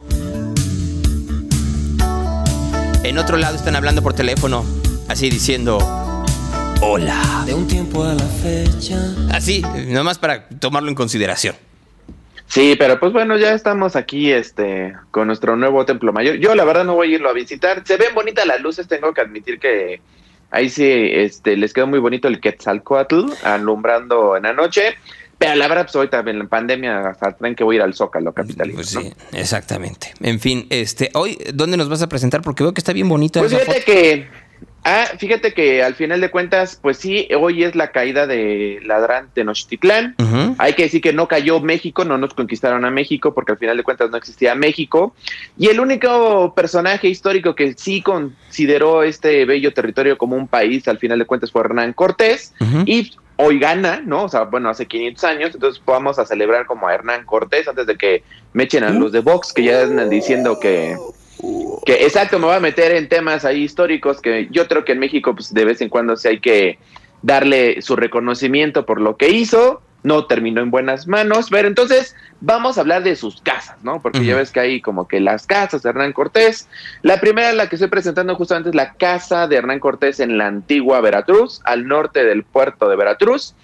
[3.05, 4.65] En otro lado están hablando por teléfono,
[5.09, 6.02] así diciendo,
[6.85, 7.45] Hola.
[7.47, 8.99] De un tiempo a la fecha.
[9.31, 11.55] Así, nomás para tomarlo en consideración.
[12.49, 16.39] Sí, pero pues bueno, ya estamos aquí este con nuestro nuevo templo mayor.
[16.39, 17.87] Yo la verdad no voy a irlo a visitar.
[17.87, 20.01] Se ven bonitas las luces, tengo que admitir que
[20.51, 24.97] ahí sí este les quedó muy bonito el Quetzalcoatl alumbrando en la noche.
[25.39, 27.95] Pero la verdad, pues hoy también en pandemia hasta tren que voy a ir al
[27.95, 28.75] Zócalo capitalino.
[28.75, 30.15] Pues sí, exactamente.
[30.21, 32.43] En fin, este, hoy, ¿dónde nos vas a presentar?
[32.43, 33.39] Porque veo que está bien bonito.
[33.39, 34.27] Pues fíjate que
[34.85, 39.29] Ah, fíjate que al final de cuentas, pues sí, hoy es la caída de Ladrán
[39.33, 40.17] Tenochtitlán.
[40.59, 43.77] Hay que decir que no cayó México, no nos conquistaron a México, porque al final
[43.77, 45.15] de cuentas no existía México.
[45.57, 50.99] Y el único personaje histórico que sí consideró este bello territorio como un país, al
[50.99, 52.53] final de cuentas, fue Hernán Cortés.
[52.85, 54.25] Y hoy gana, ¿no?
[54.25, 57.87] O sea, bueno, hace 500 años, entonces vamos a celebrar como a Hernán Cortés antes
[57.87, 60.97] de que me echen a los de Vox, que ya andan diciendo que
[61.85, 64.99] que exacto, me voy a meter en temas ahí históricos que yo creo que en
[64.99, 66.79] México pues de vez en cuando sí hay que
[67.23, 72.77] darle su reconocimiento por lo que hizo, no terminó en buenas manos, pero entonces vamos
[72.77, 74.03] a hablar de sus casas, ¿no?
[74.03, 76.69] Porque ya ves que hay como que las casas de Hernán Cortés.
[77.03, 80.49] La primera, la que estoy presentando justamente es la casa de Hernán Cortés en la
[80.49, 83.55] antigua Veracruz, al norte del puerto de Veracruz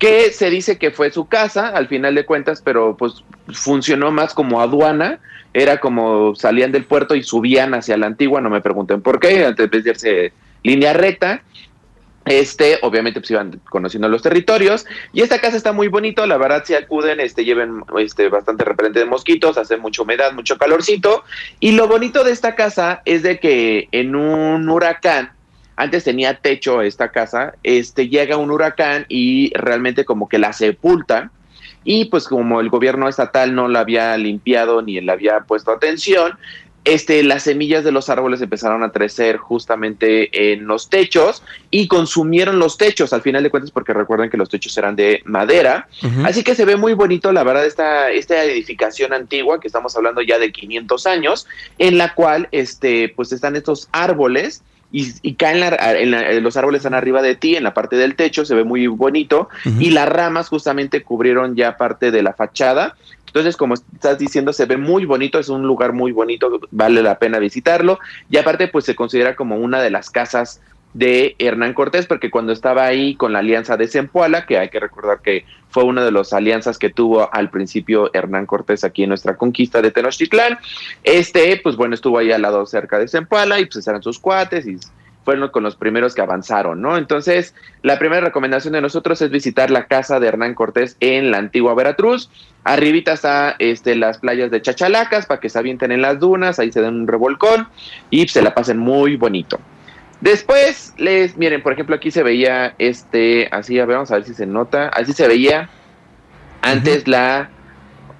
[0.00, 3.22] que se dice que fue su casa al final de cuentas, pero pues
[3.52, 5.20] funcionó más como aduana,
[5.52, 9.44] era como salían del puerto y subían hacia la antigua, no me pregunten por qué,
[9.44, 10.32] antes de irse
[10.62, 11.42] línea recta.
[12.24, 14.86] Este, obviamente, pues iban conociendo los territorios.
[15.12, 19.00] Y esta casa está muy bonito, la verdad, si acuden, este, lleven este, bastante repelente
[19.00, 21.24] de mosquitos, hace mucha humedad, mucho calorcito.
[21.60, 25.32] Y lo bonito de esta casa es de que en un huracán,
[25.80, 31.30] antes tenía techo esta casa, este llega un huracán y realmente como que la sepulta
[31.84, 36.38] y pues como el gobierno estatal no la había limpiado ni le había puesto atención,
[36.84, 42.58] este, las semillas de los árboles empezaron a crecer justamente en los techos y consumieron
[42.58, 45.88] los techos al final de cuentas porque recuerden que los techos eran de madera.
[46.24, 50.20] Así que se ve muy bonito, la verdad, esta, esta edificación antigua que estamos hablando
[50.20, 51.46] ya de 500 años,
[51.78, 54.62] en la cual este, pues están estos árboles
[54.92, 58.54] y, caen en, los árboles están arriba de ti, en la parte del techo, se
[58.54, 59.48] ve muy bonito,
[59.78, 62.96] y las ramas justamente cubrieron ya parte de la fachada.
[63.26, 67.18] Entonces, como estás diciendo, se ve muy bonito, es un lugar muy bonito, vale la
[67.18, 68.00] pena visitarlo.
[68.28, 70.60] Y aparte, pues se considera como una de las casas
[70.92, 74.80] de Hernán Cortés, porque cuando estaba ahí con la alianza de Zempoala, que hay que
[74.80, 79.10] recordar que fue una de las alianzas que tuvo al principio Hernán Cortés aquí en
[79.10, 80.58] nuestra conquista de Tenochtitlán,
[81.04, 84.66] este, pues bueno, estuvo ahí al lado cerca de Zempoala y pues eran sus cuates
[84.66, 84.78] y
[85.24, 86.96] fueron con los primeros que avanzaron, ¿no?
[86.96, 91.38] Entonces, la primera recomendación de nosotros es visitar la casa de Hernán Cortés en la
[91.38, 92.30] antigua Veracruz.
[92.64, 96.72] Arribita está este, las playas de Chachalacas para que se avienten en las dunas, ahí
[96.72, 97.68] se den un revolcón
[98.08, 99.60] y se la pasen muy bonito.
[100.20, 104.24] Después, les, miren, por ejemplo, aquí se veía este, así, a ver, vamos a ver
[104.24, 105.70] si se nota, así se veía
[106.60, 107.48] antes la,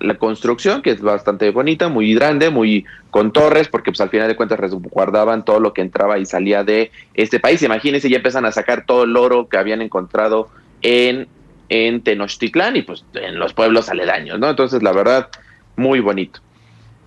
[0.00, 4.28] la construcción, que es bastante bonita, muy grande, muy con torres, porque pues al final
[4.28, 7.62] de cuentas resguardaban todo lo que entraba y salía de este país.
[7.62, 10.48] Imagínense, ya empiezan a sacar todo el oro que habían encontrado
[10.80, 11.28] en,
[11.68, 14.48] en Tenochtitlán y pues en los pueblos aledaños, ¿no?
[14.48, 15.28] Entonces, la verdad,
[15.76, 16.40] muy bonito.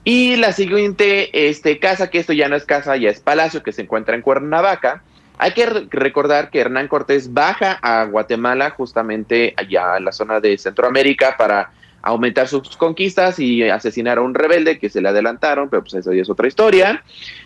[0.04, 3.72] Y la siguiente este, casa, que esto ya no es casa, ya es palacio, que
[3.72, 5.04] se encuentra en Cuernavaca.
[5.38, 10.58] Hay que recordar que Hernán Cortés baja a Guatemala, justamente allá en la zona de
[10.58, 11.72] Centroamérica, para
[12.02, 16.12] aumentar sus conquistas y asesinar a un rebelde que se le adelantaron, pero pues eso
[16.12, 17.02] ya es otra historia.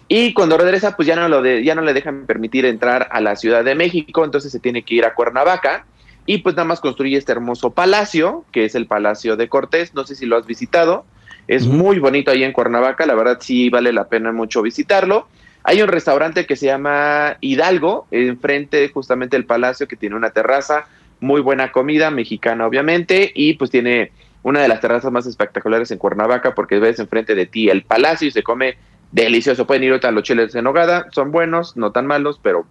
[0.07, 3.35] Y cuando regresa, pues ya no, lo ya no le dejan permitir entrar a la
[3.35, 5.85] Ciudad de México, entonces se tiene que ir a Cuernavaca
[6.25, 10.05] y pues nada más construye este hermoso palacio, que es el Palacio de Cortés, no
[10.05, 11.05] sé si lo has visitado.
[11.47, 15.27] Es muy bonito ahí en Cuernavaca, la verdad sí vale la pena mucho visitarlo.
[15.63, 20.85] Hay un restaurante que se llama Hidalgo, enfrente justamente del palacio, que tiene una terraza
[21.19, 24.11] muy buena comida mexicana obviamente y pues tiene
[24.43, 28.27] una de las terrazas más espectaculares en Cuernavaca porque ves enfrente de ti el palacio
[28.27, 28.77] y se come
[29.11, 29.67] delicioso.
[29.67, 32.65] Pueden ir a los chiles en nogada, son buenos, no tan malos, pero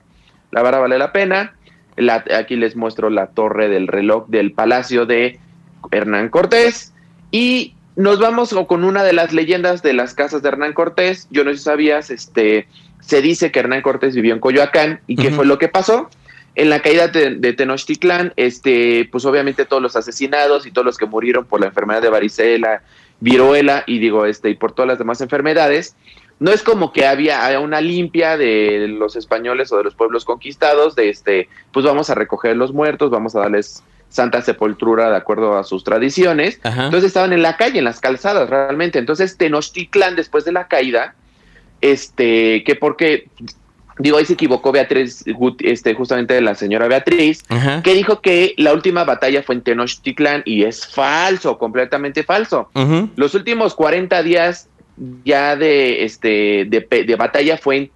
[0.51, 1.55] la verdad vale la pena.
[2.39, 5.39] aquí les muestro la torre del reloj del palacio de
[5.91, 6.95] Hernán Cortés
[7.31, 11.27] y nos vamos con una de las leyendas de las casas de Hernán Cortés.
[11.31, 12.69] Yo no sé si sabías, este,
[13.01, 16.11] se dice que Hernán Cortés vivió en Coyoacán y qué fue lo que pasó.
[16.55, 21.07] En la caída de, Tenochtitlán, este, pues obviamente todos los asesinados y todos los que
[21.07, 22.83] murieron por la enfermedad de varicela,
[23.21, 25.97] viruela y digo, este, y por todas las demás enfermedades,
[26.39, 30.95] no es como que había una limpia de los españoles o de los pueblos conquistados,
[30.97, 33.83] de este, pues vamos a recoger los muertos, vamos a darles
[34.17, 36.59] Santa Sepultura de acuerdo a sus tradiciones.
[36.65, 38.99] Entonces estaban en la calle, en las calzadas realmente.
[38.99, 41.15] Entonces Tenochtitlán, después de la caída,
[41.81, 43.29] este, que porque,
[43.99, 45.23] digo, ahí se equivocó Beatriz,
[45.61, 47.45] este, justamente la señora Beatriz,
[47.85, 52.71] que dijo que la última batalla fue en Tenochtitlán y es falso, completamente falso.
[53.17, 54.69] Los últimos 40 días
[55.25, 57.91] ya de, este, de, de batalla fue en,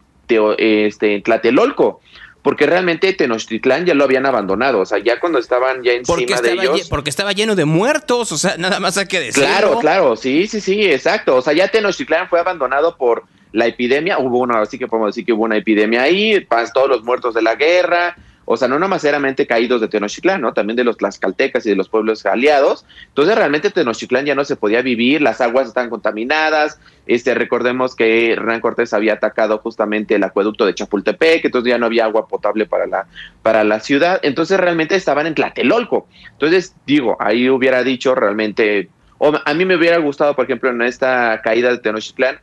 [0.59, 2.01] este, en Tlatelolco
[2.43, 6.53] porque realmente Tenochtitlán ya lo habían abandonado, o sea, ya cuando estaban ya encima de
[6.53, 6.89] ellos.
[6.89, 9.49] Porque estaba lleno de muertos, o sea, nada más hay que decirlo.
[9.49, 11.37] Claro, claro, sí, sí, sí, exacto.
[11.37, 15.27] O sea, ya Tenochtitlán fue abandonado por la epidemia, hubo una, así que podemos decir
[15.27, 18.17] que hubo una epidemia ahí, todos los muertos de la guerra,
[18.53, 20.53] o sea, no nomás meramente caídos de Tenochtitlán, ¿no?
[20.53, 22.85] También de los tlaxcaltecas y de los pueblos aliados.
[23.07, 26.81] Entonces, realmente Tenochtitlán ya no se podía vivir, las aguas están contaminadas.
[27.07, 31.87] Este, recordemos que Hernán Cortés había atacado justamente el acueducto de Chapultepec, entonces ya no
[31.87, 33.07] había agua potable para la,
[33.41, 34.19] para la ciudad.
[34.25, 36.09] Entonces, realmente estaban en Tlatelolco.
[36.33, 40.83] Entonces, digo, ahí hubiera dicho realmente, o a mí me hubiera gustado, por ejemplo, en
[40.83, 42.41] esta caída de Tenochtitlán,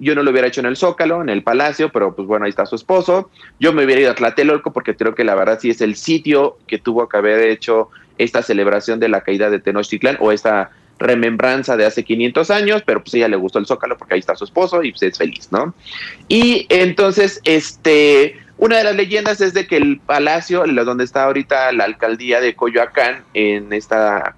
[0.00, 2.50] yo no lo hubiera hecho en el Zócalo, en el Palacio, pero pues bueno, ahí
[2.50, 3.30] está su esposo.
[3.58, 6.58] Yo me hubiera ido a Tlatelolco porque creo que la verdad sí es el sitio
[6.66, 7.88] que tuvo que haber hecho
[8.18, 13.02] esta celebración de la caída de Tenochtitlán o esta remembranza de hace 500 años, pero
[13.02, 15.48] pues ella le gustó el Zócalo porque ahí está su esposo y pues es feliz,
[15.50, 15.74] ¿no?
[16.28, 21.72] Y entonces, este, una de las leyendas es de que el palacio, donde está ahorita
[21.72, 24.36] la alcaldía de Coyoacán, en esta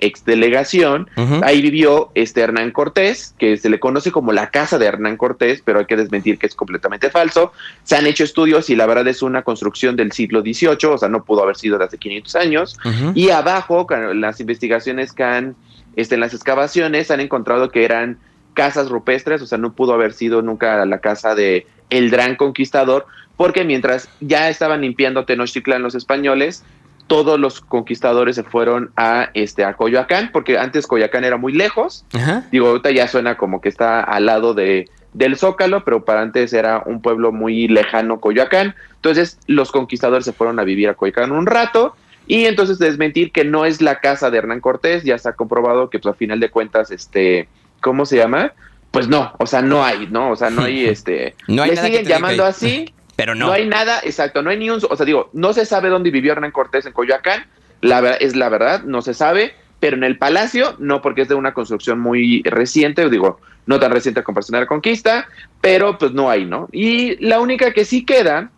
[0.00, 1.08] ex delegación.
[1.42, 5.62] Ahí vivió este Hernán Cortés, que se le conoce como la casa de Hernán Cortés,
[5.64, 7.52] pero hay que desmentir que es completamente falso.
[7.84, 11.08] Se han hecho estudios y la verdad es una construcción del siglo XVIII, o sea,
[11.08, 12.78] no pudo haber sido de hace 500 años.
[13.14, 15.56] Y abajo, las investigaciones que han,
[15.96, 18.18] este, en las excavaciones, han encontrado que eran
[18.54, 23.06] casas rupestres, o sea, no pudo haber sido nunca la casa de el gran conquistador,
[23.36, 26.64] porque mientras ya estaban limpiando Tenochtitlan los españoles,
[27.08, 32.04] todos los conquistadores se fueron a este a Coyoacán, porque antes Coyoacán era muy lejos.
[32.52, 36.52] Digo, ahorita ya suena como que está al lado de del Zócalo, pero para antes
[36.52, 38.74] era un pueblo muy lejano Coyoacán.
[38.96, 43.42] Entonces, los conquistadores se fueron a vivir a Coyoacán un rato y entonces desmentir que
[43.42, 46.38] no es la casa de Hernán Cortés, ya se ha comprobado que pues a final
[46.40, 47.48] de cuentas este
[47.80, 48.52] ¿cómo se llama?
[48.90, 50.30] Pues no, o sea, no hay, ¿no?
[50.30, 53.46] O sea, no hay este no hay le siguen llamando así pero no.
[53.46, 56.12] No hay nada, exacto, no hay ni un, o sea, digo, no se sabe dónde
[56.12, 57.46] vivió Hernán Cortés en Coyoacán,
[57.80, 61.34] la es la verdad, no se sabe, pero en el palacio no, porque es de
[61.34, 65.26] una construcción muy reciente, digo, no tan reciente como de la conquista,
[65.60, 66.68] pero pues no hay, ¿no?
[66.70, 68.52] Y la única que sí queda,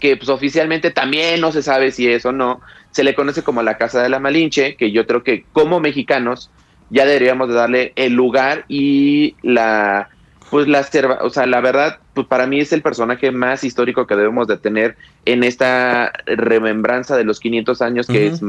[0.00, 2.62] que pues oficialmente también no se sabe si es o no,
[2.92, 6.50] se le conoce como la Casa de la Malinche, que yo creo que como mexicanos
[6.88, 10.08] ya deberíamos de darle el lugar y la
[10.50, 10.86] pues la,
[11.22, 14.56] o sea, la verdad, pues para mí es el personaje más histórico que debemos de
[14.56, 18.42] tener en esta remembranza de los 500 años que es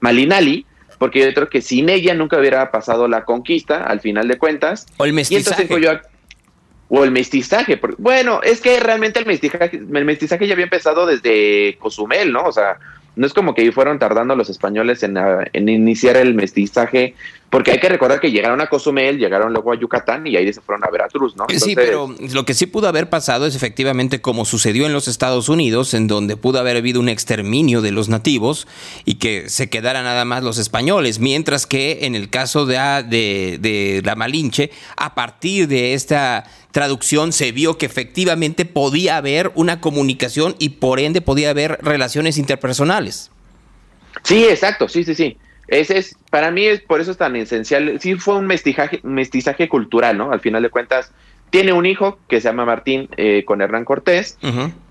[0.00, 0.66] Malinali,
[0.98, 4.86] porque yo creo que sin ella nunca hubiera pasado la conquista, al final de cuentas.
[4.96, 5.68] O el mestizaje.
[6.88, 7.80] o el mestizaje.
[7.98, 12.44] bueno, es que realmente el mestizaje, el mestizaje ya había empezado desde Cozumel, ¿no?
[12.44, 12.78] O sea,
[13.14, 17.14] no es como que fueron tardando los españoles en, en iniciar el mestizaje
[17.50, 20.60] porque hay que recordar que llegaron a Cozumel, llegaron luego a Yucatán y ahí se
[20.60, 21.46] fueron a Veracruz, ¿no?
[21.56, 25.48] sí, pero lo que sí pudo haber pasado es efectivamente como sucedió en los Estados
[25.48, 28.66] Unidos, en donde pudo haber habido un exterminio de los nativos
[29.04, 32.76] y que se quedaran nada más los españoles, mientras que en el caso de,
[33.08, 39.52] de, de la Malinche, a partir de esta traducción se vio que efectivamente podía haber
[39.54, 43.30] una comunicación y por ende podía haber relaciones interpersonales.
[44.24, 45.38] Sí, exacto, sí, sí, sí.
[45.68, 47.98] Ese es, para mí es por eso es tan esencial.
[48.00, 50.32] Sí fue un mestizaje, mestizaje cultural, ¿no?
[50.32, 51.12] Al final de cuentas,
[51.50, 54.38] tiene un hijo que se llama Martín eh, con Hernán Cortés,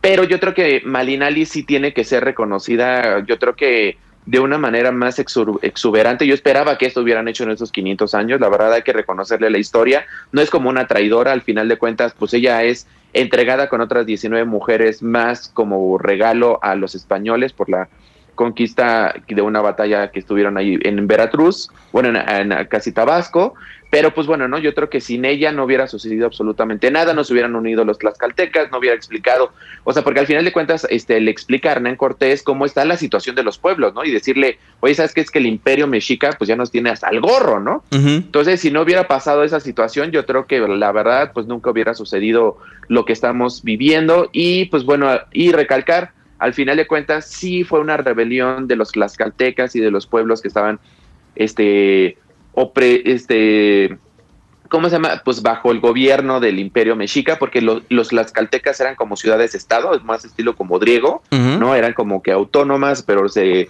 [0.01, 4.57] pero yo creo que Malinali sí tiene que ser reconocida, yo creo que de una
[4.57, 6.25] manera más exuberante.
[6.25, 9.49] Yo esperaba que esto hubieran hecho en esos 500 años, la verdad hay que reconocerle
[9.49, 13.69] la historia, no es como una traidora, al final de cuentas, pues ella es entregada
[13.69, 17.87] con otras 19 mujeres más como regalo a los españoles por la
[18.35, 23.55] conquista de una batalla que estuvieron ahí en Veracruz, bueno, en, en casi Tabasco,
[23.95, 27.23] pero pues bueno, no, yo creo que sin ella no hubiera sucedido absolutamente nada, no
[27.23, 29.53] se hubieran unido los tlaxcaltecas, no hubiera explicado,
[29.85, 32.83] o sea, porque al final de cuentas este le explica a Hernán Cortés cómo está
[32.83, 34.03] la situación de los pueblos, ¿no?
[34.03, 37.07] Y decirle, "Oye, ¿sabes qué es que el Imperio Mexica pues ya nos tiene hasta
[37.07, 41.31] el gorro, ¿no?" Entonces, si no hubiera pasado esa situación, yo creo que la verdad
[41.33, 42.57] pues nunca hubiera sucedido
[42.89, 47.79] lo que estamos viviendo y pues bueno, y recalcar al final de cuentas sí fue
[47.79, 50.79] una rebelión de los tlaxcaltecas y de los pueblos que estaban
[51.35, 52.17] este
[52.53, 53.97] opre, este
[54.69, 55.21] ¿cómo se llama?
[55.23, 60.55] Pues bajo el gobierno del imperio mexica, porque los tlaxcaltecas eran como ciudades-estado, más estilo
[60.55, 61.75] como griego, ¿no?
[61.75, 63.69] Eran como que autónomas, pero se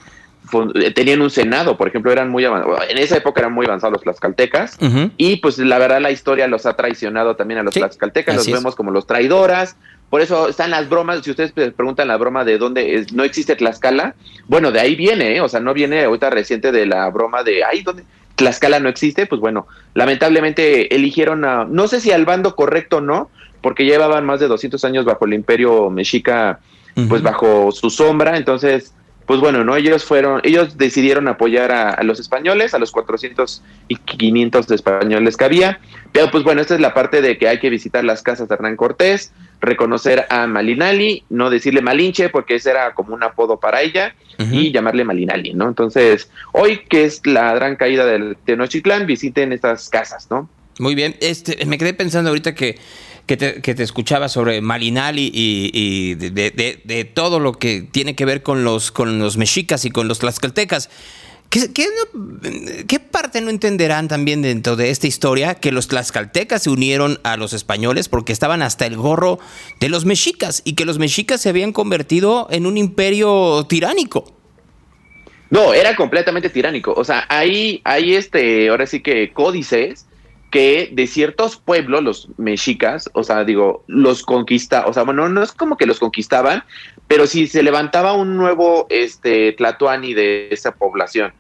[0.93, 4.77] tenían un senado, por ejemplo, eran muy en esa época eran muy avanzados los tlaxcaltecas,
[5.17, 8.75] y pues la verdad la historia los ha traicionado también a los tlaxcaltecas, los vemos
[8.75, 9.75] como los traidores,
[10.09, 13.55] por eso están las bromas, si ustedes preguntan la broma de dónde es, no existe
[13.55, 14.15] Tlaxcala,
[14.47, 15.41] bueno, de ahí viene, ¿eh?
[15.41, 18.03] o sea, no viene ahorita reciente de la broma de, ay, ¿dónde?
[18.35, 23.01] Tlaxcala no existe, pues bueno, lamentablemente eligieron a, no sé si al bando correcto o
[23.01, 23.29] no,
[23.61, 26.59] porque llevaban más de 200 años bajo el imperio mexica,
[27.09, 28.93] pues bajo su sombra, entonces,
[29.25, 33.95] pues bueno, no ellos fueron, ellos decidieron apoyar a, los españoles, a los 400 y
[33.95, 35.79] 500 españoles que había,
[36.11, 38.55] pero pues bueno, esta es la parte de que hay que visitar las casas de
[38.55, 43.81] Hernán Cortés, reconocer a Malinali, no decirle Malinche porque ese era como un apodo para
[43.81, 44.15] ella
[44.51, 45.67] y llamarle Malinali, ¿no?
[45.67, 50.49] Entonces, hoy que es la gran caída del Tenochtitlán, visiten estas casas, ¿no?
[50.79, 52.77] Muy bien, este, me quedé pensando ahorita que,
[53.25, 58.91] que, te, escuchaba sobre Malinali y, de, todo lo que tiene que ver con los,
[58.91, 60.89] con los mexicas y con los tlaxcaltecas.
[61.49, 67.37] ¿Qué, parte no entenderán también dentro de esta historia que los tlaxcaltecas se unieron a
[67.37, 69.39] los españoles porque estaban hasta el gorro
[69.79, 74.35] de los mexicas y que los mexicas se habían convertido en un imperio tiránico?
[75.49, 76.93] No, era completamente tiránico.
[76.97, 80.05] O sea, hay, hay este, ahora sí que códices
[80.51, 85.43] que de ciertos pueblos, los mexicas, o sea, digo, los conquista, o sea, bueno, no
[85.43, 86.63] es como que los conquistaban,
[87.07, 91.33] pero si se levantaba un nuevo este Tlatuani de esa población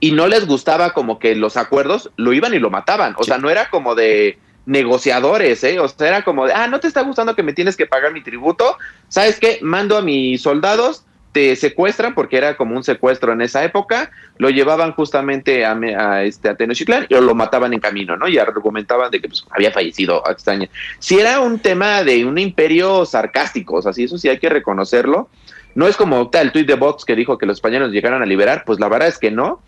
[0.00, 3.14] y no les gustaba como que los acuerdos, lo iban y lo mataban.
[3.18, 5.78] O sea, no era como de negociadores, ¿eh?
[5.78, 8.12] O sea, era como de, ah, no te está gustando que me tienes que pagar
[8.12, 8.78] mi tributo,
[9.08, 9.58] ¿sabes qué?
[9.60, 14.50] Mando a mis soldados, te secuestran, porque era como un secuestro en esa época, lo
[14.50, 18.26] llevaban justamente a, a este, a Tenochtitlán y lo mataban en camino, ¿no?
[18.28, 20.68] Y argumentaban de que pues, había fallecido, extraña.
[20.98, 24.48] Si era un tema de un imperio sarcástico, o sea, sí, eso sí hay que
[24.48, 25.28] reconocerlo.
[25.74, 28.26] No es como tal el tuit de Vox que dijo que los españoles llegaron a
[28.26, 29.62] liberar, pues la verdad es que no,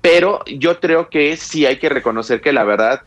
[0.00, 3.02] pero yo creo que sí hay que reconocer que la verdad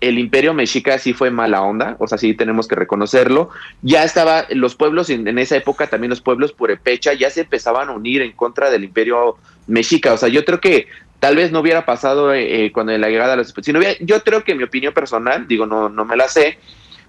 [0.00, 3.50] el imperio mexica sí fue mala onda, o sea, sí tenemos que reconocerlo.
[3.82, 7.92] Ya estaba, los pueblos en, esa época, también los pueblos purepecha, ya se empezaban a
[7.92, 9.36] unir en contra del imperio
[9.66, 10.14] mexica.
[10.14, 10.86] O sea, yo creo que
[11.18, 13.54] tal vez no hubiera pasado eh, eh, con la llegada de los...
[13.60, 16.58] Si yo creo que mi opinión personal, digo, no, no me la sé,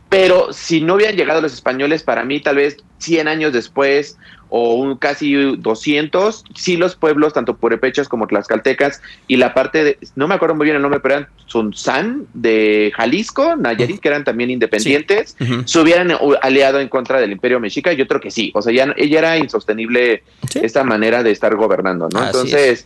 [0.09, 4.17] pero si no hubieran llegado los españoles, para mí tal vez 100 años después
[4.53, 9.97] o un casi 200, sí los pueblos, tanto purepechas como tlaxcaltecas, y la parte de,
[10.15, 14.25] no me acuerdo muy bien el nombre, pero eran Sunsan de Jalisco, Nayarit, que eran
[14.25, 16.11] también independientes, se hubieran
[16.41, 19.37] aliado en contra del imperio mexica, yo creo que sí, o sea, ya ella era
[19.37, 20.23] insostenible
[20.53, 22.25] esta manera de estar gobernando, ¿no?
[22.25, 22.85] Entonces...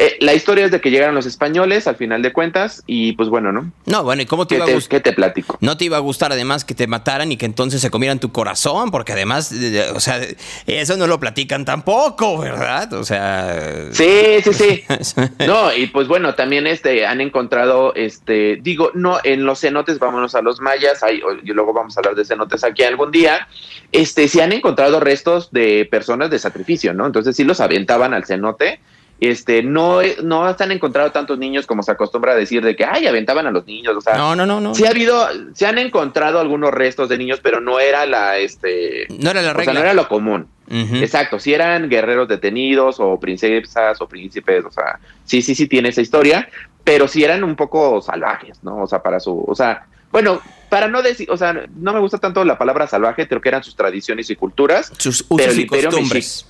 [0.00, 3.28] Eh, la historia es de que llegaron los españoles al final de cuentas y pues
[3.28, 3.72] bueno, ¿no?
[3.84, 4.90] No, bueno, ¿y cómo te iba a gustar?
[4.90, 5.58] ¿Qué te platico?
[5.60, 8.30] No te iba a gustar además que te mataran y que entonces se comieran tu
[8.30, 9.52] corazón, porque además,
[9.92, 10.20] o sea,
[10.68, 12.92] eso no lo platican tampoco, ¿verdad?
[12.92, 13.88] O sea...
[13.90, 14.84] Sí, sí, sí.
[15.48, 20.36] no, y pues bueno, también este, han encontrado, este, digo, no, en los cenotes, vámonos
[20.36, 23.48] a los mayas, ahí, y luego vamos a hablar de cenotes aquí algún día,
[23.90, 27.04] este, sí han encontrado restos de personas de sacrificio, ¿no?
[27.04, 28.78] Entonces sí los aventaban al cenote
[29.20, 33.06] este, no, no están encontrado tantos niños como se acostumbra a decir de que, ay,
[33.06, 34.74] aventaban a los niños, o sea, no, no, no, no.
[34.74, 39.06] Sí ha habido, se han encontrado algunos restos de niños, pero no era la, este,
[39.08, 40.48] no era la regla, o sea, no era lo común.
[40.70, 45.88] Exacto, si eran guerreros detenidos o princesas o príncipes, o sea, sí, sí, sí tiene
[45.88, 46.48] esa historia,
[46.84, 48.82] pero sí eran un poco salvajes, ¿no?
[48.82, 52.18] O sea, para su, o sea, bueno, para no decir, o sea, no me gusta
[52.18, 56.46] tanto la palabra salvaje, creo que eran sus tradiciones y culturas, sus usos y costumbres.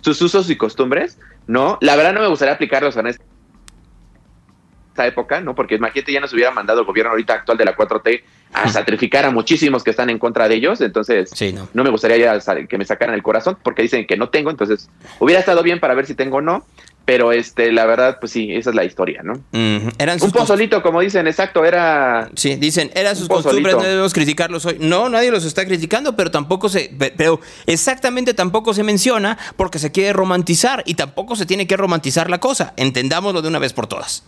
[0.00, 1.78] sus usos y costumbres, ¿no?
[1.80, 3.22] La verdad no me gustaría aplicarlos en esta
[5.06, 5.54] época, ¿no?
[5.54, 9.24] Porque imagínate, ya nos hubiera mandado el gobierno ahorita actual de la 4T a sacrificar
[9.24, 11.30] a muchísimos que están en contra de ellos, entonces
[11.72, 11.84] no.
[11.84, 15.40] me gustaría ya que me sacaran el corazón porque dicen que no tengo, entonces hubiera
[15.40, 16.66] estado bien para ver si tengo o no,
[17.04, 19.42] Pero este, la verdad, pues sí, esa es la historia, ¿no?
[19.98, 22.30] Eran un pozolito, como dicen, exacto, era.
[22.36, 24.76] Sí, dicen, eran sus costumbres, no debemos criticarlos hoy.
[24.78, 26.94] No, nadie los está criticando, pero tampoco se.
[27.16, 32.30] Pero exactamente tampoco se menciona porque se quiere romantizar y tampoco se tiene que romantizar
[32.30, 32.72] la cosa.
[32.76, 34.24] Entendámoslo de una vez por todas.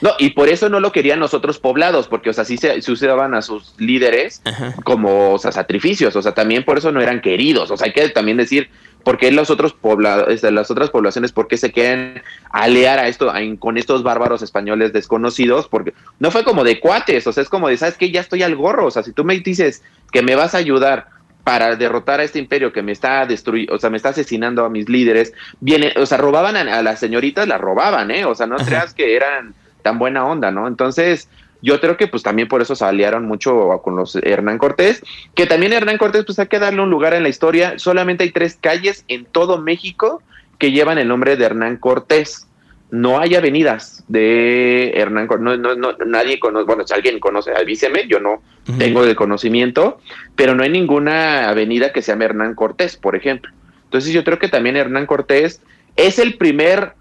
[0.00, 2.78] No, y por eso no lo querían los otros poblados, porque, o sea, sí se,
[2.92, 4.42] usaban a sus líderes
[4.84, 7.94] como, o sea, sacrificios, o sea, también por eso no eran queridos, o sea, hay
[7.94, 8.68] que también decir,
[9.04, 13.08] ¿por qué los otros poblados, este, las otras poblaciones, por qué se quieren aliar a
[13.08, 15.68] esto, con estos bárbaros españoles desconocidos?
[15.68, 18.10] Porque no fue como de cuates, o sea, es como de, ¿sabes qué?
[18.10, 21.08] Ya estoy al gorro, o sea, si tú me dices que me vas a ayudar
[21.44, 24.70] para derrotar a este imperio que me está destruyendo, o sea, me está asesinando a
[24.70, 28.24] mis líderes, viene, o sea, robaban a, las señoritas, las robaban, ¿eh?
[28.24, 30.66] O sea, no creas que eran tan buena onda, ¿no?
[30.66, 31.28] Entonces,
[31.64, 35.02] yo creo que pues también por eso se aliaron mucho con los Hernán Cortés,
[35.34, 38.32] que también Hernán Cortés pues hay que darle un lugar en la historia, solamente hay
[38.32, 40.22] tres calles en todo México
[40.58, 42.46] que llevan el nombre de Hernán Cortés.
[42.90, 47.52] No hay avenidas de Hernán Cortés, no, no, no, nadie conoce, bueno, si alguien conoce,
[47.52, 48.42] avíseme, yo no
[48.78, 49.98] tengo el conocimiento,
[50.36, 53.50] pero no hay ninguna avenida que se llame Hernán Cortés, por ejemplo.
[53.84, 55.62] Entonces yo creo que también Hernán Cortés
[55.96, 56.92] es el primer,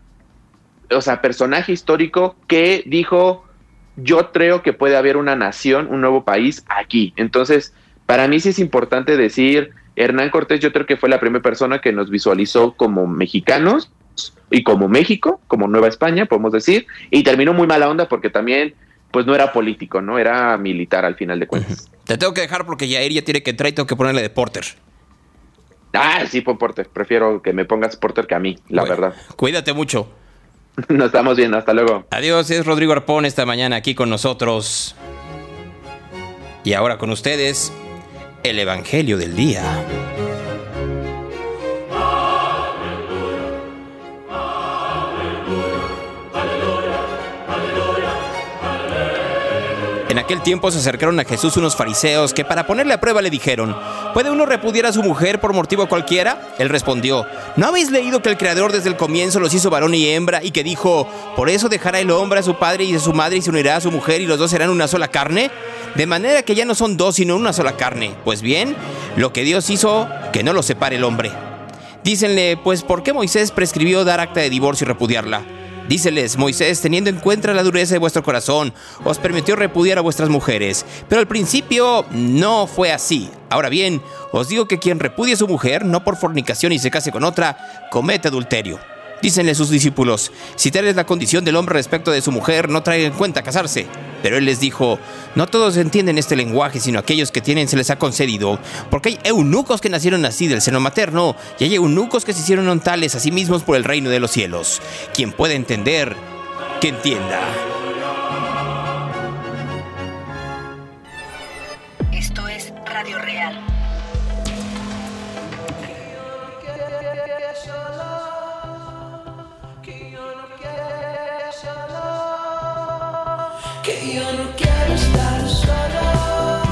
[0.90, 3.46] o sea, personaje histórico que dijo,
[3.96, 7.14] yo creo que puede haber una nación, un nuevo país aquí.
[7.16, 7.74] Entonces,
[8.06, 11.80] para mí sí es importante decir, Hernán Cortés yo creo que fue la primera persona
[11.80, 13.92] que nos visualizó como mexicanos
[14.52, 18.76] y como México, como Nueva España, podemos decir, y terminó muy mala onda porque también
[19.12, 20.18] pues no era político, ¿no?
[20.18, 21.92] Era militar al final de cuentas.
[22.06, 24.30] Te tengo que dejar porque Yair ya tiene que entrar y tengo que ponerle de
[24.32, 24.66] Porter.
[25.94, 26.90] Ah, sí, pon Porter.
[26.90, 29.14] Prefiero que me pongas Porter que a mí, la verdad.
[29.36, 30.10] Cuídate mucho.
[30.90, 32.06] Nos estamos viendo, hasta luego.
[32.12, 34.96] Adiós, es Rodrigo Arpón esta mañana aquí con nosotros.
[36.64, 37.72] Y ahora con ustedes,
[38.44, 39.64] el Evangelio del Día.
[50.24, 53.76] Aquel tiempo se acercaron a Jesús unos fariseos que para ponerle a prueba le dijeron,
[54.14, 56.54] ¿puede uno repudiar a su mujer por motivo cualquiera?
[56.58, 57.26] Él respondió,
[57.58, 60.52] ¿no habéis leído que el Creador desde el comienzo los hizo varón y hembra y
[60.52, 63.42] que dijo, por eso dejará el hombre a su padre y a su madre y
[63.42, 65.52] se unirá a su mujer y los dos serán una sola carne?
[65.96, 68.16] De manera que ya no son dos sino una sola carne.
[68.24, 68.76] Pues bien,
[69.18, 71.32] lo que Dios hizo, que no lo separe el hombre.
[72.04, 75.63] Dícenle, pues, ¿por qué Moisés prescribió dar acta de divorcio y repudiarla?
[75.88, 78.74] Díceles, Moisés, teniendo en cuenta la dureza de vuestro corazón,
[79.04, 80.86] os permitió repudiar a vuestras mujeres.
[81.10, 83.30] Pero al principio no fue así.
[83.50, 84.02] Ahora bien,
[84.32, 87.24] os digo que quien repudie a su mujer, no por fornicación y se case con
[87.24, 88.93] otra, comete adulterio.
[89.24, 92.84] Dícenle sus discípulos, si tal es la condición del hombre respecto de su mujer, no
[92.84, 93.88] traigan en cuenta casarse.
[94.22, 95.00] Pero él les dijo,
[95.36, 98.60] no todos entienden este lenguaje, sino aquellos que tienen se les ha concedido,
[98.92, 102.82] porque hay eunucos que nacieron así del seno materno, y hay eunucos que se hicieron
[102.82, 104.82] tales a sí mismos por el reino de los cielos.
[105.14, 106.18] Quien puede entender,
[106.82, 107.40] que entienda.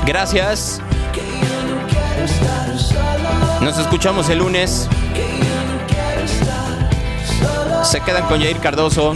[0.06, 0.82] Gracias.
[3.62, 4.88] Nos escuchamos el lunes.
[7.84, 9.16] Se quedan con Jair Cardoso.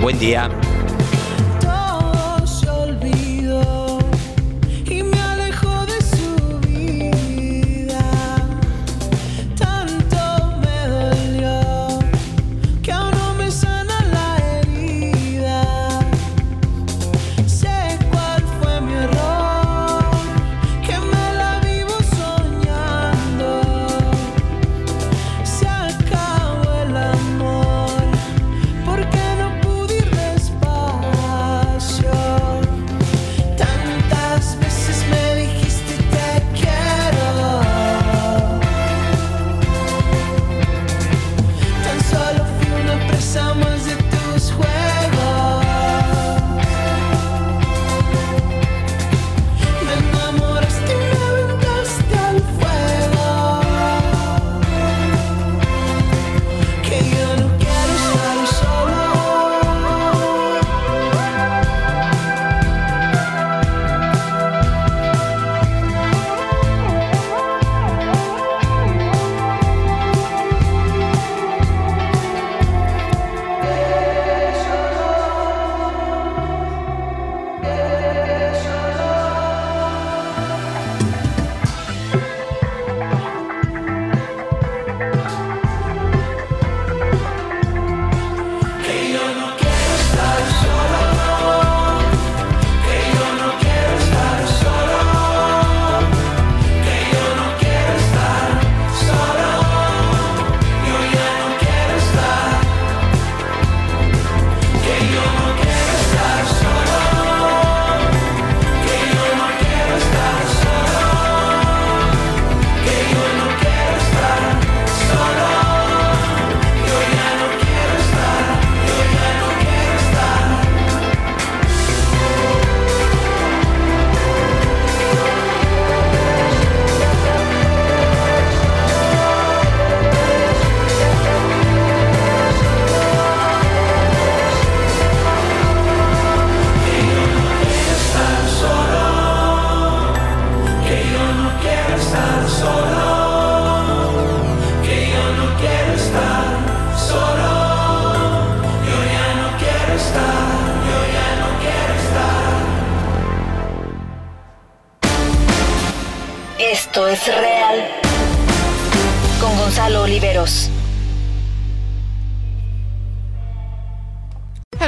[0.00, 0.50] Buen día.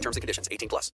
[0.00, 0.48] Terms and conditions.
[0.50, 0.90] 18 plus.